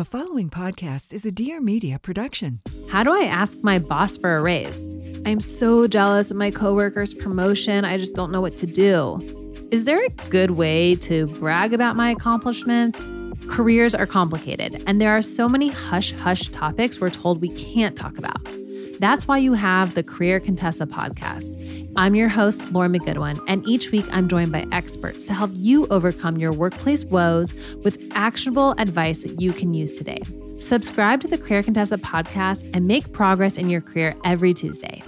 The 0.00 0.06
following 0.06 0.48
podcast 0.48 1.12
is 1.12 1.26
a 1.26 1.30
Dear 1.30 1.60
Media 1.60 1.98
production. 1.98 2.62
How 2.88 3.02
do 3.02 3.14
I 3.14 3.24
ask 3.24 3.58
my 3.62 3.78
boss 3.78 4.16
for 4.16 4.34
a 4.34 4.40
raise? 4.40 4.88
I'm 5.26 5.42
so 5.42 5.86
jealous 5.86 6.30
of 6.30 6.38
my 6.38 6.50
coworker's 6.50 7.12
promotion. 7.12 7.84
I 7.84 7.98
just 7.98 8.14
don't 8.14 8.32
know 8.32 8.40
what 8.40 8.56
to 8.56 8.66
do. 8.66 9.18
Is 9.70 9.84
there 9.84 10.02
a 10.02 10.08
good 10.30 10.52
way 10.52 10.94
to 10.94 11.26
brag 11.26 11.74
about 11.74 11.96
my 11.96 12.08
accomplishments? 12.08 13.06
Careers 13.48 13.94
are 13.94 14.06
complicated, 14.06 14.82
and 14.86 15.02
there 15.02 15.10
are 15.10 15.20
so 15.20 15.50
many 15.50 15.68
hush 15.68 16.12
hush 16.12 16.48
topics 16.48 16.98
we're 16.98 17.10
told 17.10 17.42
we 17.42 17.50
can't 17.50 17.94
talk 17.94 18.16
about. 18.16 18.40
That's 19.00 19.26
why 19.26 19.38
you 19.38 19.54
have 19.54 19.94
the 19.94 20.02
Career 20.02 20.40
Contessa 20.40 20.84
podcast. 20.84 21.90
I'm 21.96 22.14
your 22.14 22.28
host, 22.28 22.70
Lauren 22.70 22.92
McGoodwin, 22.92 23.42
and 23.48 23.66
each 23.66 23.90
week 23.92 24.04
I'm 24.12 24.28
joined 24.28 24.52
by 24.52 24.66
experts 24.72 25.24
to 25.24 25.32
help 25.32 25.50
you 25.54 25.86
overcome 25.86 26.36
your 26.36 26.52
workplace 26.52 27.02
woes 27.06 27.54
with 27.82 27.98
actionable 28.14 28.74
advice 28.76 29.22
that 29.22 29.40
you 29.40 29.54
can 29.54 29.72
use 29.72 29.96
today. 29.96 30.20
Subscribe 30.58 31.22
to 31.22 31.28
the 31.28 31.38
Career 31.38 31.62
Contessa 31.62 31.96
podcast 31.96 32.70
and 32.74 32.86
make 32.86 33.10
progress 33.14 33.56
in 33.56 33.70
your 33.70 33.80
career 33.80 34.14
every 34.22 34.52
Tuesday. 34.52 35.02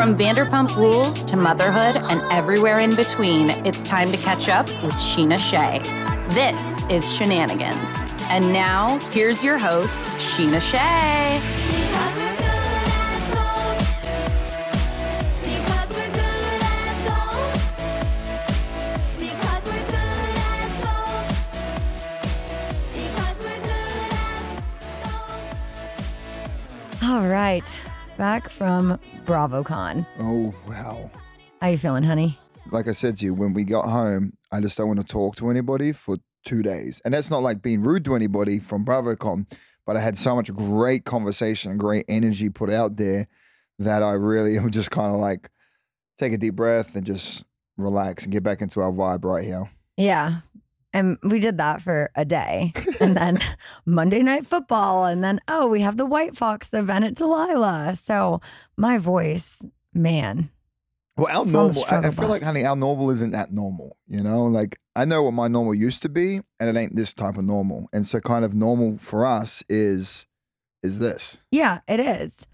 From 0.00 0.16
Vanderpump 0.16 0.74
Rules 0.76 1.22
to 1.26 1.36
motherhood 1.36 1.96
and 1.96 2.22
everywhere 2.32 2.78
in 2.78 2.96
between, 2.96 3.50
it's 3.66 3.84
time 3.84 4.10
to 4.12 4.16
catch 4.16 4.48
up 4.48 4.66
with 4.82 4.94
Scheana 4.94 5.36
Shay. 5.36 5.80
This 6.32 6.78
is 6.88 7.04
Scheananigans. 7.04 7.90
And 8.30 8.50
now, 8.50 8.98
here's 9.10 9.44
your 9.44 9.58
host, 9.58 10.02
Scheana 10.16 10.62
Shay. 10.62 11.38
All 27.02 27.28
right, 27.28 27.64
back 28.20 28.50
from 28.50 29.00
BravoCon. 29.24 30.06
Oh, 30.18 30.54
wow. 30.68 31.10
How 31.62 31.68
you 31.68 31.78
feeling, 31.78 32.02
honey? 32.02 32.38
Like 32.70 32.86
I 32.86 32.92
said 32.92 33.16
to 33.16 33.24
you, 33.24 33.32
when 33.32 33.54
we 33.54 33.64
got 33.64 33.88
home, 33.88 34.34
I 34.52 34.60
just 34.60 34.76
don't 34.76 34.88
want 34.88 35.00
to 35.00 35.06
talk 35.06 35.36
to 35.36 35.48
anybody 35.48 35.92
for 35.92 36.18
two 36.44 36.62
days. 36.62 37.00
And 37.02 37.14
that's 37.14 37.30
not 37.30 37.42
like 37.42 37.62
being 37.62 37.82
rude 37.82 38.04
to 38.04 38.14
anybody 38.14 38.58
from 38.60 38.84
BravoCon, 38.84 39.50
but 39.86 39.96
I 39.96 40.00
had 40.00 40.18
so 40.18 40.36
much 40.36 40.52
great 40.52 41.06
conversation 41.06 41.70
and 41.70 41.80
great 41.80 42.04
energy 42.10 42.50
put 42.50 42.68
out 42.68 42.96
there 42.96 43.26
that 43.78 44.02
I 44.02 44.12
really 44.12 44.58
am 44.58 44.70
just 44.70 44.90
kind 44.90 45.10
of 45.10 45.18
like 45.18 45.48
take 46.18 46.34
a 46.34 46.38
deep 46.38 46.56
breath 46.56 46.94
and 46.96 47.06
just 47.06 47.46
relax 47.78 48.24
and 48.24 48.32
get 48.34 48.42
back 48.42 48.60
into 48.60 48.82
our 48.82 48.92
vibe 48.92 49.24
right 49.24 49.46
here. 49.46 49.70
Yeah. 49.96 50.40
And 50.92 51.18
we 51.22 51.38
did 51.38 51.58
that 51.58 51.82
for 51.82 52.10
a 52.16 52.24
day. 52.24 52.72
And 52.98 53.16
then 53.16 53.38
Monday 53.86 54.22
night 54.22 54.46
football. 54.46 55.04
And 55.04 55.22
then, 55.22 55.40
oh, 55.46 55.68
we 55.68 55.80
have 55.82 55.96
the 55.96 56.06
White 56.06 56.36
Fox 56.36 56.74
event 56.74 57.04
at 57.04 57.14
Delilah. 57.14 57.96
So 58.00 58.40
my 58.76 58.98
voice, 58.98 59.62
man. 59.94 60.50
Well, 61.16 61.28
our 61.36 61.42
It's 61.44 61.54
on 61.54 61.68
the 61.68 61.74
normal, 61.74 61.84
I, 62.04 62.08
I 62.08 62.10
feel 62.10 62.28
like, 62.28 62.42
honey, 62.42 62.64
our 62.64 62.76
normal 62.76 63.10
isn't 63.10 63.32
that 63.32 63.52
normal. 63.52 63.96
You 64.06 64.22
know, 64.22 64.44
like 64.44 64.80
I 64.96 65.04
know 65.04 65.22
what 65.22 65.32
my 65.32 65.48
normal 65.48 65.74
used 65.74 66.02
to 66.02 66.08
be, 66.08 66.40
and 66.58 66.68
it 66.68 66.80
ain't 66.80 66.96
this 66.96 67.12
type 67.12 67.36
of 67.36 67.44
normal. 67.44 67.88
And 67.92 68.06
so, 68.06 68.20
kind 68.20 68.44
of 68.44 68.54
normal 68.54 68.96
for 68.98 69.26
us 69.26 69.62
is 69.68 70.26
is 70.82 70.98
this. 70.98 71.38
Yeah, 71.50 71.80
it 71.86 72.00
is. 72.00 72.46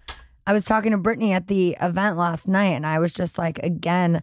I 0.48 0.53
was 0.53 0.65
talking 0.65 0.93
to 0.93 0.98
Brittany 0.98 1.33
at 1.33 1.47
the 1.47 1.77
event 1.81 2.17
last 2.17 2.48
night, 2.48 2.71
and 2.71 2.87
I 2.87 2.98
was 2.98 3.12
just 3.12 3.39
like, 3.39 3.59
again, 3.61 4.23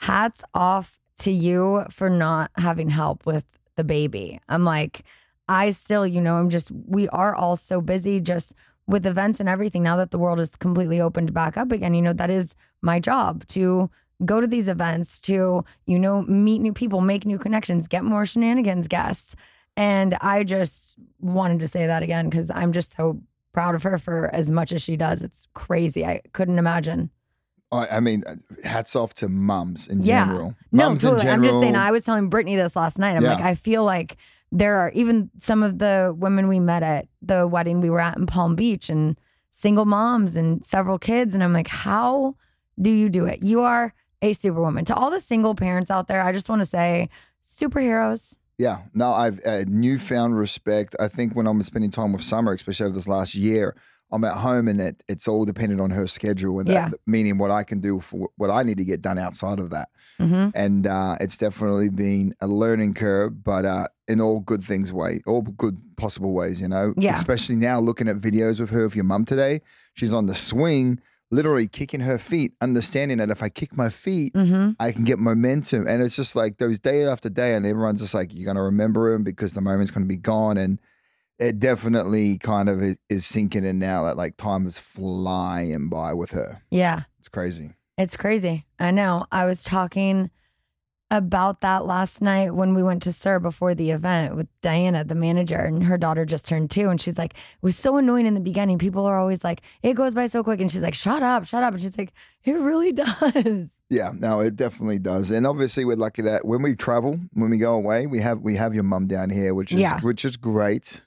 hats 0.00 0.42
off 0.54 0.98
to 1.18 1.30
you 1.30 1.84
for 1.90 2.10
not 2.10 2.50
having 2.56 2.90
help 2.90 3.26
with 3.26 3.44
the 3.76 3.84
baby. 3.84 4.40
I'm 4.48 4.64
like, 4.64 5.04
I 5.48 5.70
still, 5.70 6.06
you 6.06 6.20
know, 6.20 6.36
I'm 6.36 6.50
just, 6.50 6.70
we 6.70 7.08
are 7.08 7.34
all 7.34 7.56
so 7.56 7.80
busy 7.80 8.20
just 8.20 8.54
with 8.86 9.06
events 9.06 9.40
and 9.40 9.48
everything 9.48 9.82
now 9.82 9.96
that 9.96 10.10
the 10.10 10.18
world 10.18 10.40
is 10.40 10.50
completely 10.56 11.00
opened 11.00 11.32
back 11.32 11.56
up 11.56 11.72
again. 11.72 11.94
You 11.94 12.02
know, 12.02 12.12
that 12.12 12.30
is 12.30 12.54
my 12.80 13.00
job 13.00 13.46
to 13.48 13.90
go 14.24 14.40
to 14.40 14.46
these 14.46 14.68
events, 14.68 15.18
to, 15.20 15.64
you 15.86 15.98
know, 15.98 16.22
meet 16.22 16.60
new 16.60 16.72
people, 16.72 17.00
make 17.00 17.26
new 17.26 17.38
connections, 17.38 17.88
get 17.88 18.04
more 18.04 18.22
Scheananigans 18.22 18.88
guests. 18.88 19.34
And 19.76 20.14
I 20.20 20.44
just 20.44 20.96
wanted 21.20 21.60
to 21.60 21.68
say 21.68 21.86
that 21.86 22.02
again 22.02 22.28
because 22.28 22.50
I'm 22.50 22.72
just 22.72 22.96
so 22.96 23.20
proud 23.52 23.74
of 23.74 23.82
her 23.82 23.98
for 23.98 24.34
as 24.34 24.50
much 24.50 24.72
as 24.72 24.82
she 24.82 24.96
does. 24.96 25.22
It's 25.22 25.48
crazy. 25.54 26.04
I 26.04 26.22
couldn't 26.32 26.58
imagine. 26.58 27.10
I, 27.72 27.96
I 27.96 28.00
mean, 28.00 28.22
hats 28.62 28.94
off 28.94 29.14
to 29.14 29.28
mums 29.28 29.88
in 29.88 30.02
Yeah. 30.02 30.26
general. 30.26 30.54
No, 30.70 30.88
mums 30.88 31.00
totally. 31.02 31.22
in 31.26 31.32
I'm 31.32 31.42
just 31.42 31.58
saying. 31.60 31.74
I 31.76 31.90
was 31.90 32.04
telling 32.04 32.28
Brittany 32.28 32.56
this 32.56 32.76
last 32.76 32.98
night. 32.98 33.16
I'm 33.16 33.22
Yeah. 33.24 33.34
like, 33.34 33.44
I 33.44 33.54
feel 33.54 33.82
like 33.84 34.16
there 34.52 34.76
are 34.76 34.90
even 34.92 35.30
some 35.40 35.62
of 35.62 35.78
the 35.78 36.14
women 36.16 36.46
we 36.48 36.60
met 36.60 36.82
at 36.82 37.08
the 37.22 37.46
wedding 37.46 37.80
we 37.80 37.88
were 37.90 38.00
at 38.00 38.16
in 38.18 38.26
Palm 38.26 38.54
Beach 38.54 38.90
and 38.90 39.18
single 39.50 39.86
moms 39.86 40.36
and 40.36 40.64
several 40.64 40.98
kids. 40.98 41.32
And 41.34 41.42
I'm 41.42 41.52
like, 41.54 41.68
how 41.68 42.36
do 42.80 42.90
you 42.90 43.08
do 43.08 43.24
it? 43.24 43.42
You 43.42 43.60
are 43.62 43.94
a 44.20 44.34
superwoman. 44.34 44.84
To 44.86 44.94
all 44.94 45.10
the 45.10 45.20
single 45.20 45.54
parents 45.54 45.90
out 45.90 46.06
there, 46.08 46.22
I 46.22 46.32
just 46.32 46.48
want 46.48 46.60
to 46.60 46.66
say, 46.66 47.08
superheroes. 47.44 48.34
Yeah, 48.58 48.78
no, 48.94 49.12
I've 49.12 49.40
uh, 49.44 49.64
newfound 49.66 50.38
respect. 50.38 50.94
I 51.00 51.08
think 51.08 51.34
when 51.34 51.46
I'm 51.46 51.60
spending 51.62 51.90
time 51.90 52.12
with 52.12 52.22
Summer, 52.22 52.52
especially 52.52 52.86
over 52.86 52.94
this 52.94 53.08
last 53.08 53.34
year, 53.34 53.74
I'm 54.12 54.24
at 54.24 54.36
home 54.36 54.68
and 54.68 54.80
it, 54.80 55.02
it's 55.08 55.26
all 55.26 55.44
dependent 55.44 55.80
on 55.80 55.90
her 55.90 56.06
schedule, 56.06 56.58
and 56.60 56.68
that, 56.90 56.94
meaning 57.06 57.38
what 57.38 57.50
I 57.50 57.64
can 57.64 57.80
do 57.80 58.00
for 58.00 58.28
what 58.36 58.50
I 58.50 58.62
need 58.62 58.78
to 58.78 58.84
get 58.84 59.00
done 59.00 59.18
outside 59.18 59.58
of 59.58 59.70
that. 59.70 59.88
hmm 60.18 60.48
And 60.54 60.86
uh, 60.86 61.16
it's 61.20 61.38
definitely 61.38 61.88
been 61.88 62.34
a 62.40 62.46
learning 62.46 62.94
curve, 62.94 63.42
but 63.42 63.64
uh, 63.64 63.88
in 64.06 64.20
all 64.20 64.40
good 64.40 64.62
things 64.62 64.92
way, 64.92 65.22
all 65.26 65.42
good 65.42 65.78
possible 65.96 66.32
ways, 66.32 66.60
you 66.60 66.68
know. 66.68 66.94
Yeah. 66.96 67.14
Especially 67.14 67.56
now, 67.56 67.80
looking 67.80 68.08
at 68.08 68.16
videos 68.16 68.60
with 68.60 68.70
her 68.70 68.84
of 68.84 68.94
your 68.94 69.04
mum 69.04 69.24
today, 69.24 69.62
she's 69.94 70.12
on 70.12 70.26
the 70.26 70.34
swing, 70.34 71.00
literally 71.30 71.66
kicking 71.66 72.00
her 72.00 72.18
feet, 72.18 72.52
understanding 72.60 73.16
that 73.18 73.30
if 73.30 73.42
I 73.42 73.48
kick 73.48 73.74
my 73.76 73.88
feet, 73.88 74.36
hmm 74.36 74.72
I 74.78 74.92
can 74.92 75.04
get 75.04 75.18
momentum. 75.18 75.86
And 75.88 76.02
it's 76.02 76.16
just 76.16 76.36
like 76.36 76.58
those 76.58 76.78
day 76.78 77.04
after 77.04 77.30
day, 77.30 77.54
and 77.54 77.64
everyone's 77.64 78.00
just 78.00 78.14
like, 78.14 78.34
you're 78.34 78.44
going 78.44 78.56
to 78.56 78.62
remember 78.62 79.12
him 79.14 79.22
because 79.24 79.54
the 79.54 79.62
moment's 79.62 79.90
going 79.90 80.04
to 80.04 80.08
be 80.08 80.16
gone. 80.18 80.58
And 80.58 80.78
it 81.42 81.58
definitely 81.58 82.38
kind 82.38 82.68
of 82.68 82.80
is, 82.82 82.96
is 83.08 83.26
sinking 83.26 83.64
in 83.64 83.78
now 83.78 84.04
that 84.04 84.16
like 84.16 84.36
time 84.36 84.66
is 84.66 84.78
flying 84.78 85.88
by 85.88 86.14
with 86.14 86.30
her. 86.30 86.62
Yeah. 86.70 87.02
It's 87.18 87.28
crazy. 87.28 87.72
It's 87.98 88.16
crazy. 88.16 88.66
I 88.78 88.90
know. 88.90 89.26
I 89.30 89.44
was 89.46 89.62
talking 89.62 90.30
about 91.10 91.60
that 91.60 91.84
last 91.84 92.22
night 92.22 92.54
when 92.54 92.72
we 92.74 92.82
went 92.82 93.02
to 93.02 93.12
Sir 93.12 93.38
before 93.38 93.74
the 93.74 93.90
event 93.90 94.34
with 94.34 94.48
Diana, 94.62 95.04
the 95.04 95.14
manager, 95.14 95.58
and 95.58 95.84
her 95.84 95.98
daughter 95.98 96.24
just 96.24 96.46
turned 96.48 96.70
two. 96.70 96.88
And 96.88 96.98
she's 96.98 97.18
like, 97.18 97.34
it 97.34 97.62
was 97.62 97.76
so 97.76 97.98
annoying 97.98 98.24
in 98.24 98.32
the 98.32 98.40
beginning. 98.40 98.78
People 98.78 99.04
are 99.04 99.18
always 99.18 99.44
like, 99.44 99.60
it 99.82 99.92
goes 99.92 100.14
by 100.14 100.26
so 100.26 100.42
quick. 100.42 100.60
And 100.62 100.72
she's 100.72 100.80
like, 100.80 100.94
shut 100.94 101.22
up, 101.22 101.44
shut 101.44 101.62
up. 101.62 101.74
And 101.74 101.82
she's 101.82 101.98
like, 101.98 102.12
it 102.44 102.52
really 102.52 102.92
does. 103.04 103.68
Yeah, 103.90 104.12
no, 104.18 104.40
it 104.40 104.56
definitely 104.56 105.00
does. 105.00 105.30
And 105.30 105.46
obviously 105.46 105.84
we're 105.84 105.96
lucky 105.96 106.22
that 106.22 106.46
when 106.46 106.62
we 106.62 106.74
travel, 106.76 107.20
when 107.34 107.50
we 107.50 107.58
go 107.58 107.74
away, 107.74 108.06
we 108.06 108.20
have 108.20 108.40
we 108.40 108.56
have 108.56 108.72
your 108.74 108.84
mum 108.84 109.06
down 109.06 109.28
here, 109.28 109.52
which 109.54 109.70
is 109.72 109.80
Yeah. 109.80 110.00
which 110.00 110.24
is 110.24 110.38
great. 110.38 111.02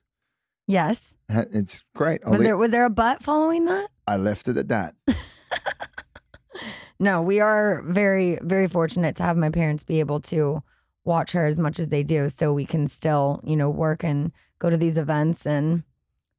Yes. 0.68 1.14
Uh, 1.30 1.44
it's 1.52 1.84
great. 1.94 2.22
I'll 2.26 2.34
Was 2.34 2.42
there 2.42 2.58
was 2.58 2.72
there 2.72 2.86
a 2.86 2.90
butt 2.90 3.22
following 3.24 3.66
that? 3.66 3.90
I 4.08 4.18
left 4.18 4.48
it 4.48 4.58
at 4.58 4.68
that. 4.70 4.96
No, 7.00 7.22
we 7.22 7.40
are 7.40 7.84
very, 7.86 8.40
very 8.42 8.68
fortunate 8.68 9.16
to 9.18 9.24
have 9.24 9.38
my 9.38 9.50
parents 9.50 9.84
be 9.84 10.00
able 10.00 10.22
to 10.22 10.64
watch 11.04 11.32
her 11.34 11.46
as 11.46 11.60
much 11.60 11.80
as 11.80 11.90
they 11.90 12.04
do 12.04 12.30
so 12.30 12.54
we 12.54 12.66
can 12.66 12.88
still, 12.88 13.42
you 13.44 13.56
know, 13.56 13.70
work 13.70 14.04
and 14.04 14.32
go 14.60 14.70
to 14.70 14.78
these 14.78 14.98
events 14.98 15.46
and 15.46 15.84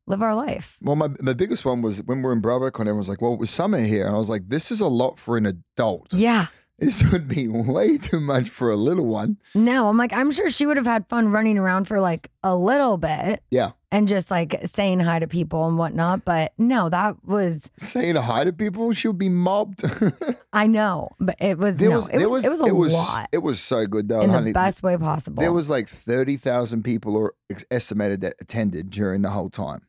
live 0.06 0.22
our 0.22 0.34
life. 0.34 0.78
Well, 0.80 0.96
my 0.96 1.08
the 1.20 1.34
biggest 1.34 1.64
one 1.64 1.82
was 1.82 2.02
when 2.02 2.18
we 2.18 2.24
were 2.24 2.32
in 2.32 2.40
BravoCon, 2.40 2.80
everyone 2.80 2.98
was 2.98 3.08
like, 3.08 3.20
"Well, 3.20 3.34
it 3.34 3.40
was 3.40 3.50
summer 3.50 3.80
here," 3.80 4.06
and 4.06 4.14
I 4.14 4.18
was 4.18 4.30
like, 4.30 4.48
"This 4.48 4.70
is 4.70 4.80
a 4.80 4.88
lot 4.88 5.18
for 5.18 5.36
an 5.36 5.46
adult. 5.46 6.12
Yeah. 6.12 6.46
This 6.78 7.02
would 7.04 7.26
be 7.26 7.48
way 7.48 7.96
too 7.96 8.20
much 8.20 8.50
for 8.50 8.70
a 8.70 8.76
little 8.76 9.06
one." 9.06 9.38
No, 9.54 9.88
I'm 9.88 9.96
like, 9.96 10.12
I'm 10.12 10.30
sure 10.30 10.50
she 10.50 10.66
would 10.66 10.76
have 10.76 10.86
had 10.86 11.08
fun 11.08 11.28
running 11.28 11.58
around 11.58 11.86
for 11.86 12.00
like 12.00 12.30
a 12.42 12.54
little 12.56 12.98
bit 12.98 13.42
Yeah, 13.50 13.70
and 13.90 14.06
just 14.06 14.30
like 14.30 14.60
saying 14.66 15.00
hi 15.00 15.18
to 15.18 15.26
people 15.26 15.66
and 15.66 15.78
whatnot. 15.78 16.24
But 16.24 16.52
no, 16.58 16.88
that 16.90 17.24
was, 17.24 17.70
saying 17.78 18.16
hi 18.16 18.44
to 18.44 18.52
people, 18.52 18.92
she'll 18.92 19.12
be 19.14 19.30
mobbed. 19.30 19.84
I 20.52 20.66
know, 20.66 21.08
but 21.18 21.36
it 21.40 21.58
was, 21.58 21.78
there 21.78 21.90
no, 21.90 21.96
was, 21.96 22.08
it, 22.08 22.18
there 22.18 22.28
was, 22.28 22.44
it 22.44 22.50
was 22.50 22.60
a 22.60 22.66
it 22.66 22.76
was, 22.76 22.92
lot 22.92 23.28
It 23.32 23.38
was 23.38 23.60
so 23.60 23.86
good 23.86 24.08
though, 24.08 24.20
in 24.20 24.30
honey. 24.30 24.50
the 24.50 24.54
best 24.54 24.82
way 24.82 24.96
possible. 24.96 25.40
There 25.40 25.52
was 25.52 25.70
like 25.70 25.88
thirty 25.88 26.36
thousand 26.36 26.82
people 26.82 27.16
or 27.16 27.34
estimated 27.70 28.20
that 28.20 28.34
attended 28.40 28.90
during 28.90 29.22
the 29.22 29.30
whole 29.30 29.50
time, 29.50 29.86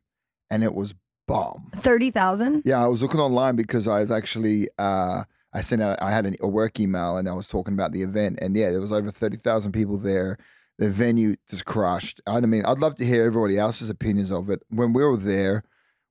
and 0.49 0.63
it 0.63 0.73
was 0.73 0.93
bomb. 1.27 1.69
30,000. 1.75 2.63
Yeah, 2.65 2.81
I 2.81 2.87
was 2.87 3.01
looking 3.01 3.19
online 3.19 3.57
because 3.57 3.87
I 3.87 3.99
was 3.99 4.11
actually 4.11 4.69
uh, 4.77 5.23
I 5.53 5.61
sent 5.61 5.81
out 5.81 6.01
I 6.01 6.11
had 6.11 6.25
an, 6.25 6.35
a 6.41 6.47
work 6.47 6.79
email 6.79 7.17
and 7.17 7.27
I 7.27 7.33
was 7.33 7.47
talking 7.47 7.73
about 7.73 7.91
the 7.91 8.03
event 8.03 8.39
and 8.41 8.55
yeah, 8.55 8.69
there 8.71 8.81
was 8.81 8.91
over 8.91 9.11
thirty 9.11 9.37
thousand 9.37 9.71
people 9.71 9.97
there. 9.97 10.37
The 10.79 10.89
venue 10.89 11.35
just 11.49 11.65
crushed. 11.65 12.21
I 12.27 12.39
mean, 12.41 12.63
I'd 12.65 12.77
love 12.79 12.95
to 12.97 13.05
hear 13.05 13.23
everybody 13.23 13.57
else's 13.57 13.89
opinions 13.89 14.31
of 14.31 14.49
it. 14.49 14.61
When 14.69 14.93
we 14.93 15.03
were 15.03 15.17
there, 15.17 15.63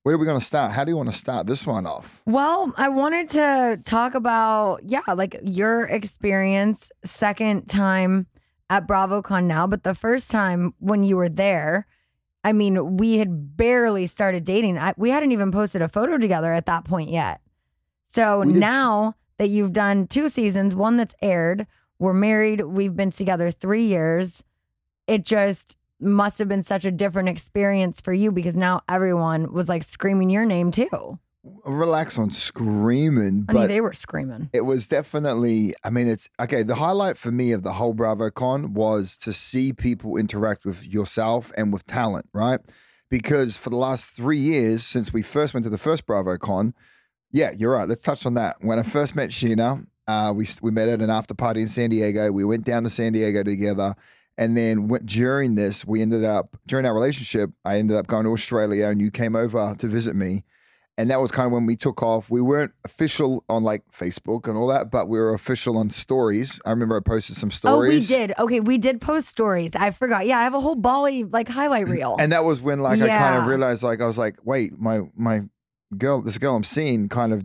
Where 0.06 0.14
are 0.14 0.18
we 0.18 0.24
going 0.24 0.38
to 0.38 0.46
start? 0.46 0.70
How 0.70 0.84
do 0.84 0.92
you 0.92 0.96
want 0.96 1.08
to 1.08 1.14
start 1.16 1.48
this 1.48 1.66
one 1.66 1.84
off? 1.84 2.22
Well, 2.26 2.72
I 2.76 2.88
wanted 2.90 3.28
to 3.30 3.80
talk 3.84 4.14
about, 4.14 4.82
yeah, 4.84 5.00
like 5.12 5.36
your 5.42 5.82
experience, 5.86 6.92
second 7.04 7.68
time 7.68 8.28
at 8.70 8.86
BravoCon 8.86 9.46
now, 9.46 9.66
but 9.66 9.82
the 9.82 9.96
first 9.96 10.30
time 10.30 10.74
when 10.78 11.02
you 11.02 11.16
were 11.16 11.28
there, 11.28 11.88
I 12.44 12.52
mean, 12.52 12.98
we 12.98 13.18
had 13.18 13.56
barely 13.56 14.06
started 14.06 14.44
dating. 14.44 14.78
I, 14.78 14.94
we 14.96 15.10
hadn't 15.10 15.32
even 15.32 15.50
posted 15.50 15.82
a 15.82 15.88
photo 15.88 16.18
together 16.18 16.52
at 16.52 16.66
that 16.66 16.84
point 16.84 17.10
yet. 17.10 17.40
So 18.06 18.44
now 18.44 19.16
that 19.38 19.48
you've 19.48 19.72
done 19.72 20.06
two 20.06 20.28
seasons, 20.28 20.74
one 20.74 20.96
that's 20.96 21.14
aired, 21.22 21.66
we're 21.98 22.12
married, 22.12 22.60
we've 22.62 22.96
been 22.96 23.10
together 23.10 23.50
three 23.50 23.84
years. 23.84 24.42
It 25.06 25.24
just 25.24 25.76
must 26.00 26.38
have 26.38 26.48
been 26.48 26.62
such 26.62 26.84
a 26.84 26.90
different 26.90 27.28
experience 27.28 28.00
for 28.00 28.12
you 28.12 28.30
because 28.30 28.54
now 28.54 28.82
everyone 28.88 29.52
was 29.52 29.68
like 29.68 29.82
screaming 29.82 30.30
your 30.30 30.44
name 30.44 30.70
too. 30.70 31.18
Relax 31.64 32.18
on 32.18 32.30
screaming, 32.32 33.46
I 33.48 33.52
mean, 33.52 33.68
they 33.68 33.80
were 33.80 33.92
screaming. 33.92 34.50
it 34.52 34.62
was 34.62 34.88
definitely. 34.88 35.74
I 35.84 35.90
mean, 35.90 36.08
it's 36.08 36.28
okay. 36.40 36.64
The 36.64 36.74
highlight 36.74 37.16
for 37.16 37.30
me 37.30 37.52
of 37.52 37.62
the 37.62 37.74
whole 37.74 37.94
BravoCon 37.94 38.70
was 38.70 39.16
to 39.18 39.32
see 39.32 39.72
people 39.72 40.16
interact 40.16 40.64
with 40.64 40.84
yourself 40.84 41.52
and 41.56 41.72
with 41.72 41.86
talent, 41.86 42.28
right? 42.32 42.58
Because 43.08 43.56
for 43.56 43.70
the 43.70 43.76
last 43.76 44.06
three 44.10 44.38
years 44.38 44.84
since 44.84 45.12
we 45.12 45.22
first 45.22 45.54
went 45.54 45.62
to 45.62 45.70
the 45.70 45.78
first 45.78 46.04
BravoCon, 46.04 46.72
yeah, 47.36 47.52
you're 47.54 47.72
right. 47.72 47.86
Let's 47.86 48.02
touch 48.02 48.24
on 48.24 48.34
that. 48.34 48.56
When 48.62 48.78
I 48.78 48.82
first 48.82 49.14
met 49.14 49.28
Scheana, 49.28 49.86
uh, 50.08 50.32
we 50.34 50.48
we 50.62 50.70
met 50.70 50.88
at 50.88 51.02
an 51.02 51.10
after 51.10 51.34
party 51.34 51.60
in 51.60 51.68
San 51.68 51.90
Diego. 51.90 52.32
We 52.32 52.44
went 52.44 52.64
down 52.64 52.84
to 52.84 52.90
San 52.90 53.12
Diego 53.12 53.42
together. 53.42 53.94
And 54.38 54.54
then 54.54 54.88
went, 54.88 55.06
during 55.06 55.54
this, 55.54 55.86
we 55.86 56.02
ended 56.02 56.22
up 56.22 56.58
during 56.66 56.84
our 56.84 56.92
relationship. 56.92 57.50
I 57.64 57.78
ended 57.78 57.96
up 57.96 58.06
going 58.06 58.24
to 58.24 58.32
Australia, 58.32 58.86
and 58.88 59.00
you 59.00 59.10
came 59.10 59.34
over 59.34 59.74
to 59.78 59.86
visit 59.86 60.14
me, 60.14 60.44
and 60.98 61.10
that 61.10 61.22
was 61.22 61.30
kind 61.30 61.46
of 61.46 61.52
when 61.52 61.64
we 61.64 61.74
took 61.74 62.02
off. 62.02 62.30
We 62.30 62.42
weren't 62.42 62.72
official 62.84 63.44
on 63.48 63.62
like 63.64 63.82
Facebook 63.92 64.46
and 64.46 64.58
all 64.58 64.66
that, 64.68 64.90
but 64.90 65.08
we 65.08 65.18
were 65.18 65.32
official 65.32 65.78
on 65.78 65.88
stories. 65.88 66.60
I 66.66 66.70
remember 66.70 66.98
I 66.98 67.00
posted 67.00 67.36
some 67.36 67.50
stories. 67.50 68.10
Oh, 68.10 68.14
we 68.14 68.18
did. 68.18 68.34
Okay, 68.38 68.60
we 68.60 68.76
did 68.76 69.00
post 69.00 69.26
stories. 69.26 69.70
I 69.74 69.90
forgot. 69.90 70.26
Yeah, 70.26 70.38
I 70.38 70.44
have 70.44 70.52
a 70.52 70.60
whole 70.60 70.74
Bali 70.74 71.24
like 71.24 71.48
highlight 71.48 71.88
reel. 71.88 72.16
And 72.18 72.32
that 72.32 72.44
was 72.44 72.60
when 72.60 72.80
like 72.80 73.00
I 73.00 73.08
kind 73.08 73.38
of 73.38 73.46
realized 73.46 73.82
like 73.82 74.02
I 74.02 74.06
was 74.06 74.18
like, 74.18 74.36
wait, 74.44 74.78
my 74.78 75.00
my 75.16 75.44
girl, 75.96 76.22
this 76.22 76.38
girl 76.38 76.56
I'm 76.56 76.64
seeing 76.64 77.08
kind 77.08 77.32
of 77.32 77.44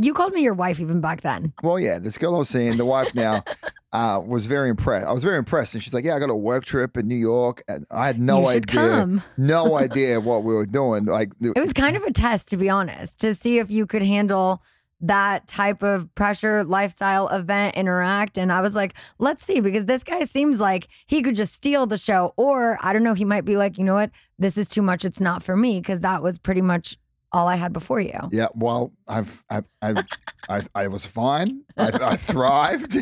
you 0.00 0.14
called 0.14 0.32
me 0.32 0.42
your 0.42 0.54
wife 0.54 0.78
even 0.78 1.00
back 1.00 1.22
then. 1.22 1.52
well, 1.62 1.78
yeah, 1.78 1.98
this 1.98 2.18
girl 2.18 2.36
I'm 2.36 2.44
seeing, 2.44 2.76
the 2.76 2.84
wife 2.84 3.16
now, 3.16 3.42
uh, 3.92 4.22
was 4.24 4.46
very 4.46 4.68
impressed. 4.70 5.04
I 5.06 5.12
was 5.12 5.24
very 5.24 5.38
impressed. 5.38 5.74
And 5.74 5.82
she's 5.82 5.92
like, 5.92 6.04
Yeah, 6.04 6.14
I 6.14 6.20
got 6.20 6.30
a 6.30 6.36
work 6.36 6.64
trip 6.64 6.96
in 6.96 7.08
New 7.08 7.16
York. 7.16 7.64
And 7.66 7.84
I 7.90 8.06
had 8.06 8.20
no 8.20 8.42
you 8.42 8.54
should 8.54 8.70
idea. 8.70 8.80
come. 8.80 9.22
No 9.36 9.76
idea 9.78 10.20
what 10.20 10.44
we 10.44 10.54
were 10.54 10.66
doing. 10.66 11.06
Like 11.06 11.32
It 11.40 11.58
was 11.58 11.72
kind 11.72 11.96
of 11.96 12.04
a 12.04 12.12
test, 12.12 12.48
to 12.50 12.56
be 12.56 12.70
honest, 12.70 13.18
to 13.18 13.34
see 13.34 13.58
if 13.58 13.72
you 13.72 13.86
could 13.86 14.04
handle 14.04 14.62
that 15.00 15.48
type 15.48 15.82
of 15.82 16.12
pressure, 16.14 16.62
lifestyle, 16.64 17.28
event, 17.28 17.76
interact. 17.76 18.36
And 18.38 18.52
I 18.52 18.60
was 18.60 18.74
like, 18.74 18.94
let's 19.18 19.44
see, 19.44 19.60
because 19.60 19.86
this 19.86 20.02
guy 20.04 20.24
seems 20.24 20.60
like 20.60 20.88
he 21.06 21.22
could 21.22 21.36
just 21.36 21.54
steal 21.54 21.86
the 21.86 21.98
show. 21.98 22.34
Or 22.36 22.78
I 22.82 22.92
don't 22.92 23.02
know, 23.04 23.14
he 23.14 23.24
might 23.24 23.44
be 23.44 23.56
like, 23.56 23.78
you 23.78 23.84
know 23.84 23.94
what? 23.94 24.10
This 24.38 24.56
is 24.56 24.68
too 24.68 24.82
much. 24.82 25.04
It's 25.04 25.20
not 25.20 25.42
for 25.42 25.56
me. 25.56 25.82
Cause 25.82 26.00
that 26.00 26.22
was 26.22 26.38
pretty 26.38 26.62
much 26.62 26.98
all 27.32 27.46
I 27.48 27.56
had 27.56 27.72
before 27.72 28.00
you. 28.00 28.18
Yeah, 28.30 28.48
well, 28.54 28.92
I've, 29.06 29.44
I've, 29.50 29.68
I've 29.82 30.04
I, 30.48 30.62
I 30.74 30.88
was 30.88 31.04
fine. 31.06 31.62
I, 31.76 31.90
I 32.12 32.16
thrived. 32.32 32.96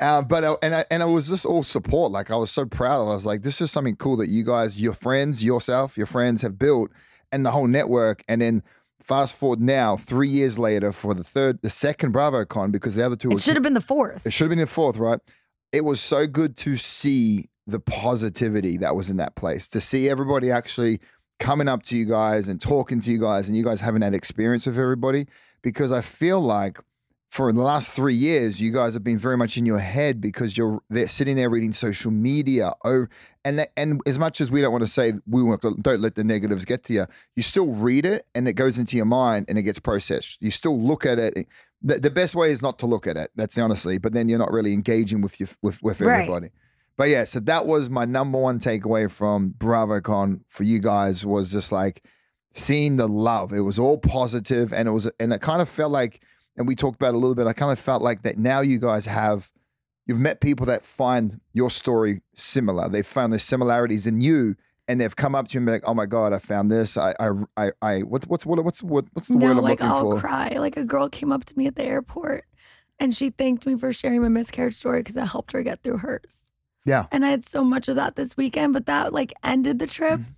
Uh, 0.00 0.22
but 0.22 0.44
I, 0.44 0.54
and 0.62 0.74
I, 0.74 0.84
and 0.90 1.02
it 1.02 1.06
was 1.06 1.28
just 1.28 1.46
all 1.46 1.62
support. 1.62 2.12
Like 2.12 2.30
I 2.30 2.36
was 2.36 2.50
so 2.50 2.66
proud. 2.66 3.02
of. 3.02 3.08
I 3.08 3.14
was 3.14 3.24
like, 3.24 3.42
this 3.42 3.60
is 3.60 3.70
something 3.70 3.96
cool 3.96 4.16
that 4.18 4.28
you 4.28 4.44
guys, 4.44 4.80
your 4.80 4.92
friends, 4.94 5.42
yourself, 5.42 5.96
your 5.96 6.06
friends 6.06 6.42
have 6.42 6.58
built, 6.58 6.90
and 7.32 7.46
the 7.46 7.50
whole 7.52 7.66
network. 7.68 8.22
And 8.28 8.42
then 8.42 8.62
fast 9.02 9.34
forward 9.36 9.60
now, 9.60 9.96
three 9.96 10.28
years 10.28 10.58
later, 10.58 10.92
for 10.92 11.14
the 11.14 11.24
third, 11.24 11.60
the 11.62 11.70
second 11.70 12.12
BravoCon, 12.12 12.72
because 12.72 12.94
the 12.96 13.06
other 13.06 13.16
two 13.16 13.30
It 13.30 13.40
should 13.40 13.54
have 13.54 13.62
been 13.62 13.74
the 13.74 13.80
fourth. 13.80 14.26
it 14.26 14.32
should 14.32 14.44
have 14.44 14.50
been 14.50 14.58
the 14.58 14.66
fourth, 14.66 14.96
right? 14.96 15.20
It 15.72 15.84
was 15.84 16.00
so 16.00 16.26
good 16.26 16.56
to 16.58 16.76
see 16.76 17.48
the 17.66 17.80
positivity 17.80 18.76
that 18.78 18.94
was 18.94 19.10
in 19.10 19.16
that 19.18 19.36
place, 19.36 19.68
to 19.68 19.80
see 19.80 20.08
everybody 20.10 20.50
actually 20.50 21.00
coming 21.44 21.68
up 21.68 21.82
to 21.82 21.94
you 21.96 22.06
guys 22.06 22.48
and 22.48 22.58
talking 22.58 23.00
to 23.00 23.10
you 23.10 23.20
guys, 23.20 23.48
and 23.48 23.56
you 23.56 23.62
guys 23.62 23.78
having 23.78 24.00
that 24.00 24.14
experience 24.14 24.64
with 24.64 24.78
everybody. 24.78 25.26
Because 25.62 25.92
I 25.92 26.00
feel 26.00 26.40
like 26.40 26.78
for 27.30 27.52
the 27.52 27.60
last 27.60 27.90
three 27.90 28.14
years, 28.14 28.60
you 28.60 28.70
guys 28.72 28.94
have 28.94 29.04
been 29.04 29.18
very 29.18 29.36
much 29.36 29.58
in 29.58 29.66
your 29.66 29.78
head 29.78 30.20
because 30.22 30.56
you're 30.56 30.80
there 30.88 31.06
sitting 31.06 31.36
there 31.36 31.50
reading 31.50 31.74
social 31.74 32.10
media. 32.10 32.72
Oh, 32.84 33.06
and 33.44 33.58
that, 33.58 33.72
and 33.76 34.00
as 34.06 34.18
much 34.18 34.40
as 34.40 34.50
we 34.50 34.62
don't 34.62 34.72
want 34.72 34.84
to 34.84 34.90
say 34.90 35.12
we 35.26 35.42
want 35.42 35.60
to, 35.62 35.74
don't 35.82 36.00
let 36.00 36.14
the 36.14 36.24
negatives 36.24 36.64
get 36.64 36.82
to 36.84 36.92
you, 36.94 37.06
you 37.36 37.42
still 37.42 37.66
read 37.66 38.06
it 38.06 38.26
and 38.34 38.48
it 38.48 38.54
goes 38.54 38.78
into 38.78 38.96
your 38.96 39.06
mind 39.06 39.46
and 39.48 39.58
it 39.58 39.64
gets 39.64 39.78
processed. 39.78 40.40
You 40.40 40.50
still 40.50 40.80
look 40.80 41.04
at 41.04 41.18
it. 41.18 41.46
The, 41.82 41.98
the 41.98 42.10
best 42.10 42.34
way 42.34 42.50
is 42.50 42.62
not 42.62 42.78
to 42.78 42.86
look 42.86 43.06
at 43.06 43.18
it. 43.18 43.30
That's 43.36 43.58
honestly, 43.58 43.98
but 43.98 44.14
then 44.14 44.30
you're 44.30 44.38
not 44.38 44.52
really 44.52 44.72
engaging 44.72 45.20
with 45.20 45.40
you 45.40 45.48
with 45.60 45.82
with 45.82 46.00
Right. 46.00 46.52
But 46.96 47.08
yeah, 47.08 47.24
so 47.24 47.40
that 47.40 47.66
was 47.66 47.90
my 47.90 48.04
number 48.04 48.38
one 48.38 48.58
takeaway 48.58 49.10
from 49.10 49.54
BravoCon 49.58 50.40
for 50.48 50.62
you 50.62 50.78
guys 50.78 51.26
was 51.26 51.50
just 51.50 51.72
like 51.72 52.04
seeing 52.52 52.96
the 52.96 53.08
love. 53.08 53.52
It 53.52 53.60
was 53.60 53.78
all 53.78 53.98
positive, 53.98 54.72
and 54.72 54.88
it 54.88 54.92
was 54.92 55.10
and 55.18 55.32
it 55.32 55.40
kind 55.40 55.60
of 55.60 55.68
felt 55.68 55.90
like, 55.90 56.20
and 56.56 56.68
we 56.68 56.76
talked 56.76 56.96
about 56.96 57.08
it 57.08 57.14
a 57.14 57.18
little 57.18 57.34
bit. 57.34 57.46
I 57.46 57.52
kind 57.52 57.72
of 57.72 57.78
felt 57.78 58.02
like 58.02 58.22
that 58.22 58.38
now 58.38 58.60
you 58.60 58.78
guys 58.78 59.06
have 59.06 59.50
you've 60.06 60.20
met 60.20 60.40
people 60.40 60.66
that 60.66 60.84
find 60.84 61.40
your 61.52 61.70
story 61.70 62.20
similar. 62.34 62.88
They 62.88 63.02
found 63.02 63.32
the 63.32 63.38
similarities 63.38 64.06
in 64.06 64.20
you. 64.20 64.56
And 64.86 65.00
they've 65.00 65.16
come 65.16 65.34
up 65.34 65.48
to 65.48 65.54
you 65.54 65.60
and 65.60 65.66
be 65.66 65.72
like, 65.72 65.82
"Oh 65.86 65.94
my 65.94 66.04
god, 66.04 66.34
I 66.34 66.38
found 66.38 66.70
this. 66.70 66.98
I, 66.98 67.14
I, 67.18 67.30
I, 67.56 67.70
I 67.80 67.98
what's 68.00 68.26
what's 68.26 68.44
what, 68.44 68.62
what's 68.62 68.82
what, 68.82 69.06
what's 69.14 69.28
the 69.28 69.38
word 69.38 69.52
I'm 69.52 69.62
like 69.62 69.80
looking 69.80 69.86
I'll 69.86 70.10
for? 70.10 70.20
cry. 70.20 70.48
Like 70.58 70.76
a 70.76 70.84
girl 70.84 71.08
came 71.08 71.32
up 71.32 71.46
to 71.46 71.56
me 71.56 71.66
at 71.66 71.74
the 71.74 71.84
airport 71.84 72.44
and 72.98 73.16
she 73.16 73.30
thanked 73.30 73.66
me 73.66 73.76
for 73.76 73.94
sharing 73.94 74.20
my 74.20 74.28
miscarriage 74.28 74.74
story 74.74 75.00
because 75.00 75.16
I 75.16 75.24
helped 75.24 75.52
her 75.52 75.62
get 75.62 75.82
through 75.82 75.98
hers. 75.98 76.43
Yeah. 76.84 77.06
And 77.10 77.24
I 77.24 77.30
had 77.30 77.44
so 77.46 77.64
much 77.64 77.88
of 77.88 77.96
that 77.96 78.16
this 78.16 78.36
weekend, 78.36 78.72
but 78.72 78.86
that 78.86 79.12
like 79.12 79.32
ended 79.42 79.78
the 79.78 79.86
trip. 79.86 80.20
Mm-hmm. 80.20 80.30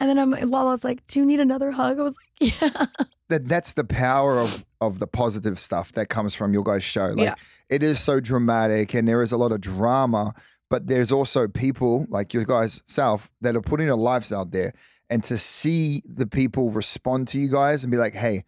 And 0.00 0.08
then 0.08 0.18
I'm 0.18 0.30
Lala's 0.50 0.84
like, 0.84 1.06
Do 1.06 1.18
you 1.18 1.26
need 1.26 1.40
another 1.40 1.70
hug? 1.72 1.98
I 1.98 2.02
was 2.02 2.16
like, 2.40 2.60
Yeah. 2.60 2.86
that 3.28 3.48
that's 3.48 3.72
the 3.72 3.84
power 3.84 4.38
of 4.38 4.64
of 4.80 5.00
the 5.00 5.06
positive 5.08 5.58
stuff 5.58 5.92
that 5.92 6.08
comes 6.08 6.34
from 6.34 6.52
your 6.54 6.62
guys' 6.62 6.84
show. 6.84 7.06
Like 7.06 7.18
Yeah. 7.24 7.34
it 7.68 7.82
is 7.82 7.98
so 7.98 8.20
dramatic 8.20 8.94
and 8.94 9.08
there 9.08 9.22
is 9.22 9.32
a 9.32 9.36
lot 9.36 9.50
of 9.52 9.60
drama, 9.60 10.34
but 10.70 10.86
there's 10.86 11.10
also 11.10 11.48
people 11.48 12.06
like 12.08 12.32
your 12.32 12.44
guys 12.44 12.80
self 12.86 13.30
that 13.40 13.56
are 13.56 13.62
putting 13.62 13.86
their 13.86 13.96
lives 13.96 14.32
out 14.32 14.52
there. 14.52 14.74
And 15.10 15.24
to 15.24 15.38
see 15.38 16.02
the 16.06 16.26
people 16.26 16.70
respond 16.70 17.28
to 17.28 17.38
you 17.38 17.50
guys 17.50 17.82
and 17.82 17.90
be 17.90 17.96
like, 17.96 18.14
hey, 18.14 18.44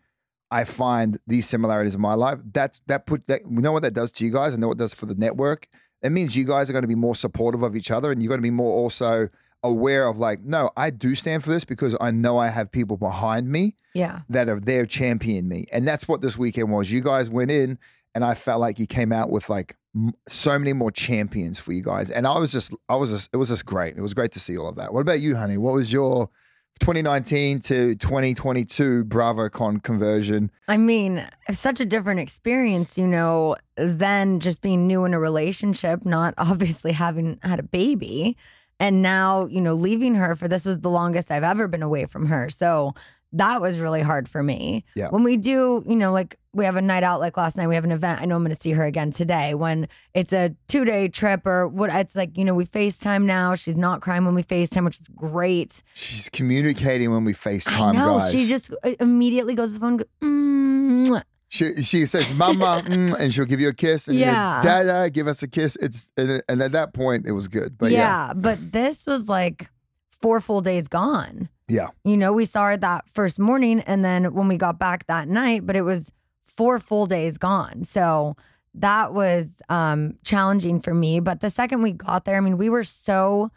I 0.50 0.64
find 0.64 1.18
these 1.26 1.48
similarities 1.48 1.94
in 1.94 2.00
my 2.00 2.14
life. 2.14 2.38
That's 2.52 2.80
that 2.86 3.06
put 3.06 3.26
that 3.28 3.40
we 3.46 3.62
know 3.62 3.72
what 3.72 3.82
that 3.82 3.94
does 3.94 4.12
to 4.12 4.24
you 4.24 4.32
guys 4.32 4.52
and 4.52 4.60
know 4.60 4.68
what 4.68 4.76
it 4.76 4.78
does 4.78 4.94
for 4.94 5.06
the 5.06 5.14
network. 5.14 5.68
It 6.02 6.10
means 6.12 6.34
you 6.36 6.44
guys 6.46 6.68
are 6.68 6.72
going 6.72 6.82
to 6.82 6.88
be 6.88 6.94
more 6.94 7.14
supportive 7.14 7.62
of 7.62 7.76
each 7.76 7.90
other 7.90 8.10
and 8.12 8.22
you're 8.22 8.28
going 8.28 8.38
to 8.40 8.42
be 8.42 8.50
more 8.50 8.72
also 8.72 9.28
aware 9.62 10.06
of 10.06 10.18
like, 10.18 10.40
no, 10.42 10.70
I 10.76 10.88
do 10.90 11.14
stand 11.14 11.44
for 11.44 11.50
this 11.50 11.64
because 11.64 11.94
I 12.00 12.10
know 12.10 12.38
I 12.38 12.48
have 12.48 12.72
people 12.72 12.96
behind 12.96 13.50
me 13.50 13.76
Yeah. 13.92 14.20
that 14.30 14.48
are 14.48 14.58
there 14.58 14.86
champion 14.86 15.48
me. 15.48 15.66
And 15.70 15.86
that's 15.86 16.08
what 16.08 16.22
this 16.22 16.38
weekend 16.38 16.70
was. 16.72 16.90
You 16.90 17.02
guys 17.02 17.28
went 17.28 17.50
in 17.50 17.78
and 18.14 18.24
I 18.24 18.32
felt 18.34 18.60
like 18.60 18.78
you 18.78 18.86
came 18.86 19.12
out 19.12 19.28
with 19.30 19.50
like 19.50 19.76
m- 19.94 20.14
so 20.26 20.58
many 20.58 20.72
more 20.72 20.90
champions 20.90 21.60
for 21.60 21.72
you 21.72 21.82
guys. 21.82 22.10
And 22.10 22.26
I 22.26 22.38
was 22.38 22.52
just, 22.52 22.72
I 22.88 22.96
was 22.96 23.10
just, 23.10 23.28
it 23.34 23.36
was 23.36 23.50
just 23.50 23.66
great. 23.66 23.96
It 23.98 24.00
was 24.00 24.14
great 24.14 24.32
to 24.32 24.40
see 24.40 24.56
all 24.56 24.68
of 24.70 24.76
that. 24.76 24.94
What 24.94 25.00
about 25.00 25.20
you, 25.20 25.36
honey? 25.36 25.58
What 25.58 25.74
was 25.74 25.92
your 25.92 26.30
2019 26.80 27.60
to 27.60 27.94
2022 27.94 29.04
BravoCon 29.04 29.82
conversion? 29.82 30.50
I 30.68 30.76
mean, 30.76 31.26
such 31.50 31.80
a 31.80 31.84
different 31.84 32.20
experience, 32.20 32.98
you 32.98 33.06
know, 33.06 33.56
than 33.76 34.40
just 34.40 34.60
being 34.60 34.86
new 34.86 35.04
in 35.04 35.14
a 35.14 35.20
relationship, 35.20 36.04
not 36.04 36.34
obviously 36.38 36.92
having 36.92 37.38
had 37.42 37.60
a 37.60 37.64
baby. 37.64 38.36
And 38.80 39.02
now, 39.02 39.46
you 39.46 39.60
know, 39.60 39.74
leaving 39.74 40.14
her 40.14 40.34
for 40.34 40.48
this 40.48 40.64
was 40.64 40.80
the 40.80 40.90
longest 40.90 41.30
I've 41.30 41.44
ever 41.44 41.68
been 41.68 41.82
away 41.82 42.06
from 42.06 42.26
her. 42.26 42.48
So 42.48 42.94
that 43.32 43.60
was 43.60 43.78
really 43.78 44.02
hard 44.02 44.28
for 44.28 44.42
me. 44.42 44.84
Yeah. 44.96 45.08
When 45.10 45.22
we 45.22 45.36
do, 45.36 45.84
you 45.86 45.94
know, 45.96 46.10
like 46.12 46.36
we 46.52 46.64
have 46.64 46.74
a 46.76 46.82
night 46.82 47.04
out, 47.04 47.20
like 47.20 47.36
last 47.36 47.56
night, 47.56 47.68
we 47.68 47.76
have 47.76 47.84
an 47.84 47.92
event. 47.92 48.20
I 48.20 48.24
know 48.24 48.34
I'm 48.34 48.42
going 48.42 48.54
to 48.54 48.60
see 48.60 48.72
her 48.72 48.84
again 48.84 49.12
today. 49.12 49.54
When 49.54 49.86
it's 50.14 50.32
a 50.32 50.54
two 50.66 50.84
day 50.84 51.06
trip 51.08 51.46
or 51.46 51.68
what, 51.68 51.90
it's 51.94 52.16
like, 52.16 52.36
you 52.36 52.44
know, 52.44 52.54
we 52.54 52.64
FaceTime 52.66 53.24
now. 53.24 53.54
She's 53.54 53.76
not 53.76 54.00
crying 54.00 54.24
when 54.24 54.34
we 54.34 54.42
FaceTime, 54.42 54.84
which 54.84 54.98
is 55.00 55.06
great. 55.08 55.80
She's 55.94 56.28
communicating 56.28 57.12
when 57.12 57.24
we 57.24 57.32
FaceTime, 57.34 57.80
I 57.80 57.92
know. 57.92 58.18
guys. 58.18 58.32
She 58.32 58.46
just 58.46 58.72
uh, 58.82 58.92
immediately 58.98 59.54
goes 59.54 59.68
to 59.68 59.74
the 59.74 59.80
phone, 59.80 59.90
and 59.92 59.98
go, 60.00 60.04
mm, 60.26 61.22
She 61.48 61.82
she 61.84 62.06
says 62.06 62.32
"mama," 62.34 62.82
mm, 62.86 63.14
and 63.18 63.32
she'll 63.32 63.44
give 63.44 63.60
you 63.60 63.68
a 63.68 63.74
kiss, 63.74 64.08
and 64.08 64.18
Yeah. 64.18 64.60
yeah, 64.64 64.82
dada, 64.82 65.10
give 65.10 65.28
us 65.28 65.42
a 65.44 65.48
kiss. 65.48 65.76
It's 65.76 66.10
and, 66.16 66.42
and 66.48 66.62
at 66.62 66.72
that 66.72 66.94
point 66.94 67.26
it 67.26 67.32
was 67.32 67.46
good, 67.46 67.78
but 67.78 67.92
yeah, 67.92 68.28
yeah, 68.28 68.32
but 68.34 68.72
this 68.72 69.06
was 69.06 69.28
like 69.28 69.68
four 70.20 70.40
full 70.40 70.60
days 70.62 70.88
gone. 70.88 71.48
Yeah, 71.70 71.88
You 72.04 72.16
know, 72.16 72.32
we 72.32 72.44
saw 72.44 72.66
her 72.66 72.76
that 72.76 73.04
first 73.10 73.38
morning 73.38 73.80
and 73.80 74.04
then 74.04 74.34
when 74.34 74.48
we 74.48 74.56
got 74.56 74.78
back 74.78 75.06
that 75.06 75.28
night, 75.28 75.66
but 75.66 75.76
it 75.76 75.82
was 75.82 76.10
four 76.40 76.78
full 76.78 77.06
days 77.06 77.38
gone. 77.38 77.84
So 77.84 78.36
that 78.74 79.12
was 79.14 79.46
um 79.68 80.14
challenging 80.24 80.80
for 80.80 80.94
me. 80.94 81.20
But 81.20 81.40
the 81.40 81.50
second 81.50 81.82
we 81.82 81.92
got 81.92 82.24
there, 82.24 82.36
I 82.36 82.40
mean, 82.40 82.58
we 82.58 82.68
were 82.68 82.84
so 82.84 83.50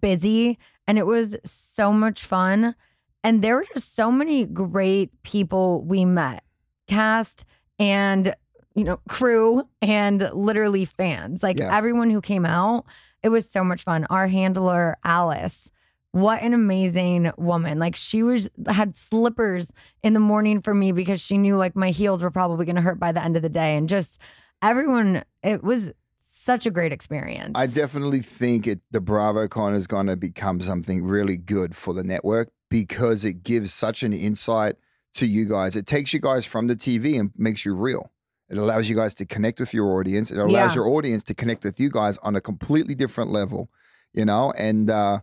busy 0.00 0.58
and 0.86 0.98
it 0.98 1.06
was 1.06 1.36
so 1.44 1.92
much 1.92 2.24
fun. 2.24 2.74
and 3.22 3.42
there 3.42 3.56
were 3.56 3.66
just 3.74 3.94
so 3.94 4.10
many 4.10 4.46
great 4.46 5.10
people 5.22 5.82
we 5.84 6.04
met, 6.06 6.42
cast 6.88 7.44
and 7.78 8.34
you 8.74 8.84
know 8.84 8.98
crew 9.08 9.62
and 9.82 10.30
literally 10.32 10.84
fans. 10.84 11.42
Like 11.42 11.56
Yeah. 11.58 11.76
everyone 11.76 12.10
who 12.10 12.20
came 12.20 12.46
out, 12.46 12.84
it 13.22 13.28
was 13.28 13.48
so 13.50 13.62
much 13.64 13.82
fun. 13.84 14.06
Our 14.10 14.26
handler 14.28 14.96
Alice. 15.04 15.70
What 16.12 16.42
an 16.42 16.54
amazing 16.54 17.30
woman. 17.36 17.78
Like 17.78 17.94
she 17.94 18.22
was 18.22 18.48
had 18.68 18.96
slippers 18.96 19.70
in 20.02 20.12
the 20.12 20.20
morning 20.20 20.60
for 20.60 20.74
me 20.74 20.90
because 20.92 21.20
she 21.20 21.38
knew 21.38 21.56
like 21.56 21.76
my 21.76 21.90
heels 21.90 22.22
were 22.22 22.30
probably 22.32 22.66
going 22.66 22.76
to 22.76 22.82
hurt 22.82 22.98
by 22.98 23.12
the 23.12 23.22
end 23.22 23.36
of 23.36 23.42
the 23.42 23.48
day 23.48 23.76
and 23.76 23.88
just 23.88 24.18
everyone 24.60 25.22
it 25.42 25.62
was 25.62 25.92
such 26.32 26.66
a 26.66 26.70
great 26.70 26.92
experience. 26.92 27.52
I 27.54 27.66
definitely 27.66 28.22
think 28.22 28.66
it 28.66 28.80
the 28.90 29.00
BravoCon 29.00 29.74
is 29.74 29.86
going 29.86 30.06
to 30.06 30.16
become 30.16 30.60
something 30.60 31.04
really 31.04 31.36
good 31.36 31.76
for 31.76 31.94
the 31.94 32.02
network 32.02 32.50
because 32.70 33.24
it 33.24 33.42
gives 33.44 33.72
such 33.72 34.02
an 34.02 34.12
insight 34.12 34.76
to 35.14 35.26
you 35.26 35.46
guys. 35.48 35.76
It 35.76 35.86
takes 35.86 36.12
you 36.12 36.20
guys 36.20 36.44
from 36.46 36.66
the 36.66 36.74
TV 36.76 37.20
and 37.20 37.30
makes 37.36 37.64
you 37.64 37.74
real. 37.74 38.10
It 38.48 38.58
allows 38.58 38.88
you 38.88 38.96
guys 38.96 39.14
to 39.16 39.26
connect 39.26 39.60
with 39.60 39.72
your 39.72 39.98
audience. 40.00 40.30
It 40.32 40.38
allows 40.38 40.74
Yeah. 40.74 40.74
your 40.82 40.88
audience 40.88 41.22
to 41.24 41.34
connect 41.34 41.62
with 41.62 41.78
you 41.78 41.88
guys 41.90 42.18
on 42.18 42.34
a 42.34 42.40
completely 42.40 42.94
different 42.96 43.30
level, 43.30 43.70
you 44.12 44.24
know? 44.24 44.52
And 44.52 44.90
uh 44.90 45.20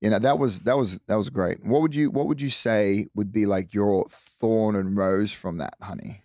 you 0.00 0.10
know, 0.10 0.18
that 0.18 0.38
was 0.38 0.60
that 0.60 0.76
was 0.76 1.00
that 1.06 1.16
was 1.16 1.30
great. 1.30 1.64
What 1.64 1.82
would 1.82 1.94
you 1.94 2.10
what 2.10 2.26
would 2.26 2.40
you 2.40 2.50
say 2.50 3.06
would 3.14 3.32
be 3.32 3.46
like 3.46 3.72
your 3.74 4.06
thorn 4.10 4.76
and 4.76 4.96
rose 4.96 5.32
from 5.32 5.58
that, 5.58 5.74
honey? 5.80 6.22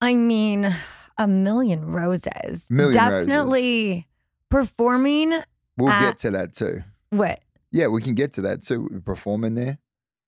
I 0.00 0.14
mean, 0.14 0.74
a 1.16 1.26
million 1.28 1.86
roses. 1.86 2.66
Million 2.70 2.92
Definitely 2.94 4.06
performing 4.50 5.34
We'll 5.76 5.90
Uh, 5.92 6.00
get 6.00 6.18
to 6.18 6.30
that 6.32 6.54
too. 6.54 6.82
what? 7.10 7.40
Yeah, 7.70 7.88
we 7.88 8.02
can 8.02 8.14
get 8.14 8.32
to 8.34 8.40
that 8.42 8.62
too. 8.62 9.02
Performing 9.04 9.54
there. 9.54 9.78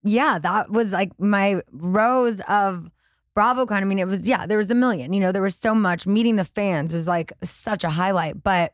Yeah, 0.04 0.38
that 0.38 0.70
was 0.70 0.92
like 0.92 1.18
my 1.18 1.62
rose 1.72 2.40
of 2.48 2.90
BravoCon. 3.36 3.72
I 3.72 3.84
mean, 3.84 3.98
it 3.98 4.06
was 4.06 4.28
yeah, 4.28 4.46
there 4.46 4.58
was 4.58 4.70
a 4.70 4.74
million. 4.74 5.12
You 5.12 5.20
know, 5.20 5.32
there 5.32 5.42
was 5.42 5.56
so 5.56 5.74
much. 5.74 6.06
Meeting 6.06 6.36
the 6.36 6.44
fans 6.44 6.94
was 6.94 7.06
like 7.06 7.32
such 7.42 7.82
a 7.84 7.90
highlight, 7.90 8.42
but 8.42 8.72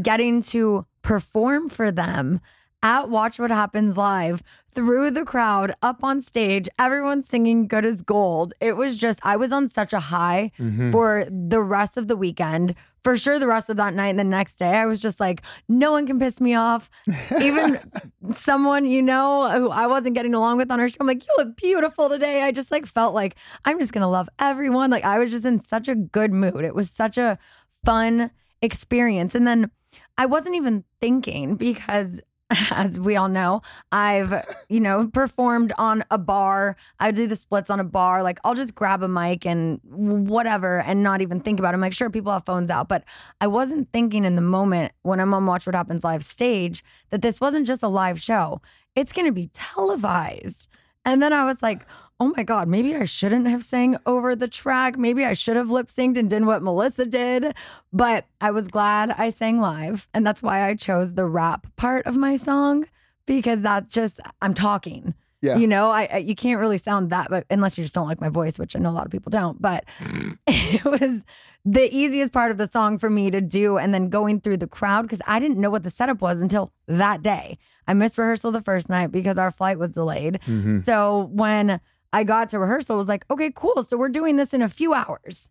getting 0.00 0.40
to 0.42 0.86
perform 1.02 1.68
for 1.68 1.90
them 1.92 2.40
at 2.86 3.08
Watch 3.10 3.40
What 3.40 3.50
Happens 3.50 3.96
Live 3.96 4.44
through 4.72 5.10
the 5.10 5.24
crowd, 5.24 5.74
up 5.82 6.04
on 6.04 6.22
stage, 6.22 6.68
everyone 6.78 7.20
singing 7.20 7.66
good 7.66 7.84
as 7.84 8.00
gold. 8.00 8.54
It 8.60 8.76
was 8.76 8.96
just 8.96 9.18
I 9.24 9.34
was 9.34 9.50
on 9.50 9.68
such 9.68 9.92
a 9.92 9.98
high 9.98 10.52
Mhm. 10.60 10.92
for 10.92 11.26
the 11.28 11.60
rest 11.60 11.96
of 11.96 12.06
the 12.06 12.14
weekend. 12.16 12.76
For 13.02 13.16
sure, 13.16 13.40
the 13.40 13.48
rest 13.48 13.68
of 13.70 13.76
that 13.78 13.94
night 13.94 14.10
and 14.10 14.18
the 14.20 14.24
next 14.24 14.54
day, 14.56 14.70
I 14.70 14.86
was 14.86 15.00
just 15.02 15.18
like, 15.18 15.42
no 15.68 15.90
one 15.90 16.06
can 16.06 16.20
piss 16.20 16.40
me 16.40 16.54
off. 16.54 16.88
Even 17.40 17.80
someone, 18.36 18.84
you 18.86 19.02
know, 19.02 19.50
who 19.50 19.68
I 19.68 19.88
wasn't 19.88 20.14
getting 20.14 20.34
along 20.34 20.58
with 20.58 20.70
on 20.70 20.78
our 20.78 20.88
show, 20.88 20.98
I'm 21.00 21.08
like, 21.08 21.24
you 21.26 21.34
look 21.38 21.56
beautiful 21.56 22.08
today. 22.08 22.42
I 22.42 22.52
just 22.52 22.70
like 22.70 22.86
felt 22.86 23.14
like 23.14 23.34
I'm 23.64 23.80
just 23.80 23.92
gonna 23.92 24.08
love 24.10 24.28
everyone. 24.38 24.90
Like 24.90 25.04
I 25.04 25.18
was 25.18 25.32
just 25.32 25.44
in 25.44 25.60
such 25.60 25.88
a 25.88 25.96
good 25.96 26.32
mood. 26.32 26.64
It 26.64 26.74
was 26.76 26.88
such 26.90 27.18
a 27.18 27.36
fun 27.84 28.30
experience. 28.62 29.34
And 29.34 29.44
then 29.44 29.70
I 30.16 30.26
wasn't 30.26 30.54
even 30.54 30.84
thinking 31.00 31.56
because 31.56 32.20
as 32.70 32.98
we 32.98 33.16
all 33.16 33.28
know, 33.28 33.60
I've, 33.90 34.44
you 34.68 34.78
know, 34.78 35.08
performed 35.08 35.72
on 35.78 36.04
a 36.10 36.18
bar. 36.18 36.76
I 37.00 37.10
do 37.10 37.26
the 37.26 37.36
splits 37.36 37.70
on 37.70 37.80
a 37.80 37.84
bar. 37.84 38.22
Like 38.22 38.38
I'll 38.44 38.54
just 38.54 38.74
grab 38.74 39.02
a 39.02 39.08
mic 39.08 39.44
and 39.44 39.80
whatever 39.84 40.80
and 40.80 41.02
not 41.02 41.22
even 41.22 41.40
think 41.40 41.58
about 41.58 41.74
it. 41.74 41.76
I'm 41.76 41.80
like, 41.80 41.92
sure, 41.92 42.10
people 42.10 42.32
have 42.32 42.46
phones 42.46 42.70
out. 42.70 42.88
But 42.88 43.04
I 43.40 43.48
wasn't 43.48 43.90
thinking 43.92 44.24
in 44.24 44.36
the 44.36 44.42
moment 44.42 44.92
when 45.02 45.18
I'm 45.20 45.34
on 45.34 45.46
Watch 45.46 45.66
What 45.66 45.74
Happens 45.74 46.04
Live 46.04 46.24
stage 46.24 46.84
that 47.10 47.22
this 47.22 47.40
wasn't 47.40 47.66
just 47.66 47.82
a 47.82 47.88
live 47.88 48.20
show. 48.20 48.60
It's 48.94 49.12
gonna 49.12 49.32
be 49.32 49.50
televised. 49.52 50.68
And 51.04 51.22
then 51.22 51.32
I 51.32 51.44
was 51.44 51.60
like, 51.62 51.86
oh 52.18 52.32
my 52.36 52.42
God, 52.42 52.66
maybe 52.68 52.94
I 52.96 53.04
shouldn't 53.04 53.46
have 53.46 53.62
sang 53.62 53.96
over 54.06 54.34
the 54.34 54.48
track. 54.48 54.96
Maybe 54.96 55.24
I 55.24 55.34
should 55.34 55.56
have 55.56 55.70
lip 55.70 55.88
synced 55.88 56.16
and 56.16 56.30
did 56.30 56.46
what 56.46 56.62
Melissa 56.62 57.04
did. 57.04 57.54
But 57.92 58.26
I 58.40 58.50
was 58.50 58.68
glad 58.68 59.10
I 59.10 59.30
sang 59.30 59.60
live. 59.60 60.08
And 60.14 60.26
that's 60.26 60.42
why 60.42 60.66
I 60.66 60.74
chose 60.74 61.14
the 61.14 61.26
rap 61.26 61.66
part 61.76 62.06
of 62.06 62.16
my 62.16 62.36
song 62.36 62.86
because 63.26 63.60
that's 63.60 63.92
just, 63.92 64.18
I'm 64.40 64.54
talking. 64.54 65.14
Yeah. 65.42 65.56
You 65.58 65.66
know, 65.66 65.90
I, 65.90 66.08
I 66.10 66.16
you 66.18 66.34
can't 66.34 66.58
really 66.58 66.78
sound 66.78 67.10
that, 67.10 67.28
but 67.28 67.44
unless 67.50 67.76
you 67.76 67.84
just 67.84 67.94
don't 67.94 68.08
like 68.08 68.20
my 68.20 68.30
voice, 68.30 68.58
which 68.58 68.74
I 68.74 68.78
know 68.78 68.88
a 68.88 68.92
lot 68.92 69.04
of 69.04 69.12
people 69.12 69.30
don't. 69.30 69.60
But 69.60 69.84
it 70.46 70.84
was 70.84 71.22
the 71.66 71.94
easiest 71.94 72.32
part 72.32 72.50
of 72.50 72.56
the 72.56 72.66
song 72.66 72.96
for 72.98 73.10
me 73.10 73.30
to 73.30 73.40
do, 73.40 73.76
and 73.76 73.92
then 73.92 74.08
going 74.08 74.40
through 74.40 74.56
the 74.56 74.66
crowd 74.66 75.02
because 75.02 75.20
I 75.26 75.38
didn't 75.38 75.60
know 75.60 75.68
what 75.70 75.82
the 75.82 75.90
setup 75.90 76.20
was 76.22 76.40
until 76.40 76.72
that 76.88 77.22
day. 77.22 77.58
I 77.86 77.92
missed 77.94 78.16
rehearsal 78.18 78.50
the 78.50 78.62
first 78.62 78.88
night 78.88 79.12
because 79.12 79.36
our 79.36 79.50
flight 79.50 79.78
was 79.78 79.90
delayed. 79.90 80.40
Mhm. 80.46 80.84
So 80.84 81.28
when 81.32 81.80
I 82.18 82.24
got 82.24 82.48
to 82.50 82.58
rehearsal, 82.58 82.96
was 82.96 83.08
like, 83.08 83.24
okay, 83.30 83.50
cool. 83.54 83.84
So 83.88 83.96
we're 83.96 84.08
doing 84.20 84.36
this 84.36 84.50
in 84.54 84.62
a 84.62 84.68
few 84.68 84.90
hours, 84.94 85.48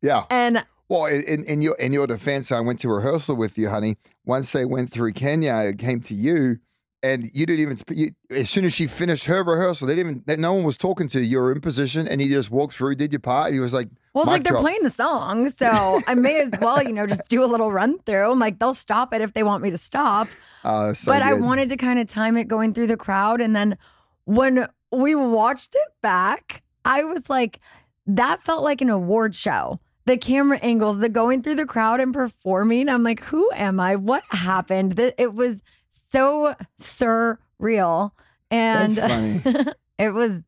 Yeah. 0.00 0.24
and 0.30 0.64
Well, 0.88 1.06
in, 1.06 1.44
in 1.52 1.62
your 1.62 1.74
in 1.76 1.92
your 1.92 2.06
defense, 2.06 2.52
I 2.52 2.60
went 2.60 2.78
to 2.80 2.88
rehearsal 2.88 3.34
with 3.36 3.56
you, 3.56 3.68
honey. 3.70 3.96
Once 4.26 4.52
they 4.52 4.64
went 4.66 4.90
through 4.92 5.12
Kenya, 5.14 5.54
it 5.70 5.78
came 5.78 6.00
to 6.02 6.14
you, 6.14 6.58
and 7.02 7.18
you 7.32 7.46
didn't 7.46 7.60
even. 7.66 7.76
You, 7.88 8.10
as 8.42 8.50
soon 8.50 8.64
as 8.66 8.74
she 8.74 8.86
finished 8.86 9.24
her 9.24 9.42
rehearsal, 9.42 9.86
they 9.88 9.94
didn't 9.96 10.10
even. 10.10 10.22
That 10.26 10.38
no 10.38 10.52
one 10.52 10.64
was 10.64 10.76
talking 10.76 11.08
to 11.08 11.18
you. 11.20 11.24
You 11.32 11.38
were 11.38 11.50
in 11.52 11.60
position, 11.62 12.06
and 12.06 12.20
you 12.20 12.28
just 12.28 12.50
walked 12.50 12.74
through, 12.74 12.94
did 12.96 13.10
your 13.12 13.20
part. 13.20 13.46
And 13.46 13.54
he 13.54 13.60
was 13.60 13.72
like, 13.72 13.88
Well, 14.12 14.24
it's 14.24 14.30
like 14.34 14.44
they're 14.44 14.58
playing 14.68 14.82
the 14.82 14.90
song, 15.04 15.48
so 15.50 16.02
I 16.06 16.14
may 16.14 16.40
as 16.42 16.50
well, 16.60 16.82
you 16.82 16.92
know, 16.92 17.06
just 17.06 17.26
do 17.28 17.42
a 17.42 17.48
little 17.54 17.72
run 17.72 17.98
through. 18.00 18.30
I'm 18.30 18.38
like, 18.38 18.58
they'll 18.58 18.74
stop 18.74 19.14
it 19.14 19.20
if 19.22 19.32
they 19.32 19.42
want 19.42 19.62
me 19.62 19.70
to 19.70 19.78
stop. 19.78 20.28
uh, 20.62 20.92
so 20.92 21.10
but 21.10 21.22
I 21.22 21.32
wanted 21.32 21.70
to 21.70 21.76
kind 21.76 21.98
of 21.98 22.06
time 22.08 22.36
it 22.36 22.48
going 22.48 22.74
through 22.74 22.88
the 22.88 22.98
crowd. 22.98 23.40
And 23.40 23.56
then 23.56 23.78
when 24.26 24.68
we 24.92 25.14
watched 25.14 25.74
it 25.74 25.92
back, 26.02 26.62
I 26.84 27.04
was 27.04 27.28
like, 27.30 27.60
that 28.06 28.42
felt 28.42 28.62
like 28.62 28.80
an 28.80 28.90
award 28.90 29.34
show. 29.34 29.80
The 30.04 30.16
camera 30.16 30.58
angles, 30.58 30.98
the 30.98 31.08
going 31.08 31.42
through 31.42 31.54
the 31.54 31.66
crowd 31.66 32.00
and 32.00 32.12
performing. 32.12 32.88
I'm 32.88 33.02
like, 33.04 33.20
who 33.24 33.48
am 33.54 33.78
I? 33.78 33.94
What 33.96 34.24
happened? 34.30 34.98
It 35.16 35.34
was 35.34 35.62
so 36.10 36.54
surreal. 36.80 38.10
And 38.50 38.90
That's 38.92 39.44
funny. 39.52 39.72
it 39.98 40.10
was, 40.10 40.42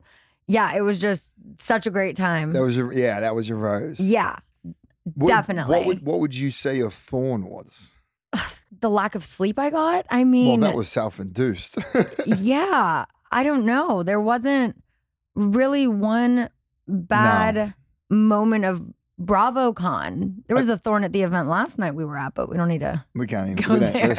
yeah, 0.47 0.73
it 0.75 0.81
was 0.81 0.99
just 0.99 1.31
such 1.59 1.87
a 1.87 1.89
great 1.91 2.15
time. 2.15 2.53
That 2.53 2.61
was 2.61 2.75
your 2.77 2.91
yeah. 2.93 3.21
That 3.21 3.33
was 3.33 3.47
your 3.49 3.57
rose. 3.57 3.99
yeah, 3.99 4.35
What- 5.15 5.27
definitely. 5.27 5.77
What 5.77 5.85
would 5.87 6.05
what 6.05 6.19
would 6.19 6.35
you 6.35 6.51
say 6.51 6.77
your 6.77 6.91
thorn 6.91 7.45
was? 7.45 7.91
the 8.81 8.89
lack 8.89 9.15
of 9.15 9.25
sleep 9.25 9.57
I 9.57 9.69
got. 9.69 10.05
I 10.09 10.23
mean, 10.23 10.59
well, 10.59 10.69
that 10.69 10.77
was 10.77 10.89
self 10.89 11.19
induced. 11.19 11.77
yeah, 12.25 13.05
I 13.31 13.43
don't 13.43 13.65
know. 13.65 14.03
There 14.03 14.21
wasn't 14.21 14.81
really 15.35 15.87
one 15.87 16.49
bad 16.87 17.73
moment 18.09 18.65
of 18.65 18.83
BravoCon. 19.19 20.43
There 20.47 20.55
was 20.55 20.69
a 20.69 20.77
thorn 20.77 21.03
at 21.03 21.13
the 21.13 21.23
event 21.23 21.47
last 21.47 21.77
night 21.77 21.95
we 21.95 22.05
were 22.05 22.17
at, 22.17 22.33
but 22.33 22.49
we 22.49 22.57
don't 22.57 22.67
need 22.67 22.81
to. 22.81 23.03
we 23.13 23.27
can't 23.27 23.49
even. 23.49 23.63
Go 23.63 23.79
there. 23.79 24.15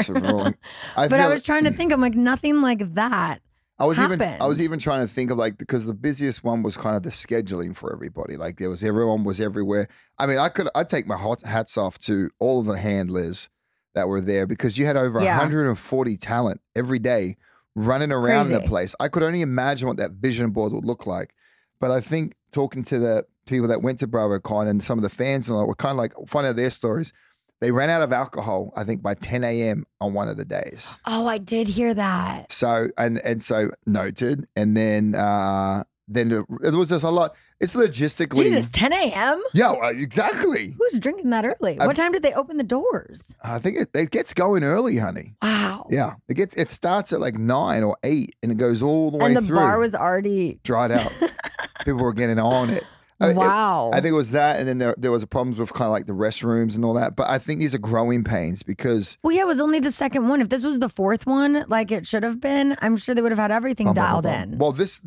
I 0.96 1.08
but 1.08 1.20
I 1.20 1.28
was 1.28 1.42
trying 1.42 1.64
to 1.64 1.72
think. 1.72 1.92
I'm 1.92 2.00
like 2.00 2.14
nothing 2.14 2.60
like 2.62 2.94
that. 2.94 3.40
I 3.78 3.84
was 3.84 3.98
even 4.00 4.22
I 4.22 4.46
was 4.46 4.60
even 4.60 4.78
trying 4.78 5.06
to 5.06 5.12
think 5.12 5.30
of 5.30 5.36
like 5.36 5.58
because 5.58 5.84
the 5.84 5.92
busiest 5.92 6.42
one 6.42 6.62
was 6.62 6.78
kind 6.78 6.96
of 6.96 7.02
the 7.02 7.10
scheduling 7.10 7.76
for 7.76 7.92
everybody. 7.92 8.36
Like 8.38 8.58
there 8.58 8.70
was 8.70 8.82
everyone 8.82 9.22
was 9.22 9.38
everywhere. 9.38 9.88
I 10.18 10.26
mean, 10.26 10.38
I 10.38 10.48
could 10.48 10.68
I 10.74 10.82
take 10.84 11.06
my 11.06 11.16
hot 11.18 11.42
hats 11.42 11.76
off 11.76 11.98
to 12.00 12.30
all 12.38 12.60
of 12.60 12.66
the 12.66 12.78
handlers 12.78 13.50
that 13.94 14.08
were 14.08 14.22
there 14.22 14.46
because 14.46 14.78
you 14.78 14.86
had 14.86 14.96
over 14.96 15.20
Yeah. 15.22 15.36
140 15.36 16.16
talent 16.16 16.60
every 16.74 16.98
day 16.98 17.36
running 17.76 18.10
around 18.10 18.46
in 18.46 18.52
the 18.54 18.62
place. 18.62 18.96
I 18.98 19.06
could 19.08 19.22
only 19.22 19.42
imagine 19.42 19.86
what 19.86 19.98
that 19.98 20.12
vision 20.12 20.50
board 20.50 20.72
would 20.72 20.84
look 20.84 21.06
like. 21.06 21.34
But 21.78 21.90
I 21.92 22.00
think 22.00 22.34
talking 22.50 22.82
to 22.84 22.98
the 22.98 23.26
people 23.46 23.68
that 23.68 23.82
went 23.82 23.98
to 24.00 24.08
BravoCon 24.08 24.66
and 24.66 24.82
some 24.82 24.98
of 24.98 25.02
the 25.02 25.10
fans 25.10 25.48
and 25.48 25.56
all, 25.56 25.66
were 25.68 25.74
kind 25.74 25.92
of 25.92 25.98
like 25.98 26.14
finding 26.26 26.50
out 26.50 26.56
their 26.56 26.70
stories. 26.70 27.12
They 27.60 27.70
ran 27.70 27.88
out 27.88 28.02
of 28.02 28.12
alcohol, 28.12 28.72
I 28.76 28.84
think, 28.84 29.02
by 29.02 29.14
10 29.14 29.44
a.m. 29.44 29.86
on 30.00 30.12
one 30.12 30.28
of 30.28 30.36
the 30.36 30.44
days. 30.44 30.96
Oh, 31.06 31.26
I 31.26 31.38
did 31.38 31.68
hear 31.68 31.94
that. 31.94 32.50
So 32.50 32.88
and 32.98 33.18
and 33.18 33.42
so 33.42 33.70
noted, 33.86 34.46
and 34.56 34.76
then 34.76 35.14
uh 35.14 35.84
then 36.08 36.28
there 36.28 36.44
there 36.60 36.72
was 36.72 36.88
just 36.90 37.04
a 37.04 37.10
lot. 37.10 37.34
It's 37.58 37.74
logistically, 37.74 38.44
Jesus, 38.44 38.68
10 38.70 38.92
a.m. 38.92 39.42
yeah, 39.54 39.70
uh, 39.70 39.88
exactly. 39.88 40.74
Who's 40.78 40.98
drinking 40.98 41.30
that 41.30 41.44
early? 41.44 41.78
I- 41.80 41.86
what 41.86 41.96
time 41.96 42.12
did 42.12 42.22
they 42.22 42.34
open 42.34 42.58
the 42.58 42.62
doors? 42.64 43.22
I 43.42 43.58
think 43.58 43.78
it, 43.78 43.88
it 43.94 44.10
gets 44.10 44.34
going 44.34 44.62
early, 44.62 44.98
honey. 44.98 45.34
Wow. 45.42 45.86
Yeah, 45.90 46.14
it 46.28 46.34
gets 46.34 46.54
it 46.56 46.70
starts 46.70 47.12
at 47.12 47.20
like 47.20 47.36
nine 47.36 47.82
or 47.82 47.96
eight, 48.04 48.34
and 48.42 48.52
it 48.52 48.56
goes 48.58 48.82
all 48.82 49.10
the 49.10 49.18
way 49.18 49.26
and 49.26 49.36
the 49.36 49.42
through. 49.42 49.56
bar 49.56 49.78
was 49.78 49.94
already. 49.94 50.60
dried 50.64 50.92
out. 50.92 51.12
People 51.84 52.02
were 52.02 52.12
getting 52.12 52.38
on 52.38 52.70
it. 52.70 52.84
I- 53.20 53.30
it- 53.30 53.36
wow. 53.36 53.90
I 53.92 54.00
think 54.00 54.12
it 54.12 54.16
was 54.16 54.32
that, 54.32 54.58
and 54.58 54.68
then 54.68 54.78
there, 54.78 54.94
there 54.98 55.10
was 55.10 55.24
problems 55.24 55.58
with 55.58 55.72
kind 55.72 55.86
of 55.86 55.92
like 55.92 56.06
the 56.06 56.12
restrooms 56.12 56.74
and 56.74 56.84
all 56.84 56.94
that. 56.94 57.16
But 57.16 57.28
I 57.30 57.38
think 57.38 57.60
these 57.60 57.74
are 57.74 57.78
growing 57.78 58.24
pains 58.24 58.62
because 58.62 59.16
Well, 59.22 59.34
yeah, 59.34 59.42
it 59.42 59.46
was 59.46 59.60
only 59.60 59.80
the 59.80 59.92
second 59.92 60.28
one. 60.28 60.40
If 60.40 60.48
this 60.50 60.62
was 60.64 60.78
the 60.80 60.88
fourth 60.88 61.26
one, 61.26 61.64
like 61.68 61.90
it 61.90 62.06
should 62.06 62.22
have 62.22 62.40
been, 62.40 62.76
I'm 62.82 62.96
sure 62.96 63.14
they 63.14 63.22
would 63.22 63.32
have 63.32 63.38
had 63.38 63.50
everything 63.50 63.86
bum, 63.86 63.94
dialed 63.94 64.24
bum, 64.24 64.32
bum. 64.44 64.52
in. 64.52 64.58
Well, 64.58 64.72
this 64.72 65.00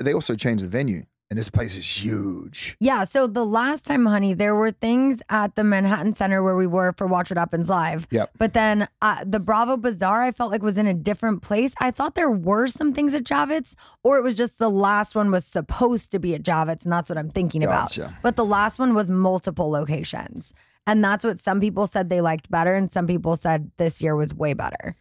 they 0.00 0.12
also 0.14 0.34
changed 0.36 0.64
the 0.64 0.68
venue. 0.68 1.04
And 1.30 1.38
this 1.38 1.48
place 1.48 1.76
is 1.76 1.86
huge. 1.86 2.76
Yeah. 2.80 3.04
So 3.04 3.28
the 3.28 3.46
last 3.46 3.86
time, 3.86 4.04
honey, 4.04 4.34
there 4.34 4.56
were 4.56 4.72
things 4.72 5.22
at 5.30 5.54
the 5.54 5.62
Manhattan 5.62 6.12
Center 6.12 6.42
where 6.42 6.56
we 6.56 6.66
were 6.66 6.92
for 6.96 7.06
Watch 7.06 7.30
What 7.30 7.38
Happens 7.38 7.68
Live. 7.68 8.08
Yep. 8.10 8.32
But 8.36 8.52
then 8.52 8.88
uh, 9.00 9.24
the 9.24 9.38
Bravo 9.38 9.76
Bazaar, 9.76 10.22
I 10.22 10.32
felt 10.32 10.50
like 10.50 10.62
was 10.62 10.76
in 10.76 10.88
a 10.88 10.94
different 10.94 11.42
place. 11.42 11.72
I 11.78 11.92
thought 11.92 12.16
there 12.16 12.32
were 12.32 12.66
some 12.66 12.92
things 12.92 13.14
at 13.14 13.22
Javits, 13.22 13.76
or 14.02 14.18
it 14.18 14.22
was 14.22 14.36
just 14.36 14.58
the 14.58 14.68
last 14.68 15.14
one 15.14 15.30
was 15.30 15.44
supposed 15.46 16.10
to 16.10 16.18
be 16.18 16.34
at 16.34 16.42
Javits, 16.42 16.82
and 16.82 16.92
that's 16.92 17.08
what 17.08 17.16
I'm 17.16 17.30
thinking 17.30 17.62
Gotcha. 17.62 18.02
about. 18.02 18.14
But 18.22 18.34
the 18.34 18.44
last 18.44 18.80
one 18.80 18.92
was 18.92 19.08
multiple 19.08 19.70
locations. 19.70 20.52
And 20.86 21.04
that's 21.04 21.22
what 21.22 21.38
some 21.38 21.60
people 21.60 21.86
said 21.86 22.08
they 22.08 22.20
liked 22.20 22.50
better, 22.50 22.74
and 22.74 22.90
some 22.90 23.06
people 23.06 23.36
said 23.36 23.70
this 23.76 24.02
year 24.02 24.16
was 24.16 24.34
way 24.34 24.54
better. 24.54 24.96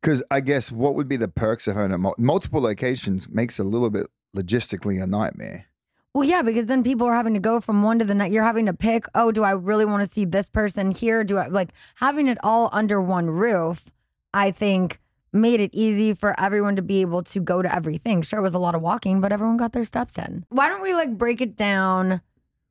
Because 0.00 0.22
I 0.30 0.40
guess 0.40 0.72
what 0.72 0.94
would 0.94 1.08
be 1.08 1.18
the 1.18 1.28
perks 1.28 1.66
of 1.66 1.76
having 1.76 2.02
multiple 2.16 2.62
locations 2.62 3.28
makes 3.28 3.58
a 3.58 3.64
little 3.64 3.90
bit 3.90 4.06
logistically 4.34 5.02
a 5.02 5.06
nightmare. 5.06 5.66
Well, 6.14 6.28
yeah, 6.28 6.42
because 6.42 6.66
then 6.66 6.84
people 6.84 7.08
are 7.08 7.14
having 7.14 7.34
to 7.34 7.40
go 7.40 7.60
from 7.60 7.82
one 7.82 7.98
to 7.98 8.04
the 8.04 8.14
next. 8.14 8.32
You're 8.32 8.44
having 8.44 8.66
to 8.66 8.72
pick, 8.72 9.06
oh, 9.16 9.32
do 9.32 9.42
I 9.42 9.50
really 9.50 9.84
want 9.84 10.06
to 10.06 10.12
see 10.12 10.24
this 10.24 10.48
person 10.48 10.92
here? 10.92 11.24
Do 11.24 11.38
I 11.38 11.48
like 11.48 11.70
having 11.96 12.28
it 12.28 12.38
all 12.44 12.70
under 12.72 13.02
one 13.02 13.28
roof? 13.28 13.90
I 14.32 14.52
think 14.52 15.00
made 15.32 15.58
it 15.58 15.70
easy 15.74 16.14
for 16.14 16.38
everyone 16.40 16.76
to 16.76 16.82
be 16.82 17.00
able 17.00 17.24
to 17.24 17.40
go 17.40 17.62
to 17.62 17.74
everything. 17.74 18.22
Sure, 18.22 18.38
it 18.38 18.42
was 18.42 18.54
a 18.54 18.60
lot 18.60 18.76
of 18.76 18.82
walking, 18.82 19.20
but 19.20 19.32
everyone 19.32 19.56
got 19.56 19.72
their 19.72 19.84
steps 19.84 20.16
in. 20.16 20.46
Why 20.50 20.68
don't 20.68 20.82
we 20.82 20.94
like 20.94 21.18
break 21.18 21.40
it 21.40 21.56
down 21.56 22.20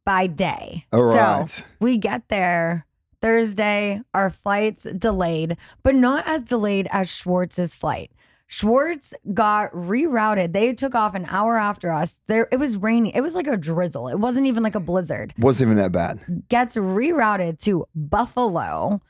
by 0.06 0.28
day? 0.28 0.86
All 0.94 1.04
right. 1.04 1.50
So 1.50 1.66
we 1.82 1.98
get 1.98 2.30
there 2.30 2.86
Thursday, 3.22 4.02
our 4.14 4.30
flight's 4.30 4.84
delayed, 4.84 5.58
but 5.84 5.96
not 5.96 6.26
as 6.26 6.44
delayed 6.44 6.88
as 6.92 7.10
Schwartz's 7.10 7.76
flight. 7.76 8.12
Schwartz 8.54 9.16
got 9.34 9.72
rerouted. 9.72 10.54
They 10.54 10.74
took 10.74 10.94
off 10.94 11.16
an 11.16 11.26
hour 11.28 11.58
after 11.58 11.92
us. 11.92 12.20
There 12.28 12.48
it 12.52 12.58
was 12.58 12.78
raining. 12.78 13.14
It 13.14 13.22
was 13.22 13.34
like 13.34 13.48
a 13.48 13.58
drizzle. 13.58 14.10
It 14.10 14.20
wasn't 14.20 14.46
even 14.46 14.62
like 14.62 14.76
a 14.76 14.80
blizzard. 14.80 15.34
Wasn't 15.40 15.68
even 15.68 15.78
that 15.82 15.92
bad. 15.92 16.20
Gets 16.50 16.76
rerouted 16.76 17.60
to 17.64 17.88
Buffalo. 17.96 19.02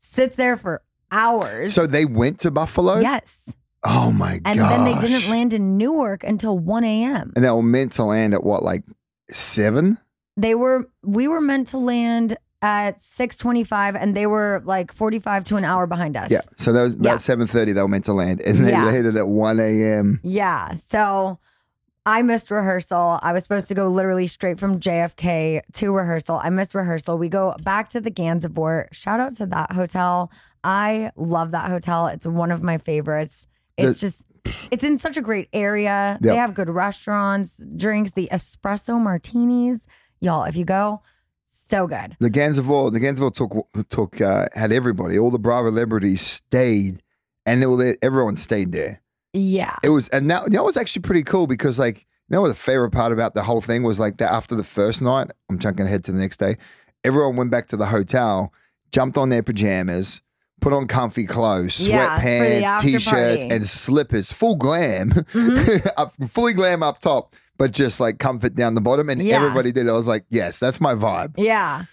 Sits 0.00 0.34
there 0.34 0.56
for 0.56 0.82
hours. 1.12 1.74
So 1.74 1.86
they 1.86 2.06
went 2.06 2.40
to 2.40 2.50
Buffalo? 2.50 2.98
yes. 2.98 3.52
Oh 3.84 4.10
my 4.10 4.38
god. 4.38 4.42
And 4.50 4.58
god. 4.58 4.70
then 4.70 4.84
they 4.84 5.06
didn't 5.06 5.30
land 5.30 5.54
in 5.54 5.76
Newark 5.76 6.24
until 6.24 6.58
1 6.58 6.82
a.m. 6.82 7.32
And 7.36 7.44
they 7.44 7.50
were 7.50 7.62
meant 7.62 7.92
to 7.92 8.02
land 8.02 8.34
at 8.34 8.42
what, 8.42 8.64
like 8.64 8.82
seven? 9.30 9.98
They 10.36 10.56
were 10.56 10.90
we 11.04 11.28
were 11.28 11.40
meant 11.40 11.68
to 11.68 11.78
land 11.78 12.36
at 12.60 13.00
625 13.02 13.94
and 13.96 14.16
they 14.16 14.26
were 14.26 14.62
like 14.64 14.92
45 14.92 15.44
to 15.44 15.56
an 15.56 15.64
hour 15.64 15.86
behind 15.86 16.16
us. 16.16 16.30
Yeah. 16.30 16.40
So 16.56 16.72
that 16.72 16.82
was 16.82 16.92
about 16.92 17.04
Yeah. 17.04 17.16
seven 17.18 17.46
thirty 17.46 17.72
they 17.72 17.80
were 17.82 17.88
meant 17.88 18.04
to 18.06 18.12
land. 18.12 18.40
And 18.40 18.64
they 18.66 18.70
Yeah. 18.72 18.84
landed 18.84 19.16
at 19.16 19.28
one 19.28 19.60
AM. 19.60 20.18
Yeah. 20.24 20.74
So 20.74 21.38
I 22.04 22.22
missed 22.22 22.50
rehearsal. 22.50 23.20
I 23.22 23.32
was 23.32 23.44
supposed 23.44 23.68
to 23.68 23.74
go 23.74 23.88
literally 23.88 24.26
straight 24.26 24.58
from 24.58 24.80
JFK 24.80 25.60
to 25.74 25.92
rehearsal. 25.92 26.40
I 26.42 26.50
missed 26.50 26.74
rehearsal. 26.74 27.16
We 27.18 27.28
go 27.28 27.54
back 27.62 27.90
to 27.90 28.00
the 28.00 28.10
Gansevoort. 28.10 28.86
Shout 28.92 29.20
out 29.20 29.34
to 29.36 29.46
that 29.46 29.72
hotel. 29.72 30.30
I 30.64 31.12
love 31.16 31.52
that 31.52 31.70
hotel. 31.70 32.08
It's 32.08 32.26
one 32.26 32.50
of 32.50 32.62
my 32.62 32.78
favorites. 32.78 33.46
It's 33.76 34.00
just 34.00 34.24
it's 34.70 34.82
in 34.82 34.98
such 34.98 35.16
a 35.16 35.20
great 35.22 35.48
area. 35.52 36.18
They 36.20 36.34
have 36.34 36.54
good 36.54 36.70
restaurants, 36.70 37.60
drinks, 37.76 38.12
the 38.12 38.28
espresso 38.32 38.98
martinis. 38.98 39.86
Y'all, 40.20 40.44
if 40.44 40.56
you 40.56 40.64
go, 40.64 41.02
so 41.68 41.86
good. 41.86 42.16
The 42.20 42.30
Gansevoort, 42.30 42.92
the 42.92 43.00
Gansevoort 43.00 43.34
took 43.34 43.88
took 43.88 44.20
uh, 44.20 44.46
had 44.54 44.72
everybody, 44.72 45.18
all 45.18 45.30
the 45.30 45.38
Bravo 45.38 45.68
celebrities 45.70 46.22
stayed, 46.22 47.02
and 47.46 47.64
were 47.68 47.96
everyone 48.02 48.36
stayed 48.36 48.72
there. 48.72 49.00
Yeah. 49.34 49.76
It 49.82 49.90
was, 49.90 50.08
and 50.08 50.30
that 50.30 50.50
that 50.52 50.64
was 50.64 50.76
actually 50.76 51.02
pretty 51.02 51.22
cool 51.22 51.46
because, 51.46 51.78
like, 51.78 51.98
you 51.98 52.34
know, 52.34 52.40
what 52.40 52.48
the 52.48 52.54
favorite 52.54 52.90
part 52.90 53.12
about 53.12 53.34
the 53.34 53.42
whole 53.42 53.60
thing 53.60 53.82
was 53.82 54.00
like 54.00 54.16
that 54.18 54.32
after 54.32 54.54
the 54.54 54.64
first 54.64 55.02
night, 55.02 55.30
I'm 55.50 55.58
chunking 55.58 55.86
ahead 55.86 56.04
to 56.04 56.12
the 56.12 56.18
next 56.18 56.38
day. 56.38 56.56
Everyone 57.04 57.36
went 57.36 57.50
back 57.50 57.66
to 57.68 57.76
the 57.76 57.86
hotel, 57.86 58.52
jumped 58.90 59.16
on 59.16 59.28
their 59.28 59.42
pajamas, 59.42 60.20
put 60.60 60.72
on 60.72 60.86
comfy 60.88 61.26
clothes, 61.26 61.86
Yeah, 61.88 62.18
sweatpants, 62.18 62.80
t-shirts, 62.80 63.42
party. 63.44 63.50
and 63.50 63.66
slippers, 63.66 64.32
full 64.32 64.56
glam, 64.56 65.10
Mm-hmm. 65.10 65.86
up, 65.96 66.14
fully 66.30 66.54
glam 66.54 66.82
up 66.82 67.00
top, 67.00 67.34
but 67.58 67.72
just 67.72 68.00
like 68.00 68.18
comfort 68.18 68.54
down 68.54 68.74
the 68.74 68.80
bottom. 68.80 69.10
And 69.10 69.20
Yeah. 69.22 69.36
everybody 69.36 69.72
did. 69.72 69.88
I 69.88 69.92
was 69.92 70.06
like, 70.06 70.24
yes, 70.30 70.58
that's 70.58 70.80
my 70.80 70.94
vibe. 70.94 71.34
Yeah. 71.36 71.84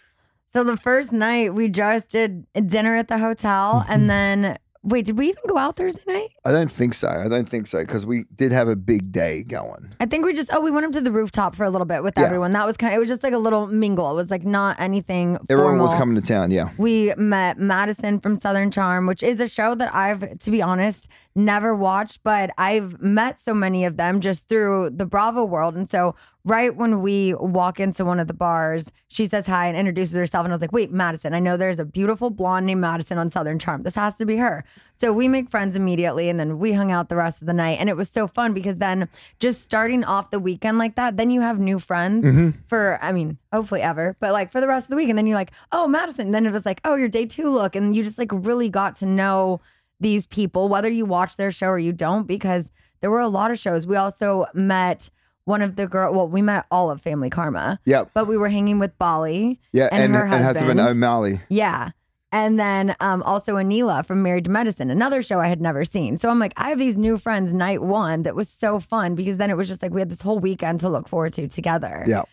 So 0.54 0.64
the 0.64 0.78
first 0.78 1.12
night 1.12 1.54
we 1.54 1.68
just 1.70 2.10
did 2.10 2.46
dinner 2.68 2.96
at 2.96 3.08
the 3.10 3.18
hotel 3.18 3.82
Mm-hmm. 3.84 3.92
and 3.92 4.10
then 4.10 4.58
wait, 4.88 5.04
did 5.04 5.18
we 5.18 5.28
even 5.30 5.42
go 5.50 5.58
out 5.58 5.76
Thursday 5.76 6.00
night? 6.08 6.30
I 6.46 6.52
don't 6.52 6.72
think 6.72 6.94
so. 6.94 7.08
I 7.08 7.28
don't 7.28 7.50
think 7.50 7.66
so 7.66 7.80
because 7.80 8.06
we 8.06 8.26
did 8.36 8.52
have 8.52 8.68
a 8.68 8.76
big 8.76 9.12
day 9.12 9.42
going. 9.42 9.96
I 10.00 10.06
think 10.06 10.24
we 10.26 10.32
just 10.34 10.50
oh 10.54 10.62
we 10.62 10.70
went 10.70 10.86
up 10.86 10.92
to 10.94 11.02
the 11.02 11.12
rooftop 11.12 11.56
for 11.56 11.64
a 11.64 11.70
little 11.72 11.86
bit 11.88 12.04
with 12.04 12.14
Yeah. 12.16 12.26
everyone. 12.26 12.54
That 12.54 12.68
was 12.68 12.78
kind 12.78 12.94
of 12.94 12.98
it 12.98 13.00
was 13.00 13.10
just 13.10 13.24
like 13.24 13.34
a 13.34 13.38
little 13.40 13.66
mingle. 13.66 14.12
It 14.12 14.14
was 14.14 14.30
like 14.30 14.46
not 14.46 14.80
anything 14.80 15.40
Everyone 15.50 15.80
was 15.80 15.94
coming 15.96 16.16
to 16.16 16.22
town. 16.22 16.52
Yeah. 16.52 16.70
We 16.78 17.14
met 17.18 17.58
Madison 17.58 18.20
from 18.20 18.36
Southern 18.36 18.70
Charm, 18.70 19.08
which 19.08 19.24
is 19.24 19.40
a 19.40 19.48
show 19.48 19.74
that 19.76 19.94
I've, 19.94 20.38
to 20.40 20.52
be 20.52 20.62
honest, 20.62 21.10
never 21.36 21.76
watched, 21.76 22.24
but 22.24 22.52
I've 22.58 23.02
met 23.02 23.42
so 23.42 23.54
many 23.54 23.84
of 23.84 23.98
them 23.98 24.22
just 24.22 24.48
through 24.48 24.92
the 24.92 25.06
Bravo 25.06 25.44
world. 25.44 25.76
And 25.76 25.90
so, 25.90 26.16
right 26.46 26.76
when 26.76 27.02
we 27.02 27.34
walk 27.34 27.80
into 27.80 28.06
one 28.06 28.20
of 28.20 28.28
the 28.28 28.34
bars, 28.34 28.92
she 29.08 29.26
says 29.26 29.46
hi 29.46 29.68
and 29.68 29.76
introduces 29.76 30.16
herself. 30.16 30.46
And 30.46 30.54
I 30.54 30.56
was 30.56 30.62
like, 30.62 30.72
wait, 30.72 30.92
Madison, 30.92 31.34
I 31.34 31.40
know 31.40 31.58
there's 31.58 31.80
a 31.80 31.86
beautiful 31.86 32.30
blonde 32.30 32.68
named 32.68 32.82
Madison 32.82 33.18
on 33.18 33.30
Southern 33.30 33.60
Charm. 33.60 33.84
This 33.84 33.96
has 33.96 34.16
to 34.16 34.26
be 34.26 34.38
her. 34.38 34.64
So, 34.96 35.12
we 35.12 35.28
make 35.28 35.52
friends 35.52 35.76
immediately. 35.76 36.30
And 36.30 36.40
then 36.40 36.58
we 36.58 36.72
hung 36.72 36.92
out 36.92 37.10
the 37.10 37.18
rest 37.18 37.42
of 37.42 37.48
the 37.48 37.54
night. 37.54 37.80
And 37.80 37.90
it 37.90 37.98
was 37.98 38.10
so 38.10 38.28
fun 38.28 38.54
because 38.54 38.78
then 38.78 39.10
just 39.40 39.62
starting 39.62 40.06
off 40.06 40.32
the 40.32 40.40
weekend 40.40 40.78
like 40.78 40.96
that, 40.96 41.18
then 41.18 41.32
you 41.32 41.42
have 41.42 41.60
new 41.60 41.80
friends 41.80 42.26
mm-hmm. 42.26 42.52
for, 42.68 42.98
I 43.02 43.12
mean, 43.12 43.38
hopefully 43.52 43.82
ever, 43.82 44.16
but 44.22 44.32
like 44.32 44.54
for 44.54 44.62
the 44.62 44.68
rest 44.68 44.86
of 44.86 44.90
the 44.92 44.96
week. 44.96 45.10
And 45.10 45.18
then 45.18 45.28
you're 45.28 45.36
like, 45.36 45.52
oh, 45.74 45.88
Madison. 45.88 46.28
And 46.28 46.34
then 46.34 46.46
it 46.46 46.52
was 46.52 46.66
like, 46.66 46.80
oh, 46.86 46.96
your 46.96 47.10
day 47.10 47.26
two 47.26 47.50
look. 47.50 47.76
And 47.76 47.94
you 47.94 48.04
just 48.04 48.18
like 48.18 48.32
really 48.32 48.70
got 48.70 48.96
to 48.98 49.06
know 49.06 49.60
these 50.00 50.28
people, 50.28 50.70
whether 50.70 50.90
you 50.90 51.06
watch 51.06 51.38
their 51.38 51.52
show 51.52 51.68
or 51.68 51.80
you 51.80 51.92
don't, 51.94 52.28
because 52.28 52.72
there 53.02 53.10
were 53.12 53.20
a 53.20 53.28
lot 53.28 53.52
of 53.52 53.60
shows. 53.60 53.86
We 53.88 53.96
also 53.96 54.46
met 54.54 55.10
one 55.46 55.62
of 55.62 55.76
the 55.76 55.88
girl. 55.88 56.14
Well, 56.14 56.28
we 56.28 56.42
met 56.42 56.66
all 56.72 56.90
of 56.92 57.02
Family 57.02 57.30
Karma, 57.30 57.80
Yep. 57.86 58.12
but 58.14 58.26
we 58.28 58.38
were 58.38 58.50
hanging 58.50 58.80
with 58.80 58.98
Bali. 58.98 59.60
Yeah. 59.74 59.90
And 59.92 60.04
And, 60.04 60.16
her 60.16 60.24
and 60.26 60.44
husband 60.44 60.58
husband. 60.58 60.80
O'Malley. 60.80 61.40
Yeah. 61.50 61.92
And 62.32 62.60
then 62.60 62.96
um, 63.00 63.24
also 63.24 63.56
Anila 63.56 64.06
from 64.06 64.22
Married 64.22 64.46
to 64.46 64.50
Medicine, 64.52 64.90
another 64.90 65.22
show 65.22 65.40
I 65.40 65.48
had 65.48 65.62
never 65.62 65.86
seen. 65.86 66.18
So 66.18 66.30
I'm 66.30 66.40
like, 66.40 66.52
I 66.58 66.70
have 66.70 66.80
these 66.80 66.98
new 66.98 67.18
friends 67.18 67.54
night 67.54 67.82
one 67.82 68.24
that 68.24 68.36
was 68.36 68.50
so 68.50 68.80
fun 68.82 69.16
because 69.16 69.38
then 69.38 69.50
it 69.50 69.56
was 69.56 69.70
just 69.70 69.82
like 69.82 69.94
we 69.94 70.02
had 70.02 70.10
this 70.10 70.20
whole 70.22 70.40
weekend 70.40 70.82
to 70.82 70.90
look 70.90 71.08
forward 71.08 71.32
to 71.34 71.48
together. 71.48 72.04
Yeah. 72.08 72.24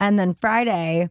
And 0.00 0.18
then 0.18 0.34
Friday 0.34 1.10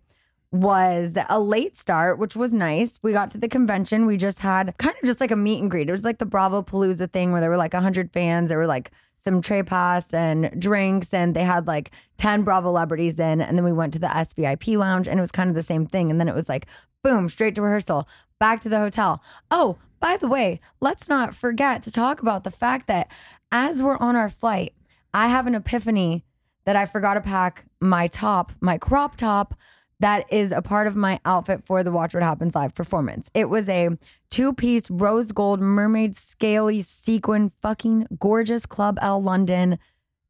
was 0.52 1.18
a 1.30 1.40
late 1.40 1.78
start, 1.78 2.20
which 2.20 2.36
was 2.36 2.52
nice. 2.52 3.00
We 3.02 3.14
got 3.14 3.32
to 3.32 3.38
the 3.38 3.48
convention. 3.48 4.06
We 4.06 4.18
just 4.18 4.40
had 4.40 4.76
kind 4.78 4.96
of 5.02 5.06
just 5.06 5.22
like 5.22 5.32
a 5.32 5.36
meet 5.36 5.62
and 5.62 5.72
greet. 5.72 5.88
It 5.88 5.94
was 5.94 6.04
like 6.04 6.18
the 6.18 6.26
Bravo 6.26 6.62
Palooza 6.62 7.12
thing 7.12 7.32
where 7.32 7.40
there 7.40 7.50
were 7.50 7.58
like 7.58 7.74
100 7.74 8.12
fans. 8.12 8.50
There 8.50 8.58
were 8.58 8.68
like 8.68 8.92
some 9.24 9.42
tray 9.42 9.64
pass 9.64 10.14
and 10.14 10.52
drinks, 10.60 11.14
and 11.14 11.36
they 11.36 11.44
had 11.44 11.68
like 11.68 11.92
10 12.18 12.44
Bravo 12.44 12.70
celebrities 12.70 13.20
in. 13.20 13.40
And 13.40 13.58
then 13.58 13.64
we 13.64 13.72
went 13.72 13.94
to 13.94 14.00
the 14.00 14.08
SVIP 14.08 14.78
lounge, 14.78 15.08
and 15.08 15.20
it 15.20 15.22
was 15.22 15.32
kind 15.32 15.50
of 15.50 15.56
the 15.56 15.64
same 15.64 15.86
thing. 15.86 16.12
And 16.12 16.20
then 16.20 16.28
it 16.28 16.36
was 16.36 16.50
like, 16.50 16.66
boom, 17.04 17.30
straight 17.30 17.56
to 17.56 17.62
rehearsal, 17.62 18.08
back 18.40 18.60
to 18.62 18.70
the 18.70 18.80
hotel. 18.80 19.24
Oh, 19.50 19.78
by 20.00 20.18
the 20.18 20.28
way, 20.28 20.60
let's 20.82 21.08
not 21.08 21.36
forget 21.36 21.84
to 21.84 21.92
talk 21.92 22.22
about 22.22 22.44
the 22.44 22.52
fact 22.52 22.88
that 22.88 23.10
as 23.52 23.82
we're 23.82 23.98
on 23.98 24.16
our 24.16 24.30
flight, 24.30 24.74
I 25.14 25.28
have 25.28 25.48
an 25.48 25.56
epiphany 25.56 26.26
that 26.66 26.76
I 26.76 26.86
forgot 26.86 27.14
to 27.14 27.22
pack 27.22 27.66
my 27.80 28.08
top, 28.08 28.52
my 28.60 28.78
crop 28.78 29.16
top 29.16 29.56
that 30.02 30.32
is 30.32 30.52
a 30.52 30.62
part 30.62 30.88
of 30.88 30.96
my 30.96 31.20
outfit 31.26 31.64
for 31.66 31.84
the 31.84 31.92
Watch 31.92 32.14
What 32.14 32.24
Happens 32.24 32.56
live 32.56 32.74
performance. 32.74 33.30
It 33.34 33.50
was 33.50 33.70
a 33.70 33.90
two 34.30 34.54
piece 34.54 34.90
rose 34.90 35.32
gold 35.32 35.62
mermaid 35.62 36.18
scaly 36.18 36.82
sequin 36.82 37.52
fucking 37.62 38.08
gorgeous 38.20 38.66
Club 38.66 38.98
L 39.02 39.22
London 39.22 39.78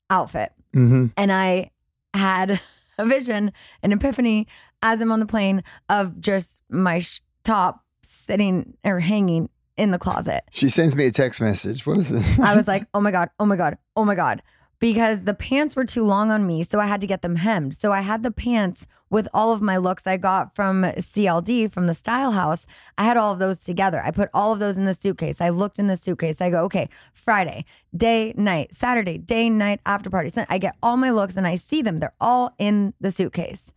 outfit. 0.09 0.51
Mm-hmm. 0.75 1.07
And 1.15 1.31
I 1.31 1.71
had 2.13 2.59
a 2.97 3.05
vision, 3.05 3.53
an 3.81 3.93
epiphany 3.93 4.47
as 4.83 4.99
I'm 5.01 5.11
on 5.11 5.19
the 5.19 5.25
plane 5.25 5.63
of 5.89 6.19
just 6.19 6.61
my 6.69 6.99
sh- 6.99 7.21
top 7.43 7.85
sitting 8.03 8.75
or 8.83 8.99
hanging 8.99 9.49
in 9.77 9.91
the 9.91 9.99
closet. 9.99 10.43
She 10.51 10.67
sends 10.67 10.95
me 10.95 11.05
a 11.05 11.11
text 11.11 11.41
message. 11.41 11.85
What 11.85 11.97
is 11.97 12.09
this? 12.09 12.39
I 12.41 12.55
was 12.55 12.67
like, 12.67 12.83
oh 12.93 12.99
my 12.99 13.11
God, 13.11 13.29
oh 13.39 13.45
my 13.45 13.55
God, 13.55 13.77
oh 13.95 14.03
my 14.03 14.15
God. 14.15 14.41
Because 14.79 15.23
the 15.23 15.33
pants 15.33 15.75
were 15.75 15.85
too 15.85 16.03
long 16.03 16.29
on 16.29 16.45
me. 16.45 16.63
So 16.63 16.79
I 16.79 16.87
had 16.87 17.01
to 17.01 17.07
get 17.07 17.21
them 17.21 17.37
hemmed. 17.37 17.75
So 17.75 17.93
I 17.93 18.01
had 18.01 18.23
the 18.23 18.31
pants 18.31 18.87
with 19.11 19.27
all 19.33 19.51
of 19.51 19.61
my 19.61 19.77
looks 19.77 20.07
I 20.07 20.17
got 20.17 20.55
from 20.55 20.83
CLD, 20.83 21.71
from 21.71 21.85
the 21.85 21.93
Style 21.93 22.31
House. 22.31 22.65
I 22.97 23.03
had 23.03 23.17
all 23.17 23.33
of 23.33 23.39
those 23.39 23.59
together. 23.59 24.01
I 24.03 24.09
put 24.09 24.29
all 24.33 24.53
of 24.53 24.59
those 24.59 24.77
in 24.77 24.85
the 24.85 24.95
suitcase. 24.95 25.41
I 25.41 25.49
looked 25.49 25.77
in 25.77 25.87
the 25.87 25.97
suitcase. 25.97 26.41
I 26.41 26.49
go, 26.49 26.63
okay, 26.63 26.89
Friday, 27.13 27.65
day, 27.95 28.33
night, 28.37 28.73
Saturday, 28.73 29.17
day, 29.19 29.49
night, 29.49 29.81
after 29.85 30.09
party. 30.09 30.31
I 30.49 30.57
get 30.57 30.77
all 30.81 30.97
my 30.97 31.11
looks 31.11 31.35
and 31.35 31.45
I 31.45 31.55
see 31.55 31.81
them. 31.81 31.97
They're 31.97 32.13
all 32.21 32.55
in 32.57 32.93
the 33.01 33.11
suitcase. 33.11 33.73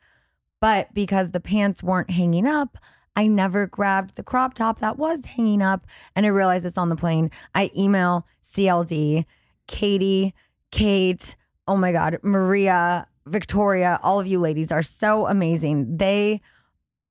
But 0.61 0.95
because 0.95 1.33
the 1.33 1.41
pants 1.41 1.83
weren't 1.83 2.11
hanging 2.11 2.47
up, 2.47 2.79
I 3.17 3.27
never 3.27 3.67
grabbed 3.67 4.15
the 4.15 4.23
crop 4.23 4.55
top 4.55 4.79
that 4.79 4.99
was 4.99 5.25
hanging 5.25 5.63
up. 5.63 5.85
And 6.15 6.25
I 6.25 6.31
realized 6.31 6.65
it's 6.65 6.79
on 6.79 6.89
the 6.89 6.97
plane. 6.97 7.31
I 7.55 7.73
email 7.77 8.27
CLD, 8.49 9.25
Katie, 9.67 10.33
Kate, 10.71 11.35
oh 11.67 11.77
my 11.77 11.93
God, 11.93 12.19
Maria, 12.23 13.09
Victoria, 13.27 13.99
all 14.03 14.21
of 14.21 14.27
you 14.27 14.39
ladies 14.39 14.71
are 14.71 14.83
so 14.83 15.27
amazing. 15.27 15.97
They 15.97 16.41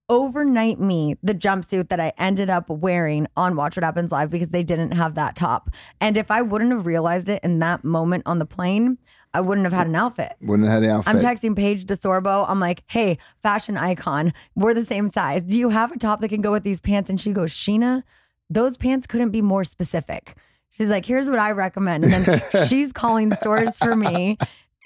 overnight 0.10 0.80
me 0.80 1.15
the 1.23 1.34
jumpsuit 1.34 1.89
that 1.89 1.99
I 1.99 2.13
ended 2.17 2.49
up 2.49 2.69
wearing 2.69 3.28
on 3.36 3.56
Watch 3.56 3.76
What 3.76 3.84
Happens 3.84 4.12
Live 4.12 4.30
because 4.30 4.49
they 4.49 4.63
didn't 4.63 4.91
have 4.91 5.15
that 5.15 5.36
top. 5.36 5.69
And 6.02 6.17
if 6.17 6.30
I 6.30 6.41
wouldn't 6.41 6.71
have 6.71 6.86
realized 6.86 7.30
it 7.30 7.43
in 7.43 7.60
that 7.60 7.84
moment 7.84 8.23
on 8.26 8.39
the 8.39 8.45
plane, 8.45 8.97
I 9.34 9.41
wouldn't 9.41 9.65
have 9.65 9.73
had 9.73 9.88
an 9.88 9.95
outfit. 9.95 10.34
Wouldn't 10.41 10.67
have 10.67 10.76
had 10.76 10.84
the 10.84 10.93
outfit. 10.93 11.15
I'm 11.15 11.21
texting 11.21 11.56
Paige 11.56 11.86
DeSorbo. 11.86 12.45
I'm 12.47 12.60
like, 12.60 12.84
hey, 12.88 13.17
fashion 13.41 13.78
icon, 13.78 14.34
we're 14.56 14.76
the 14.76 14.86
same 14.86 15.10
size. 15.10 15.41
Do 15.43 15.58
you 15.58 15.69
have 15.69 15.91
a 15.91 15.97
top 15.97 16.21
that 16.21 16.30
can 16.30 16.41
go 16.41 16.52
with 16.52 16.63
these 16.63 16.82
pants? 16.82 17.10
And 17.10 17.19
she 17.19 17.32
goes, 17.32 17.52
Scheana, 17.52 18.04
those 18.49 18.78
pants 18.78 19.08
couldn't 19.08 19.32
be 19.32 19.41
more 19.41 19.63
specific. 19.63 20.36
She's 20.69 20.89
like, 20.89 21.06
here's 21.06 21.30
what 21.30 21.39
I 21.39 21.52
recommend. 21.52 22.04
And 22.04 22.26
then 22.26 22.41
she's 22.67 22.91
calling 22.91 23.32
stores 23.32 23.78
for 23.78 23.95
me, 23.95 24.38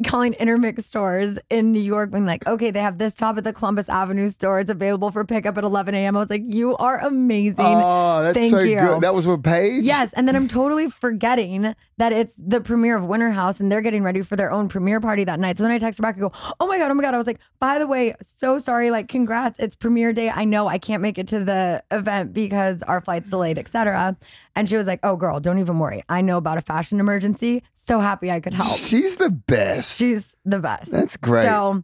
calling 0.06 0.34
intermix 0.34 0.86
stores 0.86 1.40
in 1.50 1.72
New 1.72 1.80
York, 1.82 2.12
being 2.12 2.26
like, 2.26 2.46
okay, 2.46 2.70
they 2.70 2.80
have 2.82 2.98
this 2.98 3.14
top 3.14 3.38
at 3.38 3.44
the 3.44 3.54
Columbus 3.54 3.90
Avenue 3.90 4.30
store. 4.30 4.60
It's 4.60 4.70
available 4.70 5.12
for 5.12 5.26
pickup 5.26 5.58
at 5.58 5.64
11 5.64 5.96
a.m. 5.96 6.16
I 6.16 6.20
was 6.20 6.30
like, 6.30 6.44
you 6.46 6.78
are 6.78 7.00
amazing. 7.00 7.66
Oh, 7.66 8.22
that's 8.22 8.38
Thank 8.38 8.52
so 8.52 8.60
you. 8.60 8.80
good. 8.80 9.02
That 9.02 9.16
was 9.16 9.26
with 9.26 9.44
Paige? 9.44 9.84
Yes, 9.84 10.14
and 10.14 10.28
then 10.28 10.36
I'm 10.36 10.48
totally 10.48 10.90
forgetting 10.90 11.76
that 11.98 12.14
it's 12.14 12.36
the 12.38 12.62
premiere 12.62 12.96
of 12.96 13.06
Winter 13.06 13.32
House 13.32 13.60
and 13.60 13.72
they're 13.72 13.82
getting 13.82 14.04
ready 14.04 14.22
for 14.22 14.36
their 14.36 14.52
own 14.52 14.70
premiere 14.70 15.00
party 15.02 15.24
that 15.24 15.40
night. 15.40 15.58
So 15.58 15.64
then 15.64 15.72
I 15.72 15.80
text 15.80 15.98
her 15.98 16.04
back 16.04 16.16
and 16.16 16.22
go, 16.22 16.32
"Oh 16.60 16.68
my 16.68 16.78
god, 16.78 16.92
oh 16.92 16.94
my 16.94 17.02
god!" 17.02 17.16
I 17.16 17.18
was 17.18 17.28
like, 17.28 17.40
"By 17.60 17.80
the 17.80 17.88
way, 17.88 18.16
so 18.22 18.60
sorry. 18.60 18.92
Like, 18.92 19.08
congrats, 19.08 19.58
it's 19.60 19.76
premiere 19.76 20.14
day. 20.14 20.30
I 20.30 20.44
know 20.44 20.68
I 20.68 20.78
can't 20.78 21.02
make 21.02 21.18
it 21.18 21.28
to 21.30 21.44
the 21.44 21.84
event 21.90 22.34
because 22.34 22.84
our 22.84 23.02
flight's 23.02 23.30
delayed, 23.32 23.58
etc." 23.58 24.16
And 24.58 24.68
she 24.68 24.76
was 24.76 24.88
like, 24.88 25.00
"Oh, 25.04 25.16
girl, 25.16 25.40
don't 25.40 25.60
even 25.60 25.78
worry. 25.78 26.04
I 26.10 26.22
know 26.22 26.38
about 26.38 26.58
a 26.58 26.62
fashion 26.62 27.00
emergency. 27.00 27.62
So 27.76 28.00
happy 28.00 28.32
I 28.32 28.40
could 28.40 28.54
help. 28.54 28.76
She's 28.78 29.16
the 29.18 29.30
best. 29.30 29.98
She's 29.98 30.36
the 30.44 30.60
best." 30.60 30.92
That's 30.92 31.16
great. 31.16 31.44
So 31.44 31.84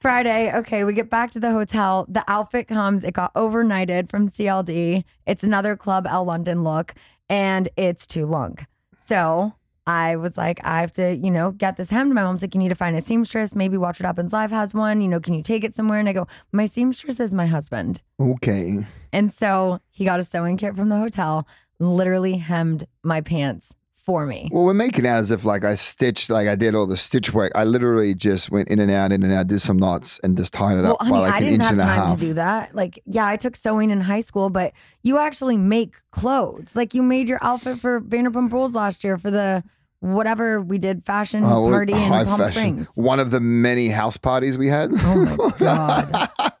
Friday, 0.00 0.52
okay, 0.52 0.84
we 0.84 0.92
get 0.92 1.08
back 1.10 1.30
to 1.32 1.40
the 1.40 1.52
hotel. 1.52 2.04
The 2.08 2.24
outfit 2.28 2.68
comes. 2.68 3.04
It 3.04 3.14
got 3.14 3.32
overnighted 3.34 4.08
from 4.10 4.28
CLD. 4.28 5.04
It's 5.26 5.42
another 5.42 5.76
Club 5.76 6.06
L 6.08 6.24
London 6.24 6.64
look, 6.64 6.94
and 7.28 7.68
it's 7.76 8.06
too 8.06 8.26
long. 8.26 8.58
So 9.04 9.52
I 9.86 10.16
was 10.16 10.36
like, 10.36 10.60
I 10.64 10.80
have 10.80 10.92
to, 10.94 11.14
you 11.14 11.30
know, 11.30 11.52
get 11.52 11.76
this 11.76 11.90
hemmed. 11.90 12.12
My 12.12 12.24
mom's 12.24 12.42
like, 12.42 12.54
you 12.54 12.58
need 12.58 12.70
to 12.70 12.74
find 12.74 12.96
a 12.96 13.02
seamstress. 13.02 13.54
Maybe 13.54 13.76
Watch 13.76 14.00
What 14.00 14.06
Happens 14.06 14.32
Live 14.32 14.50
has 14.50 14.74
one. 14.74 15.00
You 15.00 15.06
know, 15.06 15.20
can 15.20 15.32
you 15.34 15.42
take 15.44 15.62
it 15.62 15.76
somewhere? 15.76 16.00
And 16.00 16.08
I 16.08 16.12
go, 16.12 16.26
my 16.50 16.66
seamstress 16.66 17.20
is 17.20 17.32
my 17.32 17.46
husband. 17.46 18.02
okay. 18.20 18.78
And 19.12 19.32
so 19.32 19.80
he 19.90 20.04
got 20.04 20.20
a 20.20 20.24
sewing 20.24 20.56
kit 20.56 20.74
from 20.76 20.88
the 20.88 20.98
hotel, 20.98 21.46
literally 21.78 22.36
hemmed 22.38 22.86
my 23.02 23.20
pants 23.20 23.72
for 24.04 24.24
me. 24.24 24.48
Well, 24.52 24.64
we're 24.64 24.72
making 24.74 25.04
out 25.04 25.18
as 25.18 25.32
if 25.32 25.44
like 25.44 25.64
I 25.64 25.74
stitched, 25.74 26.30
like 26.30 26.46
I 26.46 26.54
did 26.54 26.76
all 26.76 26.86
the 26.86 26.96
stitch 26.96 27.34
work. 27.34 27.50
I 27.56 27.64
literally 27.64 28.14
just 28.14 28.50
went 28.52 28.68
in 28.68 28.78
and 28.78 28.88
out, 28.90 29.10
in 29.10 29.24
and 29.24 29.32
out, 29.32 29.48
did 29.48 29.60
some 29.60 29.76
knots, 29.78 30.20
and 30.22 30.36
just 30.36 30.52
tied 30.52 30.78
it 30.78 30.82
Well, 30.82 30.92
up 30.92 31.00
honey, 31.00 31.10
by 31.12 31.18
like 31.18 31.32
I 31.32 31.36
an 31.38 31.42
didn't 31.42 31.54
inch 31.54 31.64
have 31.64 31.72
and 31.72 31.80
a 31.80 31.84
time 31.84 32.08
half. 32.10 32.18
to 32.20 32.24
do 32.26 32.34
that. 32.34 32.74
Like, 32.74 33.02
yeah, 33.06 33.26
I 33.26 33.36
took 33.36 33.56
sewing 33.56 33.90
in 33.90 34.00
high 34.00 34.20
school, 34.20 34.48
but 34.48 34.72
you 35.02 35.18
actually 35.18 35.56
make 35.56 35.96
clothes. 36.12 36.68
Like, 36.74 36.94
you 36.94 37.02
made 37.02 37.26
your 37.28 37.40
outfit 37.42 37.80
for 37.80 38.00
Vanderpump 38.00 38.52
Rules 38.52 38.74
last 38.74 39.02
year 39.02 39.18
for 39.18 39.32
the 39.32 39.64
whatever 40.00 40.60
we 40.60 40.78
did 40.78 41.04
fashion 41.04 41.42
Oh, 41.42 41.68
party 41.68 41.92
in 41.94 41.98
Palm 41.98 42.38
fashion. 42.38 42.52
Springs. 42.84 42.88
One 42.94 43.18
of 43.18 43.32
the 43.32 43.40
many 43.40 43.88
house 43.88 44.16
parties 44.16 44.56
we 44.56 44.68
had. 44.68 44.90
Oh 44.92 45.36
my 45.36 45.50
god! 45.58 46.52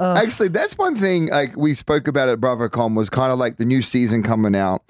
Ugh. 0.00 0.16
Actually, 0.18 0.48
that's 0.48 0.76
one 0.78 0.96
thing 0.96 1.26
like 1.28 1.56
we 1.56 1.74
spoke 1.74 2.08
about 2.08 2.28
at 2.28 2.38
BravoCon 2.40 2.94
was 2.94 3.08
kind 3.10 3.32
of 3.32 3.38
like 3.38 3.56
the 3.56 3.64
new 3.64 3.82
season 3.82 4.22
coming 4.22 4.54
out 4.54 4.82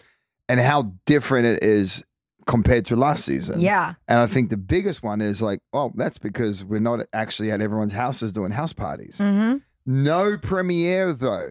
and 0.49 0.61
how 0.61 0.93
different 1.07 1.47
it 1.47 1.63
is 1.63 2.05
compared 2.47 2.85
to 2.87 2.95
last 2.97 3.25
season. 3.25 3.61
yeah, 3.61 3.95
And 4.07 4.21
I 4.21 4.27
think 4.29 4.51
the 4.51 4.57
biggest 4.57 5.03
one 5.03 5.21
is 5.21 5.43
like, 5.43 5.59
oh, 5.73 5.93
that's 5.97 6.19
because 6.19 6.63
we're 6.65 6.79
not 6.81 7.01
actually 7.13 7.51
at 7.51 7.61
everyone's 7.61 7.93
houses 7.93 8.33
doing 8.33 8.53
house 8.53 8.73
parties. 8.73 9.19
hmm 9.19 9.57
No 9.85 10.37
premiere 10.39 11.13
though. 11.13 11.51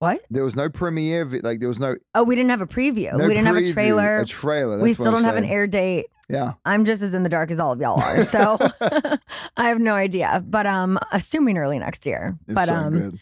What? 0.00 0.22
There 0.30 0.42
was 0.42 0.56
no 0.56 0.68
premiere. 0.70 1.26
Like 1.26 1.60
there 1.60 1.68
was 1.68 1.78
no. 1.78 1.96
Oh, 2.14 2.24
we 2.24 2.34
didn't 2.34 2.50
have 2.50 2.62
a 2.62 2.66
preview. 2.66 3.12
no 3.16 3.26
we 3.28 3.34
didn't 3.34 3.46
have 3.46 3.56
a 3.56 3.72
trailer. 3.72 4.20
A 4.20 4.24
trailer. 4.26 4.78
we 4.78 4.94
still 4.94 5.12
don't 5.12 5.24
have 5.24 5.36
an 5.36 5.44
air 5.44 5.66
date. 5.66 6.06
Yeah. 6.30 6.52
I'm 6.64 6.84
just 6.84 7.02
as 7.02 7.14
in 7.14 7.22
the 7.22 7.28
dark 7.28 7.50
as 7.50 7.58
all 7.58 7.72
of 7.72 7.80
y'all 7.80 8.00
are. 8.00 8.24
So 8.24 8.58
I 9.56 9.68
have 9.68 9.80
no 9.80 9.94
idea. 9.94 10.44
But 10.46 10.66
um, 10.66 10.98
assuming 11.12 11.58
early 11.58 11.78
next 11.78 12.06
year. 12.06 12.38
It's 12.46 12.54
but 12.54 12.68
so 12.68 12.74
um, 12.74 12.92
good. 12.92 13.18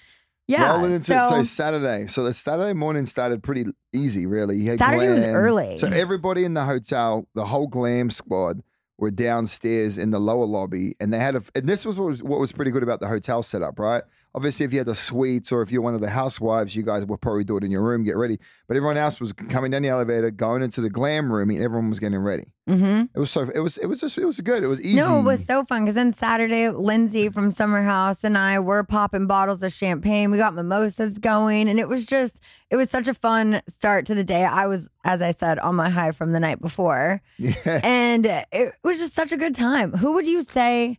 yeah. 0.46 0.74
Rolling 0.74 0.92
into 0.92 1.04
so, 1.04 1.28
so, 1.28 1.42
Saturday. 1.42 2.06
So 2.06 2.24
the 2.24 2.34
Saturday 2.34 2.74
morning 2.74 3.06
started 3.06 3.42
pretty 3.42 3.66
easy, 3.92 4.26
really. 4.26 4.76
Saturday 4.76 5.10
was 5.10 5.24
early. 5.24 5.78
So 5.78 5.88
everybody 5.88 6.44
in 6.44 6.54
the 6.54 6.64
hotel, 6.64 7.26
the 7.34 7.46
whole 7.46 7.66
glam 7.66 8.10
squad, 8.10 8.62
were 8.98 9.10
downstairs 9.12 9.96
in 9.96 10.10
the 10.10 10.18
lower 10.18 10.44
lobby, 10.44 10.96
and 11.00 11.12
they 11.12 11.20
had 11.20 11.36
a. 11.36 11.42
And 11.54 11.68
this 11.68 11.86
was 11.86 11.96
what 11.96 12.08
was 12.08 12.22
what 12.22 12.40
was 12.40 12.52
pretty 12.52 12.72
good 12.72 12.82
about 12.82 13.00
the 13.00 13.06
hotel 13.06 13.42
setup, 13.42 13.78
right? 13.78 14.02
Obviously, 14.34 14.66
if 14.66 14.72
you 14.72 14.78
had 14.78 14.86
the 14.86 14.94
suites 14.94 15.50
or 15.50 15.62
if 15.62 15.72
you're 15.72 15.80
one 15.82 15.94
of 15.94 16.00
the 16.00 16.10
housewives, 16.10 16.76
you 16.76 16.82
guys 16.82 17.04
would 17.06 17.20
probably 17.20 17.44
do 17.44 17.56
it 17.56 17.64
in 17.64 17.70
your 17.70 17.82
room, 17.82 18.04
get 18.04 18.14
ready. 18.16 18.38
But 18.68 18.76
everyone 18.76 18.98
else 18.98 19.20
was 19.20 19.32
coming 19.32 19.70
down 19.70 19.82
the 19.82 19.88
elevator, 19.88 20.30
going 20.30 20.62
into 20.62 20.80
the 20.82 20.90
glam 20.90 21.32
room, 21.32 21.48
and 21.50 21.60
everyone 21.62 21.88
was 21.88 21.98
getting 21.98 22.18
ready. 22.18 22.44
Mhm. 22.68 23.08
It 23.14 23.18
was 23.18 23.30
so. 23.30 23.48
It 23.54 23.60
was. 23.60 23.78
It 23.78 23.86
was 23.86 24.00
just. 24.00 24.18
It 24.18 24.26
was 24.26 24.38
good. 24.40 24.62
It 24.62 24.66
was 24.66 24.80
easy. 24.82 24.98
No, 25.00 25.18
it 25.20 25.22
was 25.24 25.44
so 25.46 25.64
fun 25.64 25.84
because 25.84 25.94
then 25.94 26.12
Saturday, 26.12 26.68
Lindsay 26.68 27.30
from 27.30 27.50
Summer 27.50 27.82
House 27.82 28.22
and 28.22 28.36
I 28.36 28.58
were 28.60 28.84
popping 28.84 29.26
bottles 29.26 29.62
of 29.62 29.72
champagne. 29.72 30.30
We 30.30 30.36
got 30.36 30.54
mimosas 30.54 31.16
going, 31.18 31.68
and 31.70 31.80
it 31.80 31.88
was 31.88 32.04
just, 32.04 32.38
it 32.70 32.76
was 32.76 32.90
such 32.90 33.08
a 33.08 33.14
fun 33.14 33.62
start 33.70 34.04
to 34.06 34.14
the 34.14 34.24
day. 34.24 34.44
I 34.44 34.66
was, 34.66 34.86
as 35.04 35.22
I 35.22 35.32
said, 35.32 35.58
on 35.58 35.74
my 35.76 35.88
high 35.88 36.12
from 36.12 36.32
the 36.32 36.40
night 36.40 36.60
before, 36.60 37.22
Yeah. 37.38 37.80
and 37.82 38.26
it 38.52 38.74
was 38.84 38.98
just 38.98 39.14
such 39.14 39.32
a 39.32 39.38
good 39.38 39.54
time. 39.54 39.92
Who 39.94 40.12
would 40.12 40.26
you 40.26 40.42
say 40.42 40.98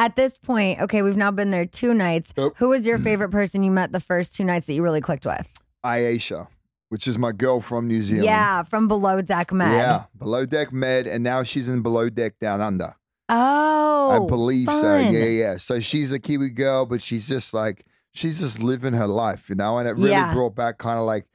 at 0.00 0.16
this 0.16 0.38
point? 0.38 0.80
Okay, 0.80 1.02
we've 1.02 1.16
now 1.16 1.30
been 1.30 1.50
there 1.50 1.66
two 1.66 1.92
nights. 1.94 2.32
Nope. 2.36 2.54
Who 2.56 2.70
was 2.70 2.86
your 2.86 2.98
favorite 2.98 3.28
person 3.30 3.62
you 3.62 3.70
met 3.70 3.92
the 3.92 4.00
first 4.00 4.34
two 4.34 4.44
nights 4.44 4.66
that 4.66 4.72
you 4.72 4.82
really 4.82 5.00
clicked 5.02 5.26
with? 5.26 5.46
Aesha, 5.84 6.48
which 6.88 7.06
is 7.06 7.18
my 7.18 7.32
girl 7.32 7.60
from 7.60 7.86
New 7.86 8.00
Zealand. 8.02 8.24
Yeah, 8.24 8.62
from 8.64 8.88
Below 8.88 9.20
Deck 9.20 9.52
Med. 9.52 9.72
Yeah, 9.74 10.04
below 10.18 10.46
deck 10.46 10.72
med, 10.72 11.06
and 11.06 11.22
now 11.22 11.42
she's 11.42 11.68
in 11.68 11.82
below 11.82 12.08
deck 12.08 12.38
down 12.40 12.60
under. 12.60 12.96
Oh, 13.28 14.10
I 14.10 14.26
believe 14.26 14.68
so. 14.72 14.98
Yeah, 14.98 15.24
yeah. 15.26 15.56
So 15.56 15.80
she's 15.80 16.10
a 16.12 16.18
Kiwi 16.18 16.50
girl, 16.50 16.84
but 16.86 17.02
she's 17.02 17.28
just 17.28 17.54
like 17.54 17.84
she's 18.12 18.40
just 18.40 18.60
living 18.62 18.94
her 18.94 19.06
life, 19.06 19.48
you 19.48 19.54
know. 19.54 19.78
And 19.78 19.86
it 19.88 19.92
really 19.92 20.10
Yeah. 20.10 20.32
brought 20.34 20.54
back 20.56 20.78
kind 20.78 20.98
of 20.98 21.06
like 21.06 21.26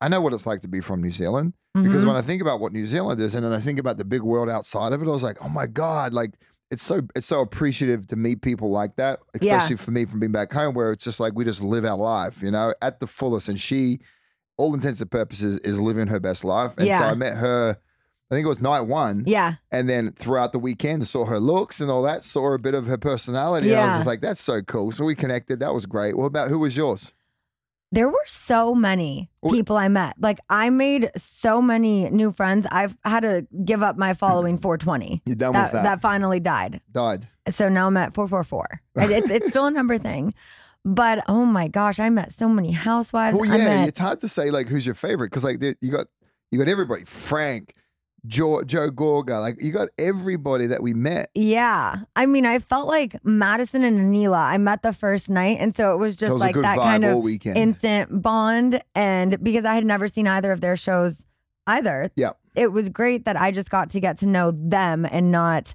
I 0.00 0.08
know 0.08 0.20
what 0.20 0.32
it's 0.32 0.46
like 0.46 0.60
to 0.60 0.68
be 0.68 0.80
from 0.80 1.00
New 1.02 1.10
Zealand 1.10 1.54
because 1.74 2.04
Mhm. 2.04 2.08
when 2.08 2.16
I 2.16 2.22
think 2.22 2.40
about 2.42 2.60
what 2.60 2.72
New 2.72 2.86
Zealand 2.86 3.20
is, 3.20 3.34
and 3.34 3.44
then 3.44 3.52
I 3.52 3.60
think 3.60 3.78
about 3.78 3.96
the 3.98 4.04
big 4.04 4.22
world 4.22 4.48
outside 4.48 4.92
of 4.92 5.02
it, 5.02 5.06
I 5.06 5.10
was 5.10 5.22
like, 5.22 5.38
oh 5.42 5.48
my 5.48 5.66
god, 5.66 6.12
like 6.12 6.32
it's 6.70 6.82
so 6.82 7.02
it's 7.14 7.26
so 7.26 7.40
appreciative 7.40 8.06
to 8.08 8.16
meet 8.16 8.42
people 8.42 8.70
like 8.70 8.96
that, 8.96 9.20
Yeah. 9.40 9.56
especially 9.56 9.76
for 9.76 9.90
me 9.92 10.04
from 10.04 10.20
being 10.20 10.32
back 10.32 10.52
home, 10.52 10.74
where 10.74 10.90
it's 10.92 11.04
just 11.04 11.20
like 11.20 11.34
we 11.34 11.44
just 11.44 11.62
live 11.62 11.84
our 11.84 11.96
life, 11.96 12.42
you 12.42 12.50
know, 12.50 12.74
at 12.82 13.00
the 13.00 13.06
fullest. 13.06 13.48
And 13.48 13.60
she, 13.60 14.00
all 14.56 14.74
intents 14.74 15.00
and 15.00 15.10
purposes, 15.10 15.58
is 15.60 15.80
living 15.80 16.08
her 16.08 16.18
best 16.20 16.44
life. 16.44 16.72
And 16.78 16.88
so 16.88 17.04
I 17.04 17.14
met 17.14 17.36
her. 17.36 17.78
I 18.28 18.34
think 18.34 18.44
it 18.44 18.48
was 18.48 18.60
night 18.60 18.80
one. 18.80 19.22
yeah. 19.24 19.54
And 19.70 19.88
then 19.88 20.10
throughout 20.10 20.50
the 20.50 20.58
weekend, 20.58 21.06
saw 21.06 21.26
her 21.26 21.38
looks 21.38 21.80
and 21.80 21.88
all 21.88 22.02
that, 22.02 22.24
saw 22.24 22.52
a 22.54 22.58
bit 22.58 22.74
of 22.74 22.88
her 22.88 22.98
personality. 22.98 23.70
and 23.70 23.80
I 23.80 23.86
was 23.86 23.96
just 23.98 24.06
like, 24.08 24.20
that's 24.20 24.42
so 24.42 24.62
cool. 24.62 24.90
So 24.90 25.04
we 25.04 25.14
connected. 25.14 25.60
That 25.60 25.72
was 25.72 25.86
great. 25.86 26.16
What 26.16 26.24
about 26.24 26.48
who 26.48 26.58
was 26.58 26.76
yours? 26.76 27.12
There 27.92 28.08
were 28.08 28.24
so 28.26 28.74
many 28.74 29.30
people 29.48 29.76
I 29.76 29.88
met. 29.88 30.14
Like 30.18 30.38
I 30.50 30.70
made 30.70 31.10
so 31.16 31.62
many 31.62 32.10
new 32.10 32.32
friends. 32.32 32.66
I've 32.70 32.96
had 33.04 33.20
to 33.20 33.46
give 33.64 33.82
up 33.82 33.96
my 33.96 34.12
following 34.14 34.58
420. 34.58 35.22
You're 35.26 35.36
done 35.36 35.52
That, 35.52 35.62
with 35.64 35.72
that. 35.72 35.82
that 35.84 36.00
finally 36.00 36.40
died. 36.40 36.80
Died. 36.92 37.26
So 37.48 37.68
now 37.68 37.86
I'm 37.86 37.96
at 37.96 38.12
444. 38.14 38.80
It's 38.96 39.30
it's 39.30 39.48
still 39.50 39.66
a 39.66 39.70
number 39.70 39.98
thing. 39.98 40.34
But 40.84 41.24
oh 41.28 41.44
my 41.44 41.68
gosh, 41.68 41.98
I 42.00 42.08
met 42.10 42.32
so 42.32 42.48
many 42.48 42.72
housewives. 42.72 43.36
Well, 43.36 43.44
yeah, 43.46 43.64
met 43.64 43.88
it's 43.88 43.98
hard 43.98 44.20
to 44.20 44.28
say 44.28 44.50
like 44.50 44.66
who's 44.68 44.84
your 44.86 44.94
favorite 44.94 45.30
because 45.30 45.44
like 45.44 45.60
you 45.80 45.90
got 45.92 46.06
you 46.50 46.58
got 46.58 46.68
everybody. 46.68 47.04
Frank, 47.04 47.74
Joe, 48.26 48.62
Joe 48.64 48.90
Gorga, 48.90 49.40
like 49.40 49.56
you 49.60 49.72
got 49.72 49.88
everybody 49.98 50.66
that 50.66 50.82
we 50.82 50.94
met. 50.94 51.30
Yeah. 51.34 52.00
I 52.16 52.26
mean, 52.26 52.44
I 52.46 52.58
felt 52.58 52.88
like 52.88 53.24
Madison 53.24 53.84
and 53.84 53.98
Anila, 53.98 54.36
I 54.38 54.58
met 54.58 54.82
the 54.82 54.92
first 54.92 55.28
night. 55.30 55.58
And 55.60 55.74
so 55.74 55.94
it 55.94 55.98
was 55.98 56.16
So 56.16 56.20
just 56.26 56.30
it 56.30 56.32
was 56.34 56.40
like 56.40 56.54
that 56.56 56.76
kind 56.78 57.04
of 57.04 57.18
weekend. 57.22 57.56
instant 57.56 58.22
bond. 58.22 58.82
And 58.94 59.42
because 59.44 59.64
I 59.64 59.74
had 59.74 59.84
never 59.84 60.08
seen 60.08 60.26
either 60.26 60.50
of 60.50 60.60
their 60.60 60.76
shows 60.76 61.24
either, 61.68 62.10
yeah, 62.16 62.30
it 62.56 62.72
was 62.72 62.88
great 62.88 63.26
that 63.26 63.36
I 63.40 63.52
just 63.52 63.70
got 63.70 63.90
to 63.90 64.00
get 64.00 64.18
to 64.18 64.26
know 64.26 64.52
them 64.56 65.04
and 65.08 65.30
not 65.30 65.74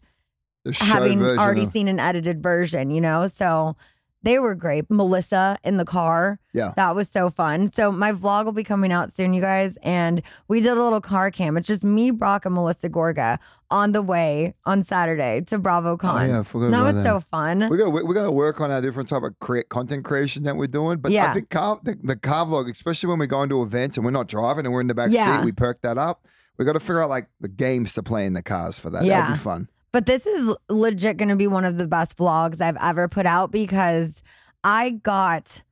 having 0.76 1.24
already 1.24 1.64
of- 1.64 1.72
seen 1.72 1.88
an 1.88 2.00
edited 2.00 2.44
version, 2.44 2.92
you 2.92 3.02
know? 3.02 3.28
So 3.28 3.76
they 4.24 4.38
were 4.40 4.54
great. 4.56 4.86
Melissa 4.90 5.58
in 5.64 5.78
the 5.78 5.86
car. 5.86 6.40
Yeah. 6.54 6.74
That 6.76 6.96
was 6.96 7.10
so 7.10 7.30
fun. 7.30 7.72
So 7.74 7.92
my 7.92 8.12
vlog 8.12 8.46
will 8.46 8.52
be 8.52 8.64
coming 8.64 8.92
out 8.92 9.14
soon, 9.14 9.34
you 9.34 9.42
guys. 9.42 9.78
And 9.82 10.22
we 10.48 10.60
did 10.60 10.78
a 10.78 10.84
little 10.84 11.02
car 11.02 11.32
cam. 11.32 11.58
It's 11.58 11.68
just 11.68 11.84
me, 11.84 12.12
Brock, 12.12 12.46
and 12.46 12.54
Melissa 12.54 12.90
Gorga 12.90 13.40
on 13.72 13.94
the 13.94 14.02
way 14.02 14.54
on 14.66 14.84
Saturday 14.84 15.42
to 15.48 15.58
BravoCon. 15.58 16.22
Oh, 16.22 16.26
yeah, 16.26 16.40
I 16.42 16.44
forgot 16.44 16.72
that 16.72 16.84
was 16.84 16.96
that. 16.96 17.04
so 17.04 17.20
fun. 17.22 17.68
We 17.70 17.78
got 17.78 17.90
we 17.90 18.14
got 18.14 18.24
to 18.24 18.32
work 18.32 18.60
on 18.62 18.70
our 18.70 18.82
different 18.82 19.10
type 19.10 19.24
of 19.24 19.40
cre- 19.40 19.62
content 19.70 20.04
creation 20.06 20.44
that 20.44 20.56
we're 20.58 20.68
doing. 20.68 21.00
But 21.00 21.12
Yeah. 21.14 21.32
I 21.32 21.34
think 21.34 21.50
car, 21.50 21.80
the, 21.82 21.98
the 22.04 22.16
car 22.18 22.46
vlog, 22.46 22.70
especially 22.70 23.10
when 23.10 23.20
we're 23.20 23.26
going 23.28 23.50
to 23.50 23.62
events 23.64 23.98
and 23.98 24.06
we're 24.06 24.12
not 24.12 24.28
driving 24.28 24.66
and 24.66 24.74
we're 24.74 24.82
in 24.82 24.88
the 24.88 24.94
back 24.94 25.10
Yeah. 25.12 25.38
seat, 25.38 25.46
we 25.46 25.52
perk 25.52 25.82
that 25.82 25.98
up. 25.98 26.26
We 26.58 26.66
got 26.66 26.74
to 26.74 26.80
figure 26.80 27.02
out 27.02 27.10
like 27.10 27.28
the 27.40 27.48
games 27.48 27.94
to 27.94 28.04
play 28.04 28.26
in 28.26 28.34
the 28.34 28.44
cars 28.44 28.78
for 28.78 28.90
that. 28.92 29.04
Yeah. 29.06 29.22
That'd 29.22 29.38
be 29.38 29.44
fun. 29.44 29.68
But 29.94 30.06
this 30.06 30.26
is 30.26 30.56
legit 30.70 31.18
going 31.18 31.30
to 31.30 31.36
be 31.36 31.48
one 31.48 31.66
of 31.66 31.78
the 31.78 31.88
best 31.88 32.18
vlogs 32.18 32.62
I've 32.62 32.78
ever 32.82 33.08
put 33.08 33.26
out 33.26 33.52
because 33.52 34.24
I 34.64 34.92
got 34.92 35.64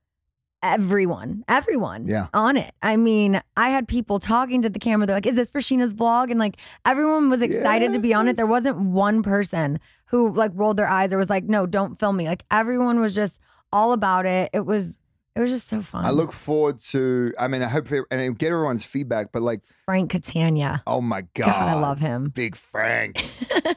everyone, 0.62 1.44
everyone 1.48 2.06
Yeah. 2.06 2.28
on 2.34 2.58
it. 2.58 2.74
I 2.82 2.98
mean, 2.98 3.42
I 3.56 3.70
had 3.70 3.88
people 3.88 4.20
talking 4.20 4.62
to 4.62 4.70
the 4.70 4.80
camera. 4.80 5.08
They're 5.08 5.16
like, 5.16 5.26
is 5.26 5.36
this 5.36 5.50
for 5.50 5.62
Scheana's 5.62 5.94
vlog? 5.94 6.32
And 6.32 6.40
like 6.40 6.58
everyone 6.86 7.30
was 7.30 7.42
excited 7.42 7.94
to 7.94 8.00
be 8.00 8.14
on 8.14 8.28
it. 8.28 8.36
There 8.36 8.46
wasn't 8.48 8.78
one 8.78 9.24
person 9.24 9.80
who 10.08 10.34
like 10.34 10.52
rolled 10.54 10.76
their 10.78 10.90
eyes 10.90 11.14
or 11.14 11.18
was 11.18 11.30
like, 11.30 11.46
no, 11.46 11.66
don't 11.66 11.98
film 11.98 12.18
me. 12.18 12.28
Like 12.28 12.44
everyone 12.52 13.00
was 13.00 13.16
just 13.16 13.40
all 13.72 13.94
about 13.94 14.26
it. 14.26 14.50
It 14.52 14.66
was, 14.66 14.98
it 15.40 15.44
was 15.44 15.52
just 15.52 15.68
so 15.70 15.82
fun. 15.82 16.06
I 16.06 16.12
look 16.12 16.32
forward 16.34 16.80
to. 16.92 17.34
I 17.40 17.48
mean, 17.48 17.62
I 17.64 17.68
hope 17.68 17.92
it- 17.92 18.06
and 18.12 18.38
get 18.38 18.52
everyone's 18.52 18.84
feedback. 18.86 19.32
But 19.32 19.42
like, 19.42 19.62
Frank 19.86 20.12
Catania. 20.12 20.84
oh 20.86 21.02
my 21.02 21.22
god, 21.34 21.46
God, 21.48 21.68
I 21.70 21.74
love 21.74 22.00
him. 22.00 22.30
Big 22.30 22.56
Frank. 22.56 23.26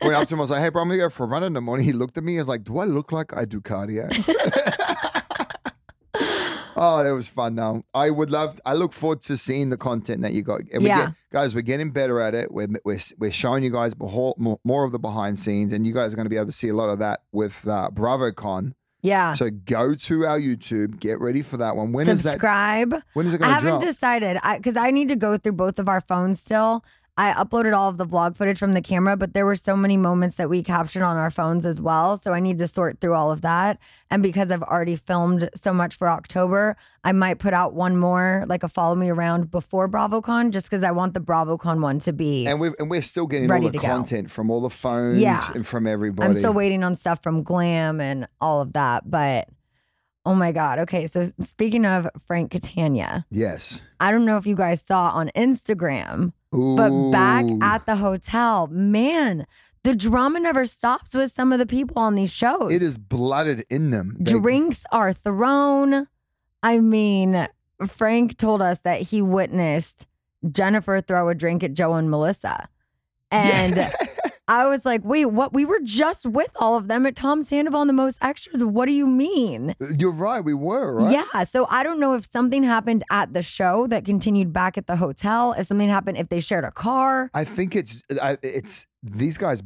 Went 0.02 0.14
up 0.14 0.28
to 0.28 0.34
him. 0.34 0.40
I 0.40 0.42
was 0.42 0.50
like, 0.50 0.60
"Hey, 0.60 0.68
bro, 0.68 0.82
I'm 0.82 0.88
gonna 0.88 0.98
go 0.98 1.08
for 1.08 1.24
a 1.24 1.26
run 1.28 1.42
in 1.44 1.52
the 1.54 1.60
morning." 1.60 1.86
He 1.86 1.92
looked 1.92 2.18
at 2.18 2.24
me. 2.24 2.32
He 2.32 2.38
was 2.38 2.48
like, 2.48 2.64
"Do 2.64 2.78
I 2.78 2.84
look 2.84 3.12
like 3.12 3.32
I 3.36 3.44
do 3.44 3.60
cardio?" 3.60 4.08
oh, 6.76 7.02
that 7.04 7.10
was 7.12 7.28
fun. 7.28 7.54
Now 7.54 7.82
I 7.94 8.10
would 8.10 8.30
love. 8.30 8.60
I 8.66 8.74
look 8.74 8.92
forward 8.92 9.20
to 9.22 9.36
seeing 9.36 9.70
the 9.70 9.76
content 9.76 10.22
that 10.22 10.32
you 10.32 10.42
got. 10.42 10.60
And 10.72 10.82
we 10.82 10.88
Yeah. 10.88 11.06
get, 11.06 11.14
guys, 11.32 11.54
we're 11.54 11.62
getting 11.62 11.90
better 11.90 12.20
at 12.20 12.34
it. 12.34 12.50
We're 12.52 12.68
we're, 12.84 12.98
we're 13.18 13.32
showing 13.32 13.62
you 13.64 13.70
guys 13.70 13.96
more, 13.98 14.34
more 14.64 14.84
of 14.84 14.92
the 14.92 14.98
behind 14.98 15.38
scenes, 15.38 15.72
and 15.72 15.86
you 15.86 15.94
guys 15.94 16.12
are 16.12 16.16
going 16.16 16.26
to 16.26 16.30
be 16.30 16.36
able 16.36 16.46
to 16.46 16.52
see 16.52 16.68
a 16.68 16.74
lot 16.74 16.88
of 16.88 16.98
that 16.98 17.20
with 17.32 17.56
uh, 17.66 17.90
BravoCon. 17.92 18.74
Yeah. 19.02 19.34
So 19.34 19.50
go 19.50 19.94
to 19.94 20.26
our 20.26 20.38
YouTube. 20.38 21.00
Get 21.00 21.20
ready 21.20 21.42
for 21.42 21.56
that 21.56 21.76
one. 21.76 21.92
When 21.92 22.08
is 22.08 22.22
that? 22.22 22.32
Subscribe. 22.32 22.94
When 23.14 23.26
is 23.26 23.34
it 23.34 23.38
I 23.38 23.38
going 23.38 23.48
to 23.48 23.54
haven't 23.54 23.70
drop? 23.80 23.82
decided 23.82 24.40
because 24.56 24.76
I, 24.76 24.92
need 24.92 25.08
to 25.08 25.16
go 25.16 25.36
through 25.36 25.52
both 25.54 25.78
of 25.80 25.88
our 25.88 26.00
phones 26.00 26.40
still. 26.40 26.84
I 27.18 27.32
uploaded 27.34 27.76
all 27.76 27.90
of 27.90 27.98
the 27.98 28.06
vlog 28.06 28.36
footage 28.38 28.58
from 28.58 28.72
the 28.72 28.80
camera, 28.80 29.18
but 29.18 29.34
there 29.34 29.44
were 29.44 29.54
so 29.54 29.76
many 29.76 29.98
moments 29.98 30.36
that 30.36 30.48
we 30.48 30.62
captured 30.62 31.02
on 31.02 31.18
our 31.18 31.30
phones 31.30 31.66
as 31.66 31.78
well. 31.78 32.18
So 32.24 32.32
I 32.32 32.40
need 32.40 32.58
to 32.58 32.66
sort 32.66 33.00
through 33.02 33.12
all 33.12 33.30
of 33.30 33.42
that. 33.42 33.78
And 34.10 34.22
because 34.22 34.50
I've 34.50 34.62
already 34.62 34.96
filmed 34.96 35.50
so 35.54 35.74
much 35.74 35.96
for 35.96 36.08
October, 36.08 36.74
I 37.04 37.12
might 37.12 37.38
put 37.38 37.52
out 37.52 37.74
one 37.74 37.98
more, 37.98 38.44
like 38.48 38.62
a 38.62 38.68
follow 38.68 38.94
me 38.94 39.10
around 39.10 39.50
before 39.50 39.90
BravoCon, 39.90 40.52
just 40.52 40.70
because 40.70 40.82
I 40.82 40.90
want 40.92 41.12
the 41.12 41.20
BravoCon 41.20 41.82
one 41.82 42.00
to 42.00 42.14
be. 42.14 42.46
and 42.46 42.58
we've 42.58 42.72
and 42.78 42.88
we're 42.88 43.02
still 43.02 43.26
getting 43.26 43.50
all 43.50 43.60
the 43.60 43.72
to 43.72 43.78
go. 43.78 43.86
content 43.86 44.30
from 44.30 44.50
all 44.50 44.62
the 44.62 44.70
phones 44.70 45.18
Yeah. 45.18 45.38
and 45.54 45.66
from 45.66 45.86
everybody. 45.86 46.26
I'm 46.30 46.38
still 46.38 46.54
waiting 46.54 46.82
on 46.82 46.96
stuff 46.96 47.22
from 47.22 47.42
Glam 47.42 48.00
and 48.00 48.26
all 48.40 48.62
of 48.62 48.72
that. 48.72 49.10
But 49.10 49.48
oh 50.24 50.34
my 50.34 50.50
God. 50.50 50.78
Okay. 50.78 51.06
So 51.06 51.30
speaking 51.44 51.84
of 51.84 52.08
Frank 52.26 52.52
Catania, 52.52 53.26
Yes. 53.30 53.82
I 54.00 54.10
don't 54.12 54.24
know 54.24 54.38
if 54.38 54.46
you 54.46 54.56
guys 54.56 54.80
saw 54.80 55.10
on 55.10 55.30
Instagram. 55.36 56.32
But 56.52 57.10
back 57.10 57.44
at 57.62 57.86
the 57.86 57.96
hotel, 57.96 58.66
man, 58.68 59.46
the 59.84 59.94
drama 59.96 60.38
never 60.38 60.66
stops 60.66 61.14
with 61.14 61.32
some 61.32 61.52
of 61.52 61.58
the 61.58 61.66
people 61.66 62.00
on 62.00 62.14
these 62.14 62.32
shows. 62.32 62.70
it 62.72 62.82
is 62.82 62.98
blooded 62.98 63.64
in 63.70 63.90
them. 63.90 64.16
They- 64.20 64.32
Drinks 64.32 64.84
are 64.92 65.12
thrown. 65.12 66.06
I 66.62 66.78
mean, 66.78 67.48
Frank 67.88 68.36
told 68.38 68.62
us 68.62 68.78
that 68.84 69.00
he 69.00 69.22
witnessed 69.22 70.06
Jennifer 70.50 71.00
throw 71.00 71.28
a 71.28 71.34
drink 71.34 71.64
at 71.64 71.74
Joe 71.74 71.94
and 71.94 72.10
Melissa. 72.10 72.68
And 73.30 73.76
Yeah. 73.76 73.92
I 74.48 74.66
was 74.66 74.84
like, 74.84 75.04
wait, 75.04 75.26
what? 75.26 75.52
We 75.52 75.64
were 75.64 75.78
just 75.82 76.26
with 76.26 76.50
all 76.56 76.76
of 76.76 76.88
them 76.88 77.06
at 77.06 77.14
Tom 77.14 77.42
Sandoval 77.42 77.82
and 77.82 77.88
the 77.88 77.94
Most 77.94 78.18
Extras. 78.20 78.64
What 78.64 78.86
do 78.86 78.92
you 78.92 79.06
mean? 79.06 79.76
Uh, 79.80 79.86
you're 79.98 80.10
right. 80.10 80.44
We 80.44 80.54
were 80.54 80.96
right. 80.96 81.12
Yeah. 81.12 81.44
So 81.44 81.66
I 81.70 81.82
don't 81.82 82.00
know 82.00 82.14
if 82.14 82.28
something 82.30 82.64
happened 82.64 83.04
at 83.10 83.32
the 83.32 83.42
show 83.42 83.86
that 83.86 84.04
continued 84.04 84.52
back 84.52 84.76
at 84.76 84.86
the 84.88 84.96
hotel, 84.96 85.52
if 85.56 85.68
something 85.68 85.88
happened, 85.88 86.18
if 86.18 86.28
they 86.28 86.40
shared 86.40 86.64
a 86.64 86.72
car. 86.72 87.30
I 87.34 87.44
think 87.44 87.76
it's 87.76 88.02
I, 88.20 88.36
it's 88.42 88.86
these 89.02 89.38
guys 89.38 89.62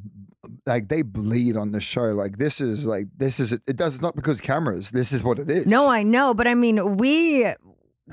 like 0.66 0.88
they 0.88 1.02
bleed 1.02 1.56
on 1.56 1.72
the 1.72 1.80
show. 1.80 2.08
Like 2.12 2.36
this 2.38 2.60
is 2.60 2.84
like 2.84 3.06
this 3.16 3.40
is 3.40 3.52
it 3.52 3.76
does 3.76 3.94
it's 3.94 4.02
not 4.02 4.14
because 4.14 4.40
cameras. 4.42 4.90
This 4.90 5.10
is 5.12 5.24
what 5.24 5.38
it 5.38 5.50
is. 5.50 5.66
No, 5.66 5.88
I 5.88 6.02
know, 6.02 6.34
but 6.34 6.46
I 6.46 6.54
mean, 6.54 6.96
we 6.96 7.46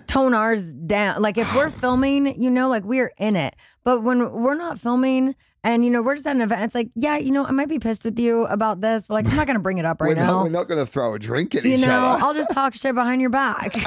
tone 0.07 0.33
ours 0.33 0.63
down. 0.73 1.21
Like 1.21 1.37
if 1.37 1.53
we're 1.53 1.69
filming, 1.81 2.41
you 2.41 2.49
know, 2.49 2.69
like 2.69 2.83
we're 2.83 3.11
in 3.17 3.35
it. 3.35 3.55
But 3.83 4.01
when 4.01 4.31
we're 4.31 4.55
not 4.55 4.79
filming 4.79 5.35
and 5.63 5.83
you 5.85 5.89
know, 5.91 6.01
we're 6.01 6.15
just 6.15 6.27
at 6.27 6.35
an 6.35 6.41
event, 6.41 6.61
it's 6.63 6.75
like, 6.75 6.89
yeah, 6.95 7.17
you 7.17 7.31
know, 7.31 7.45
I 7.45 7.51
might 7.51 7.69
be 7.69 7.79
pissed 7.79 8.03
with 8.03 8.19
you 8.19 8.45
about 8.47 8.81
this, 8.81 9.05
but 9.07 9.13
like 9.15 9.27
I'm 9.27 9.35
not 9.35 9.47
gonna 9.47 9.59
bring 9.59 9.77
it 9.77 9.85
up 9.85 10.01
right 10.01 10.09
we're 10.09 10.15
not, 10.15 10.25
now. 10.25 10.43
we're 10.43 10.49
not 10.49 10.67
going 10.67 10.79
to 10.85 10.91
throw 10.91 11.13
a 11.13 11.19
drink 11.19 11.55
at 11.55 11.63
you 11.63 11.73
each 11.75 11.81
know, 11.85 11.99
other. 12.05 12.23
I'll 12.23 12.33
just 12.33 12.51
talk 12.51 12.73
shit 12.81 12.93
behind 12.95 13.21
your 13.21 13.29
back. 13.29 13.73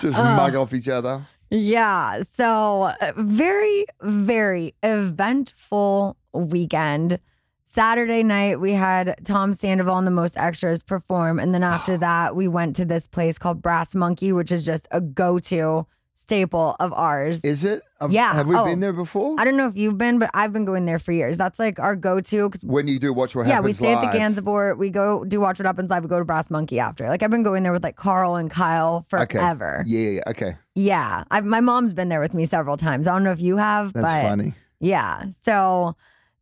Just 0.00 0.18
Uh. 0.18 0.36
mug 0.36 0.54
off 0.56 0.72
each 0.74 0.88
other. 0.88 1.26
yeah. 1.50 2.22
So 2.34 2.82
uh, 3.00 3.12
very, 3.16 3.86
very 4.02 4.74
eventful 4.82 6.16
weekend. 6.32 7.20
Saturday 7.66 8.22
night, 8.22 8.60
we 8.60 8.72
had 8.72 9.16
Tom 9.24 9.54
Sandoval 9.54 9.96
and 9.96 10.06
the 10.06 10.10
Most 10.10 10.36
Extras 10.36 10.82
perform. 10.82 11.38
And 11.38 11.54
then 11.54 11.62
after 11.62 11.96
that, 11.98 12.34
we 12.36 12.48
went 12.48 12.74
to 12.76 12.84
this 12.84 13.06
place 13.06 13.38
called 13.38 13.62
Brass 13.62 13.94
Monkey, 13.94 14.32
which 14.32 14.50
is 14.52 14.64
just 14.66 14.86
a 14.90 15.00
go 15.00 15.38
to 15.38 15.86
staple 16.22 16.76
of 16.80 16.92
ours. 16.92 17.40
Is 17.44 17.64
it? 17.64 17.82
Have- 18.00 18.12
Yeah. 18.12 18.32
Have 18.32 18.46
we 18.48 18.56
Oh. 18.56 18.64
been 18.64 18.80
there 18.80 18.92
before? 18.92 19.36
I 19.38 19.44
don't 19.44 19.56
know 19.56 19.66
if 19.66 19.76
you've 19.76 19.98
been, 19.98 20.18
but 20.18 20.30
I've 20.34 20.52
been 20.52 20.64
going 20.64 20.86
there 20.86 20.98
for 20.98 21.12
years. 21.12 21.36
That's 21.36 21.58
like 21.58 21.78
our 21.78 21.94
go 21.96 22.20
to. 22.20 22.50
when 22.62 22.88
you 22.88 22.98
do 22.98 23.12
watch 23.12 23.34
what 23.34 23.46
Yeah, 23.46 23.54
happens 23.54 23.80
we 23.80 23.86
stay 23.86 23.94
live. 23.94 24.04
at 24.04 24.12
the 24.12 24.18
Gansevoort. 24.18 24.78
We 24.78 24.90
go 24.90 25.24
do 25.24 25.40
Watch 25.40 25.58
What 25.58 25.66
Happens 25.66 25.90
Live. 25.90 26.02
We 26.04 26.08
go 26.08 26.18
to 26.18 26.24
Brass 26.24 26.48
Monkey 26.50 26.78
after. 26.80 27.08
Like 27.08 27.22
I've 27.22 27.30
been 27.30 27.42
going 27.42 27.62
there 27.62 27.72
with 27.72 27.82
like 27.82 27.96
Carl 27.96 28.36
and 28.36 28.50
Kyle 28.50 29.04
Okay. 29.12 29.38
forever. 29.38 29.82
Yeah, 29.86 30.08
yeah, 30.10 30.20
okay. 30.28 30.56
Yeah, 30.74 31.24
I've, 31.30 31.44
my 31.44 31.60
mom's 31.60 31.92
been 31.94 32.08
there 32.08 32.20
with 32.20 32.34
me 32.34 32.46
several 32.46 32.76
times. 32.76 33.06
I 33.06 33.12
don't 33.12 33.24
know 33.24 33.32
if 33.32 33.40
you 33.40 33.56
have, 33.58 33.92
That's 33.92 34.06
but 34.06 34.22
funny. 34.22 34.54
yeah. 34.80 35.24
So 35.44 35.94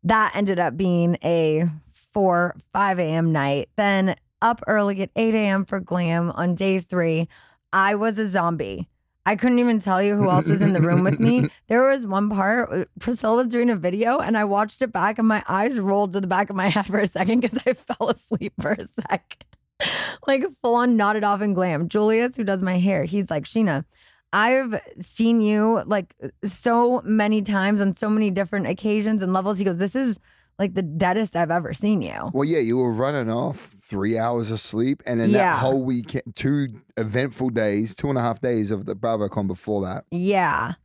that 0.03 0.31
ended 0.35 0.57
up 0.59 0.77
being 0.77 1.17
a 1.23 1.65
4, 2.13 2.55
5 2.73 2.99
a.m. 2.99 3.31
night. 3.31 3.69
Then 3.77 4.15
up 4.41 4.61
early 4.67 5.01
at 5.01 5.09
8 5.15 5.35
a.m. 5.35 5.65
for 5.65 5.79
glam 5.79 6.31
on 6.31 6.55
day 6.55 6.79
three. 6.79 7.27
I 7.73 7.95
was 7.95 8.17
a 8.17 8.27
zombie. 8.27 8.87
I 9.25 9.35
couldn't 9.35 9.59
even 9.59 9.79
tell 9.79 10.01
you 10.01 10.15
who 10.15 10.29
else 10.29 10.47
was 10.47 10.61
in 10.61 10.73
the 10.73 10.81
room 10.81 11.03
with 11.03 11.19
me. 11.19 11.47
There 11.67 11.87
was 11.87 12.05
one 12.05 12.29
part, 12.29 12.71
uh, 12.71 12.85
Priscilla 12.99 13.37
was 13.37 13.47
doing 13.47 13.69
a 13.69 13.75
video, 13.75 14.17
and 14.17 14.37
I 14.37 14.43
watched 14.43 14.81
it 14.81 14.91
back, 14.91 15.19
and 15.19 15.27
my 15.27 15.41
eyes 15.47 15.79
rolled 15.79 16.11
to 16.13 16.19
the 16.19 16.27
back 16.27 16.49
of 16.49 16.55
my 16.55 16.67
head 16.75 16.87
for 16.87 16.99
a 16.99 17.07
second 17.07 17.39
because 17.39 17.57
I 17.65 17.73
fell 17.73 18.09
asleep 18.09 18.53
for 18.59 18.71
a 18.71 18.87
sec. 18.87 19.45
like 20.27 20.43
full 20.61 20.75
on 20.75 20.97
nodded 20.97 21.23
off 21.23 21.41
in 21.41 21.53
glam. 21.53 21.87
Julius, 21.87 22.35
who 22.35 22.43
does 22.43 22.61
my 22.61 22.79
hair, 22.79 23.03
he's 23.03 23.29
like, 23.29 23.45
Scheana, 23.45 23.85
I've 24.33 24.81
seen 25.01 25.41
you 25.41 25.83
like 25.85 26.15
so 26.43 27.01
many 27.03 27.41
times 27.41 27.81
on 27.81 27.95
so 27.95 28.09
many 28.09 28.31
different 28.31 28.67
occasions 28.67 29.21
and 29.21 29.33
levels. 29.33 29.57
He 29.57 29.65
goes, 29.65 29.77
This 29.77 29.95
is 29.95 30.17
like 30.57 30.73
the 30.73 30.81
deadest 30.81 31.35
I've 31.35 31.51
ever 31.51 31.73
seen 31.73 32.01
you. 32.01 32.31
Well, 32.33 32.45
yeah, 32.45 32.59
you 32.59 32.77
were 32.77 32.91
running 32.91 33.29
off 33.29 33.75
three 33.91 34.17
hours 34.17 34.49
of 34.51 34.59
sleep, 34.61 35.03
and 35.05 35.19
then 35.19 35.29
Yeah. 35.31 35.37
that 35.53 35.59
whole 35.59 35.83
weekend, 35.83 36.33
two 36.35 36.79
eventful 36.95 37.49
days, 37.49 37.93
two 37.93 38.07
and 38.09 38.17
a 38.17 38.21
half 38.21 38.39
days 38.39 38.71
of 38.71 38.85
the 38.85 38.95
BravoCon 38.95 39.47
before 39.47 39.81
that. 39.85 40.05
Yeah. 40.09 40.75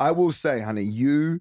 I 0.00 0.10
will 0.10 0.32
say, 0.32 0.60
honey, 0.60 0.82
you 0.82 1.38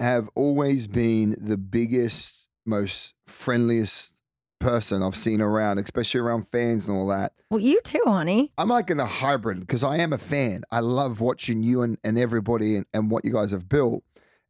have 0.00 0.28
always 0.34 0.88
been 0.88 1.36
the 1.40 1.56
biggest, 1.56 2.48
most 2.66 3.14
friendliest 3.28 4.14
person 4.58 5.00
I've 5.04 5.16
seen 5.16 5.40
around, 5.40 5.78
especially 5.78 6.18
around 6.20 6.48
fans 6.48 6.88
and 6.88 6.96
all 6.98 7.06
that. 7.06 7.32
Well, 7.50 7.60
you 7.60 7.80
too, 7.82 8.02
honey. 8.04 8.52
I'm 8.58 8.68
like 8.68 8.90
in 8.90 8.98
a 8.98 9.06
hybrid 9.06 9.60
because 9.60 9.84
I 9.84 9.98
am 9.98 10.12
a 10.12 10.18
fan. 10.18 10.64
I 10.72 10.80
love 10.80 11.20
watching 11.20 11.62
you 11.62 11.82
and, 11.82 11.96
and 12.02 12.18
everybody 12.18 12.74
and, 12.76 12.84
and 12.92 13.10
what 13.12 13.24
you 13.24 13.32
guys 13.32 13.52
have 13.52 13.68
built. 13.68 14.02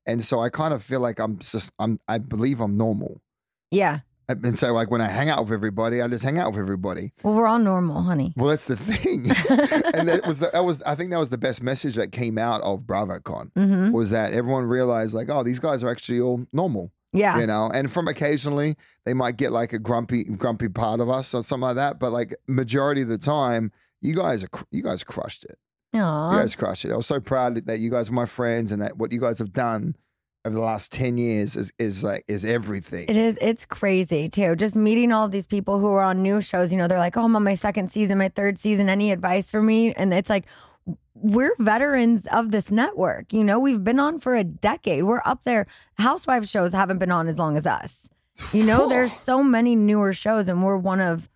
And 0.06 0.24
so 0.24 0.40
I 0.40 0.48
kind 0.48 0.72
of 0.72 0.82
feel 0.82 1.00
like 1.00 1.20
I'm 1.20 1.38
just, 1.38 1.70
I'm, 1.78 2.00
I 2.08 2.16
believe 2.16 2.60
I'm 2.62 2.78
normal. 2.78 3.20
Yeah. 3.70 4.00
And 4.30 4.58
so, 4.58 4.72
like, 4.74 4.90
when 4.90 5.00
I 5.00 5.08
hang 5.08 5.30
out 5.30 5.42
with 5.44 5.52
everybody, 5.52 6.02
I 6.02 6.08
just 6.08 6.22
hang 6.22 6.38
out 6.38 6.50
with 6.50 6.60
everybody. 6.60 7.12
Well, 7.22 7.32
we're 7.34 7.46
all 7.46 7.58
normal, 7.58 8.02
honey. 8.02 8.34
Well, 8.36 8.48
that's 8.48 8.66
the 8.66 8.76
thing. 8.76 9.30
and 9.94 10.06
that 10.08 10.26
was 10.26 10.38
the, 10.40 10.50
that 10.52 10.64
was 10.64 10.82
I 10.82 10.94
think 10.94 11.10
that 11.12 11.18
was 11.18 11.30
the 11.30 11.38
best 11.38 11.62
message 11.62 11.94
that 11.94 12.12
came 12.12 12.36
out 12.36 12.60
of 12.60 12.82
BravoCon 12.84 13.50
Mm-hmm. 13.52 13.90
was 13.92 14.10
that 14.10 14.34
everyone 14.34 14.64
realized 14.64 15.14
like, 15.14 15.30
oh, 15.30 15.42
these 15.42 15.58
guys 15.58 15.82
are 15.82 15.90
actually 15.90 16.20
all 16.20 16.44
normal, 16.52 16.92
Yeah. 17.14 17.38
you 17.40 17.46
know. 17.46 17.70
And 17.72 17.90
from 17.90 18.06
occasionally 18.06 18.76
they 19.06 19.14
might 19.14 19.38
get 19.38 19.50
like 19.50 19.72
a 19.72 19.78
grumpy 19.78 20.24
grumpy 20.24 20.68
part 20.68 21.00
of 21.00 21.08
us 21.08 21.32
or 21.32 21.42
something 21.42 21.62
like 21.62 21.76
that, 21.76 21.98
but 21.98 22.12
like 22.12 22.36
majority 22.46 23.00
of 23.00 23.08
the 23.08 23.16
time, 23.18 23.72
you 24.02 24.14
guys 24.14 24.44
are 24.44 24.48
you 24.70 24.82
guys 24.82 25.02
crushed 25.04 25.44
it. 25.44 25.58
Aw. 25.94 26.32
You 26.32 26.38
guys 26.40 26.54
crushed 26.54 26.84
it. 26.84 26.92
I 26.92 26.96
was 26.96 27.06
so 27.06 27.18
proud 27.18 27.64
that 27.64 27.78
you 27.78 27.90
guys 27.90 28.10
are 28.10 28.12
my 28.12 28.26
friends 28.26 28.72
and 28.72 28.82
that 28.82 28.98
what 28.98 29.10
you 29.10 29.20
guys 29.20 29.38
have 29.38 29.54
done 29.54 29.96
over 30.48 30.58
the 30.58 30.64
last 30.64 30.90
ten 30.90 31.16
years 31.16 31.56
is 31.56 31.72
is 31.78 32.02
like 32.02 32.24
is 32.26 32.44
everything. 32.44 33.06
It 33.08 33.16
is. 33.16 33.38
It's 33.40 33.64
crazy 33.64 34.28
too. 34.28 34.56
Just 34.56 34.74
meeting 34.74 35.12
all 35.12 35.28
these 35.28 35.46
people 35.46 35.78
who 35.78 35.86
are 35.86 36.02
on 36.02 36.22
new 36.22 36.40
shows. 36.40 36.72
You 36.72 36.78
know, 36.78 36.88
they're 36.88 36.98
like, 36.98 37.16
"Oh, 37.16 37.24
I'm 37.24 37.36
on 37.36 37.44
my 37.44 37.54
second 37.54 37.92
season, 37.92 38.18
my 38.18 38.28
third 38.28 38.58
season. 38.58 38.88
Any 38.88 39.12
advice 39.12 39.50
for 39.50 39.62
me?" 39.62 39.92
And 39.94 40.12
it's 40.12 40.30
like, 40.30 40.44
we're 41.14 41.54
veterans 41.58 42.26
of 42.28 42.50
this 42.50 42.70
network. 42.70 43.32
You 43.32 43.44
know, 43.44 43.58
we've 43.58 43.82
been 43.82 44.00
on 44.00 44.20
for 44.20 44.34
a 44.36 44.44
decade. 44.44 45.04
We're 45.04 45.22
up 45.24 45.44
there. 45.44 45.66
Housewives 45.98 46.50
shows 46.50 46.72
haven't 46.72 46.98
been 46.98 47.12
on 47.12 47.28
as 47.28 47.38
long 47.38 47.56
as 47.56 47.66
us. 47.66 48.08
You 48.52 48.64
know, 48.64 48.88
there's 48.92 49.12
so 49.12 49.42
many 49.42 49.76
newer 49.76 50.12
shows, 50.12 50.48
and 50.48 50.64
we're 50.64 50.78
one 50.78 51.00
of 51.00 51.28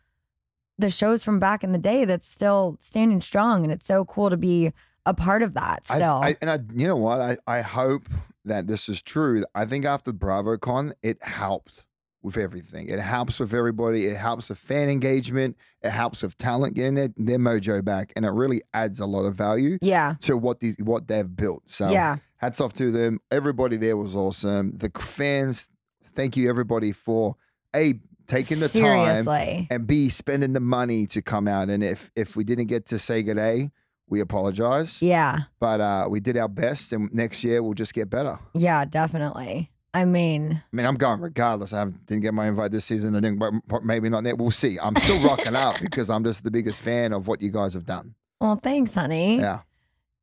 the 0.78 0.90
shows 0.90 1.22
from 1.22 1.38
back 1.38 1.62
in 1.62 1.72
the 1.72 1.78
day 1.78 2.04
that's 2.04 2.26
still 2.26 2.78
standing 2.80 3.20
strong. 3.20 3.62
And 3.64 3.72
it's 3.72 3.86
so 3.86 4.04
cool 4.04 4.30
to 4.30 4.36
be 4.36 4.72
a 5.04 5.14
part 5.14 5.42
of 5.42 5.54
that 5.54 5.82
I- 5.90 5.96
still. 5.96 6.20
I, 6.22 6.36
and 6.40 6.50
I, 6.50 6.58
you 6.74 6.86
know 6.86 6.96
what? 6.96 7.20
I, 7.20 7.36
I 7.46 7.60
hope 7.60 8.08
that 8.44 8.66
this 8.66 8.88
is 8.88 9.00
true. 9.02 9.44
I 9.54 9.66
think 9.66 9.84
after 9.84 10.12
BravoCon, 10.12 10.92
it 11.02 11.22
helped 11.22 11.84
with 12.22 12.36
everything. 12.36 12.88
It 12.88 13.00
helps 13.00 13.40
with 13.40 13.52
everybody. 13.52 14.06
It 14.06 14.16
helps 14.16 14.48
with 14.48 14.58
fan 14.58 14.88
engagement. 14.88 15.56
It 15.82 15.90
helps 15.90 16.22
with 16.22 16.36
talent 16.38 16.74
getting 16.74 16.94
their, 16.94 17.08
their 17.16 17.38
mojo 17.38 17.84
back, 17.84 18.12
and 18.14 18.24
it 18.24 18.30
really 18.30 18.62
adds 18.72 19.00
a 19.00 19.06
lot 19.06 19.24
of 19.24 19.34
value 19.34 19.78
Yeah. 19.82 20.14
to 20.20 20.36
what 20.36 20.60
these 20.60 20.76
what 20.78 21.08
they've 21.08 21.36
built. 21.36 21.64
So 21.66 21.90
Yeah. 21.90 22.16
hats 22.36 22.60
off 22.60 22.74
to 22.74 22.92
them. 22.92 23.18
Everybody 23.32 23.76
there 23.76 23.96
was 23.96 24.14
awesome. 24.14 24.76
The 24.76 24.90
fans, 25.00 25.68
thank 26.14 26.36
you 26.36 26.48
everybody 26.48 26.92
for 26.92 27.34
a 27.74 27.94
taking 28.28 28.60
the 28.60 28.68
time 28.68 29.26
and 29.68 29.86
b 29.86 30.08
spending 30.08 30.52
the 30.52 30.60
money 30.60 31.06
to 31.08 31.20
come 31.22 31.48
out. 31.48 31.68
And 31.70 31.82
if 31.82 32.10
if 32.14 32.36
we 32.36 32.44
didn't 32.44 32.66
get 32.66 32.86
to 32.86 32.98
say 33.00 33.24
good 33.24 33.34
day, 33.36 33.72
we 34.12 34.20
apologize. 34.20 35.00
Yeah. 35.00 35.38
But 35.58 35.80
uh, 35.80 36.06
we 36.10 36.20
did 36.20 36.36
our 36.36 36.48
best, 36.48 36.92
and 36.92 37.12
next 37.14 37.42
year 37.42 37.62
we'll 37.62 37.72
just 37.72 37.94
get 37.94 38.10
better. 38.10 38.38
Yeah, 38.52 38.84
definitely. 38.84 39.70
I 39.94 40.04
mean, 40.04 40.62
I 40.72 40.76
mean, 40.76 40.86
I'm 40.86 40.94
going 40.96 41.20
regardless. 41.20 41.72
I 41.72 41.78
haven't- 41.80 42.04
didn't 42.06 42.22
get 42.22 42.34
my 42.34 42.46
invite 42.46 42.70
this 42.72 42.84
season. 42.84 43.16
I 43.16 43.20
think 43.20 43.38
but- 43.68 43.84
maybe 43.84 44.08
not 44.10 44.22
next. 44.22 44.36
We'll 44.38 44.50
see. 44.50 44.78
I'm 44.78 44.96
still 44.96 45.18
rocking 45.22 45.56
up 45.56 45.76
because 45.80 46.10
I'm 46.10 46.24
just 46.24 46.44
the 46.44 46.50
biggest 46.50 46.80
fan 46.82 47.12
of 47.14 47.26
what 47.26 47.40
you 47.40 47.50
guys 47.50 47.72
have 47.74 47.86
done. 47.86 48.14
well, 48.40 48.60
thanks, 48.62 48.92
honey. 48.94 49.38
Yeah. 49.38 49.60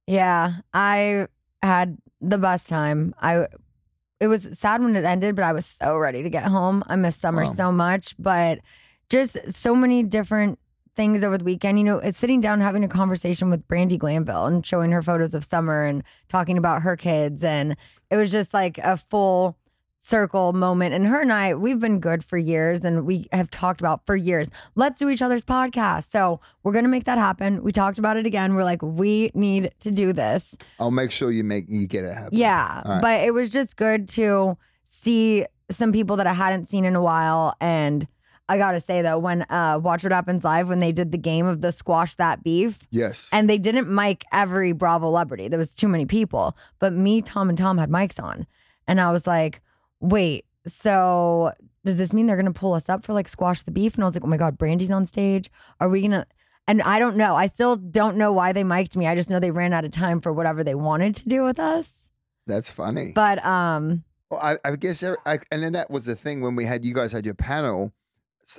Yeah, 0.08 0.54
I 0.74 1.28
had 1.64 1.98
the 2.22 2.38
best 2.38 2.68
time. 2.68 3.14
I 3.22 3.48
it 4.20 4.28
was 4.28 4.48
sad 4.54 4.82
when 4.84 4.96
it 4.96 5.06
ended, 5.06 5.36
but 5.36 5.46
I 5.46 5.54
was 5.54 5.66
so 5.66 5.98
ready 5.98 6.22
to 6.24 6.30
get 6.30 6.44
home. 6.44 6.84
I 6.88 6.96
miss 6.96 7.16
summer 7.16 7.44
Wow. 7.46 7.54
so 7.54 7.72
much, 7.72 8.16
but 8.20 8.60
just 9.10 9.38
so 9.52 9.74
many 9.74 10.04
different 10.04 10.59
things 11.00 11.24
over 11.24 11.38
the 11.38 11.46
weekend. 11.46 11.80
You 11.80 11.86
know, 11.86 12.00
it's 12.00 12.18
sitting 12.18 12.42
down 12.42 12.60
having 12.60 12.84
a 12.84 12.90
conversation 12.90 13.50
with 13.50 13.66
Brandi 13.70 13.98
Glanville 13.98 14.48
and 14.48 14.66
showing 14.66 14.92
her 14.92 15.02
photos 15.02 15.34
of 15.34 15.46
summer 15.46 15.86
and 15.86 16.04
talking 16.28 16.58
about 16.58 16.82
her 16.82 16.98
kids. 16.98 17.42
And 17.42 17.78
it 18.12 18.18
was 18.18 18.30
just 18.30 18.54
like 18.54 18.78
a 18.80 18.98
full 18.98 19.56
circle 20.02 20.52
moment. 20.52 20.94
And 20.94 21.06
her 21.08 21.22
and 21.22 21.32
I 21.32 21.54
we've 21.54 21.80
been 21.80 22.02
good 22.02 22.22
for 22.22 22.38
years 22.38 22.84
and 22.84 23.06
we 23.06 23.30
have 23.32 23.50
talked 23.50 23.80
about 23.80 24.06
for 24.06 24.18
years. 24.18 24.50
Let's 24.76 25.00
do 25.00 25.08
each 25.08 25.22
other's 25.22 25.46
podcast. 25.46 26.12
So 26.12 26.42
we're 26.64 26.74
gonna 26.74 26.90
make 26.90 27.06
that 27.06 27.18
happen. 27.18 27.64
We 27.64 27.72
talked 27.72 27.98
about 27.98 28.18
it 28.18 28.26
again. 28.26 28.54
We're 28.54 28.66
like 28.66 28.82
we 28.82 29.32
need 29.34 29.72
to 29.80 29.92
do 29.92 30.12
this. 30.12 30.54
I'll 30.82 30.92
make 30.92 31.12
sure 31.12 31.32
you 31.32 31.46
make 31.46 31.70
you 31.70 31.88
get 31.88 32.04
it 32.04 32.14
happen. 32.14 32.38
yeah 32.38 32.82
right. 32.86 33.02
but 33.02 33.22
it 33.22 33.34
was 33.34 33.52
just 33.52 33.78
good 33.78 34.10
to 34.10 34.58
see 34.84 35.46
some 35.72 35.94
people 35.94 36.18
that 36.18 36.28
I 36.28 36.34
hadn't 36.34 36.70
seen 36.70 36.84
in 36.84 36.98
a 36.98 37.02
while 37.02 37.56
and 37.62 38.06
I 38.50 38.58
gotta 38.58 38.82
say 38.82 39.02
though 39.02 39.18
when 39.20 39.44
uh 39.44 39.80
Watch 39.82 40.04
What 40.04 40.12
Happens 40.12 40.44
Live 40.44 40.68
when 40.68 40.80
they 40.82 40.92
did 40.92 41.12
the 41.12 41.18
game 41.18 41.46
of 41.46 41.62
the 41.62 41.72
squash 41.72 42.16
that 42.16 42.44
beef 42.44 42.80
Yes. 42.90 43.30
and 43.32 43.50
they 43.50 43.58
didn't 43.58 43.88
mic 43.94 44.26
every 44.34 44.72
Bravo 44.74 45.08
celebrity. 45.08 45.48
There 45.48 45.60
was 45.60 45.72
too 45.72 45.88
many 45.88 46.06
people. 46.06 46.58
But 46.80 46.92
me, 46.94 47.22
Tom, 47.22 47.48
and 47.50 47.58
Tom 47.58 47.78
had 47.78 47.90
mics 47.90 48.22
on. 48.22 48.48
And 48.88 49.00
I 49.00 49.12
was 49.12 49.28
like, 49.28 49.62
wait, 50.00 50.46
so 50.68 51.54
does 51.86 51.98
this 51.98 52.12
mean 52.12 52.28
they're 52.28 52.36
gonna 52.38 52.52
pull 52.52 52.74
us 52.74 52.90
up 52.90 53.06
for 53.06 53.14
like 53.14 53.30
squash 53.30 53.62
the 53.62 53.72
beef? 53.72 53.96
And 53.96 54.04
I 54.04 54.08
was 54.08 54.16
like, 54.16 54.24
oh 54.24 54.28
my 54.28 54.38
God, 54.38 54.58
Brandi's 54.58 54.92
on 54.92 55.06
stage. 55.06 55.50
Are 55.80 55.88
we 55.88 56.02
gonna 56.02 56.26
and 56.68 56.82
I 56.84 57.00
don't 57.00 57.18
know. 57.18 57.36
I 57.36 57.48
still 57.48 57.78
don't 57.78 58.18
know 58.18 58.32
why 58.32 58.52
they 58.54 58.64
mic'd 58.64 58.96
me. 58.96 59.08
I 59.08 59.16
just 59.16 59.30
know 59.30 59.40
they 59.40 59.50
ran 59.52 59.74
out 59.74 59.86
of 59.86 59.92
time 59.92 60.22
for 60.22 60.32
whatever 60.34 60.64
they 60.64 60.76
wanted 60.76 61.16
to 61.16 61.28
do 61.30 61.44
with 61.44 61.60
us. 61.60 61.92
That's 62.48 62.70
funny. 62.72 63.12
But 63.14 63.44
um 63.46 64.04
Well, 64.30 64.40
I, 64.40 64.58
I 64.64 64.76
guess, 64.76 65.04
I, 65.04 65.40
and 65.52 65.64
then 65.64 65.74
that 65.74 65.90
was 65.90 66.06
the 66.06 66.16
thing 66.16 66.42
when 66.42 66.56
we 66.56 66.66
had 66.66 66.86
you 66.86 66.94
guys 66.94 67.12
had 67.12 67.26
your 67.26 67.36
panel. 67.36 67.92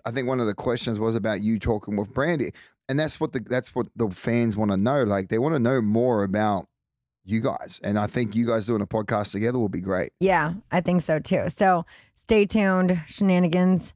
I 0.04 0.10
think 0.10 0.28
one 0.28 0.40
of 0.40 0.46
the 0.46 0.54
questions 0.54 1.00
was 1.00 1.14
about 1.16 1.40
you 1.40 1.58
talking 1.58 1.96
with 1.96 2.12
Brandi, 2.12 2.52
and 2.88 2.98
that's 3.00 3.18
what 3.20 3.32
the 3.32 3.40
that's 3.40 3.74
what 3.74 3.86
the 3.96 4.10
fans 4.10 4.56
want 4.56 4.70
to 4.70 4.76
know. 4.76 5.02
Like 5.04 5.28
they 5.28 5.38
want 5.38 5.54
to 5.54 5.58
know 5.58 5.80
more 5.80 6.22
about 6.22 6.66
you 7.24 7.40
guys, 7.40 7.80
and 7.82 7.98
I 7.98 8.06
think 8.06 8.34
you 8.34 8.46
guys 8.46 8.66
doing 8.66 8.82
a 8.82 8.86
podcast 8.86 9.32
together 9.32 9.58
will 9.58 9.68
be 9.68 9.80
great. 9.80 10.12
yeah, 10.20 10.54
I 10.70 10.80
think 10.80 11.02
so 11.02 11.18
too. 11.18 11.48
So 11.48 11.84
stay 12.14 12.46
tuned. 12.46 12.90
Scheananigans, 13.08 13.92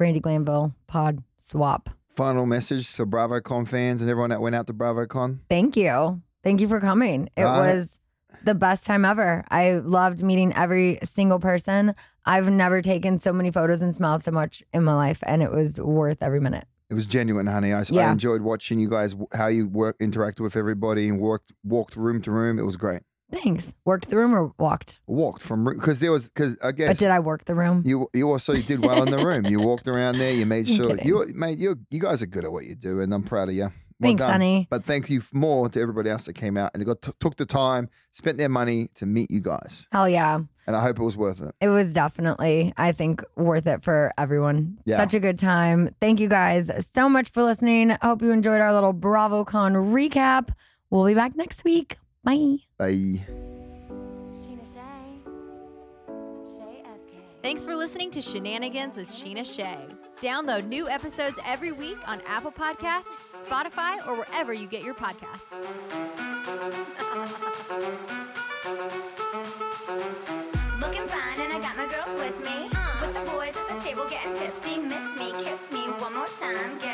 Brandi 0.00 0.20
Glanville, 0.20 0.74
pod 0.86 1.22
swap. 1.38 1.90
Final 2.16 2.46
message 2.46 2.94
to 2.94 3.04
BravoCon 3.06 3.66
fans 3.66 4.00
and 4.00 4.08
everyone 4.10 4.30
that 4.30 4.40
went 4.40 4.54
out 4.54 4.66
to 4.68 4.72
BravoCon. 4.74 5.40
Thank 5.50 5.76
you. 5.76 6.22
Thank 6.44 6.60
you 6.60 6.68
for 6.68 6.78
coming. 6.80 7.28
It 7.36 7.42
Right. 7.42 7.74
was 7.74 7.98
the 8.44 8.54
best 8.54 8.84
time 8.84 9.04
ever. 9.04 9.44
I 9.50 9.72
loved 9.72 10.22
meeting 10.22 10.52
every 10.54 10.98
single 11.04 11.38
person. 11.38 11.94
I've 12.24 12.48
never 12.48 12.82
taken 12.82 13.18
so 13.18 13.32
many 13.32 13.50
photos 13.50 13.82
and 13.82 13.94
smiled 13.94 14.22
so 14.22 14.30
much 14.30 14.62
in 14.72 14.84
my 14.84 14.94
life, 14.94 15.18
and 15.24 15.42
it 15.42 15.50
was 15.50 15.78
worth 15.78 16.22
every 16.22 16.40
minute. 16.40 16.66
It 16.90 16.94
was 16.94 17.06
genuine, 17.06 17.46
honey. 17.46 17.72
I, 17.72 17.84
I 17.92 18.10
enjoyed 18.10 18.42
watching 18.42 18.78
you 18.78 18.88
guys 18.88 19.14
how 19.32 19.46
you 19.46 19.68
work 19.68 19.98
interacted 19.98 20.40
with 20.40 20.56
everybody 20.56 21.08
and 21.08 21.18
worked 21.18 21.52
walked 21.64 21.96
room 21.96 22.22
to 22.22 22.30
room. 22.30 22.58
It 22.58 22.62
was 22.62 22.76
great. 22.76 23.02
Thanks. 23.32 23.72
Worked 23.84 24.10
the 24.10 24.16
room 24.16 24.34
or 24.34 24.52
walked? 24.58 25.00
Walked 25.06 25.42
from 25.42 25.66
room 25.66 25.78
because 25.78 25.98
there 25.98 26.12
was 26.12 26.28
because 26.28 26.56
I 26.62 26.72
guess 26.72 26.88
But 26.88 26.98
did 26.98 27.10
I 27.10 27.18
work 27.20 27.46
the 27.46 27.54
room? 27.54 27.82
You 27.84 28.08
you 28.12 28.30
also 28.30 28.54
did 28.54 28.84
well 28.84 29.02
in 29.02 29.10
the 29.10 29.24
room. 29.24 29.46
You 29.46 29.60
walked 29.60 29.88
around 29.88 30.18
there. 30.18 30.32
You 30.32 30.46
made 30.46 30.68
sure 30.76 30.96
you 31.02 31.26
mate 31.34 31.58
you 31.58 31.76
you 31.90 32.00
guys 32.00 32.22
are 32.22 32.26
good 32.26 32.44
at 32.44 32.52
what 32.52 32.64
you 32.64 32.74
do, 32.74 33.00
and 33.00 33.12
I'm 33.12 33.22
proud 33.22 33.48
of 33.48 33.54
you. 33.54 33.72
Well 34.00 34.08
Thanks, 34.10 34.20
done. 34.20 34.30
honey. 34.32 34.66
But 34.70 34.84
thank 34.84 35.08
you 35.08 35.22
more 35.32 35.68
to 35.68 35.80
everybody 35.80 36.10
else 36.10 36.24
that 36.26 36.32
came 36.34 36.56
out 36.56 36.72
and 36.74 36.84
got 36.84 37.00
t- 37.02 37.12
took 37.20 37.36
the 37.36 37.46
time, 37.46 37.88
spent 38.12 38.38
their 38.38 38.48
money 38.48 38.88
to 38.96 39.06
meet 39.06 39.30
you 39.30 39.40
guys, 39.40 39.86
Hell 39.92 40.08
yeah. 40.08 40.40
and 40.66 40.76
I 40.76 40.80
hope 40.82 40.98
it 40.98 41.02
was 41.04 41.16
worth 41.16 41.40
it. 41.40 41.54
It 41.60 41.68
was 41.68 41.92
definitely, 41.92 42.72
I 42.76 42.90
think, 42.92 43.22
worth 43.36 43.66
it 43.68 43.84
for 43.84 44.12
everyone. 44.18 44.78
Yeah. 44.84 44.96
Such 44.98 45.14
a 45.14 45.20
good 45.20 45.38
time. 45.38 45.94
Thank 46.00 46.18
you 46.18 46.28
guys 46.28 46.70
so 46.92 47.08
much 47.08 47.30
for 47.30 47.44
listening. 47.44 47.92
I 47.92 47.98
hope 48.02 48.20
you 48.20 48.32
enjoyed 48.32 48.60
our 48.60 48.74
little 48.74 48.92
BravoCon 48.94 49.92
recap. 49.92 50.48
We'll 50.90 51.06
be 51.06 51.14
back 51.14 51.36
next 51.36 51.62
week. 51.64 51.96
Bye. 52.24 52.56
Bye. 52.78 53.20
Thanks 57.42 57.64
for 57.66 57.76
listening 57.76 58.10
to 58.12 58.20
Scheananigans 58.20 58.96
with 58.96 59.10
Scheana 59.10 59.44
Shay. 59.44 59.86
Download 60.24 60.66
new 60.66 60.88
episodes 60.88 61.38
every 61.44 61.70
week 61.70 61.98
on 62.06 62.22
Apple 62.26 62.50
Podcasts, 62.50 63.04
Spotify, 63.34 63.98
or 64.08 64.16
wherever 64.16 64.54
you 64.54 64.66
get 64.66 64.82
your 64.82 64.94
podcasts. 64.94 65.44
Looking 70.80 71.06
fine, 71.08 71.40
and 71.40 71.52
I 71.52 71.60
got 71.60 71.76
my 71.76 71.86
girls 71.86 72.18
with 72.18 72.40
me. 72.40 72.70
Uh-huh. 72.72 73.06
With 73.06 73.14
the 73.14 73.20
boys 73.32 73.54
at 73.54 73.68
the 73.68 73.78
table 73.84 74.06
getting 74.08 74.32
tipsy. 74.32 74.78
Miss 74.78 75.04
me, 75.18 75.34
kiss 75.44 75.60
me 75.70 75.82
one 76.00 76.14
more 76.14 76.28
time. 76.40 76.78
Get 76.78 76.93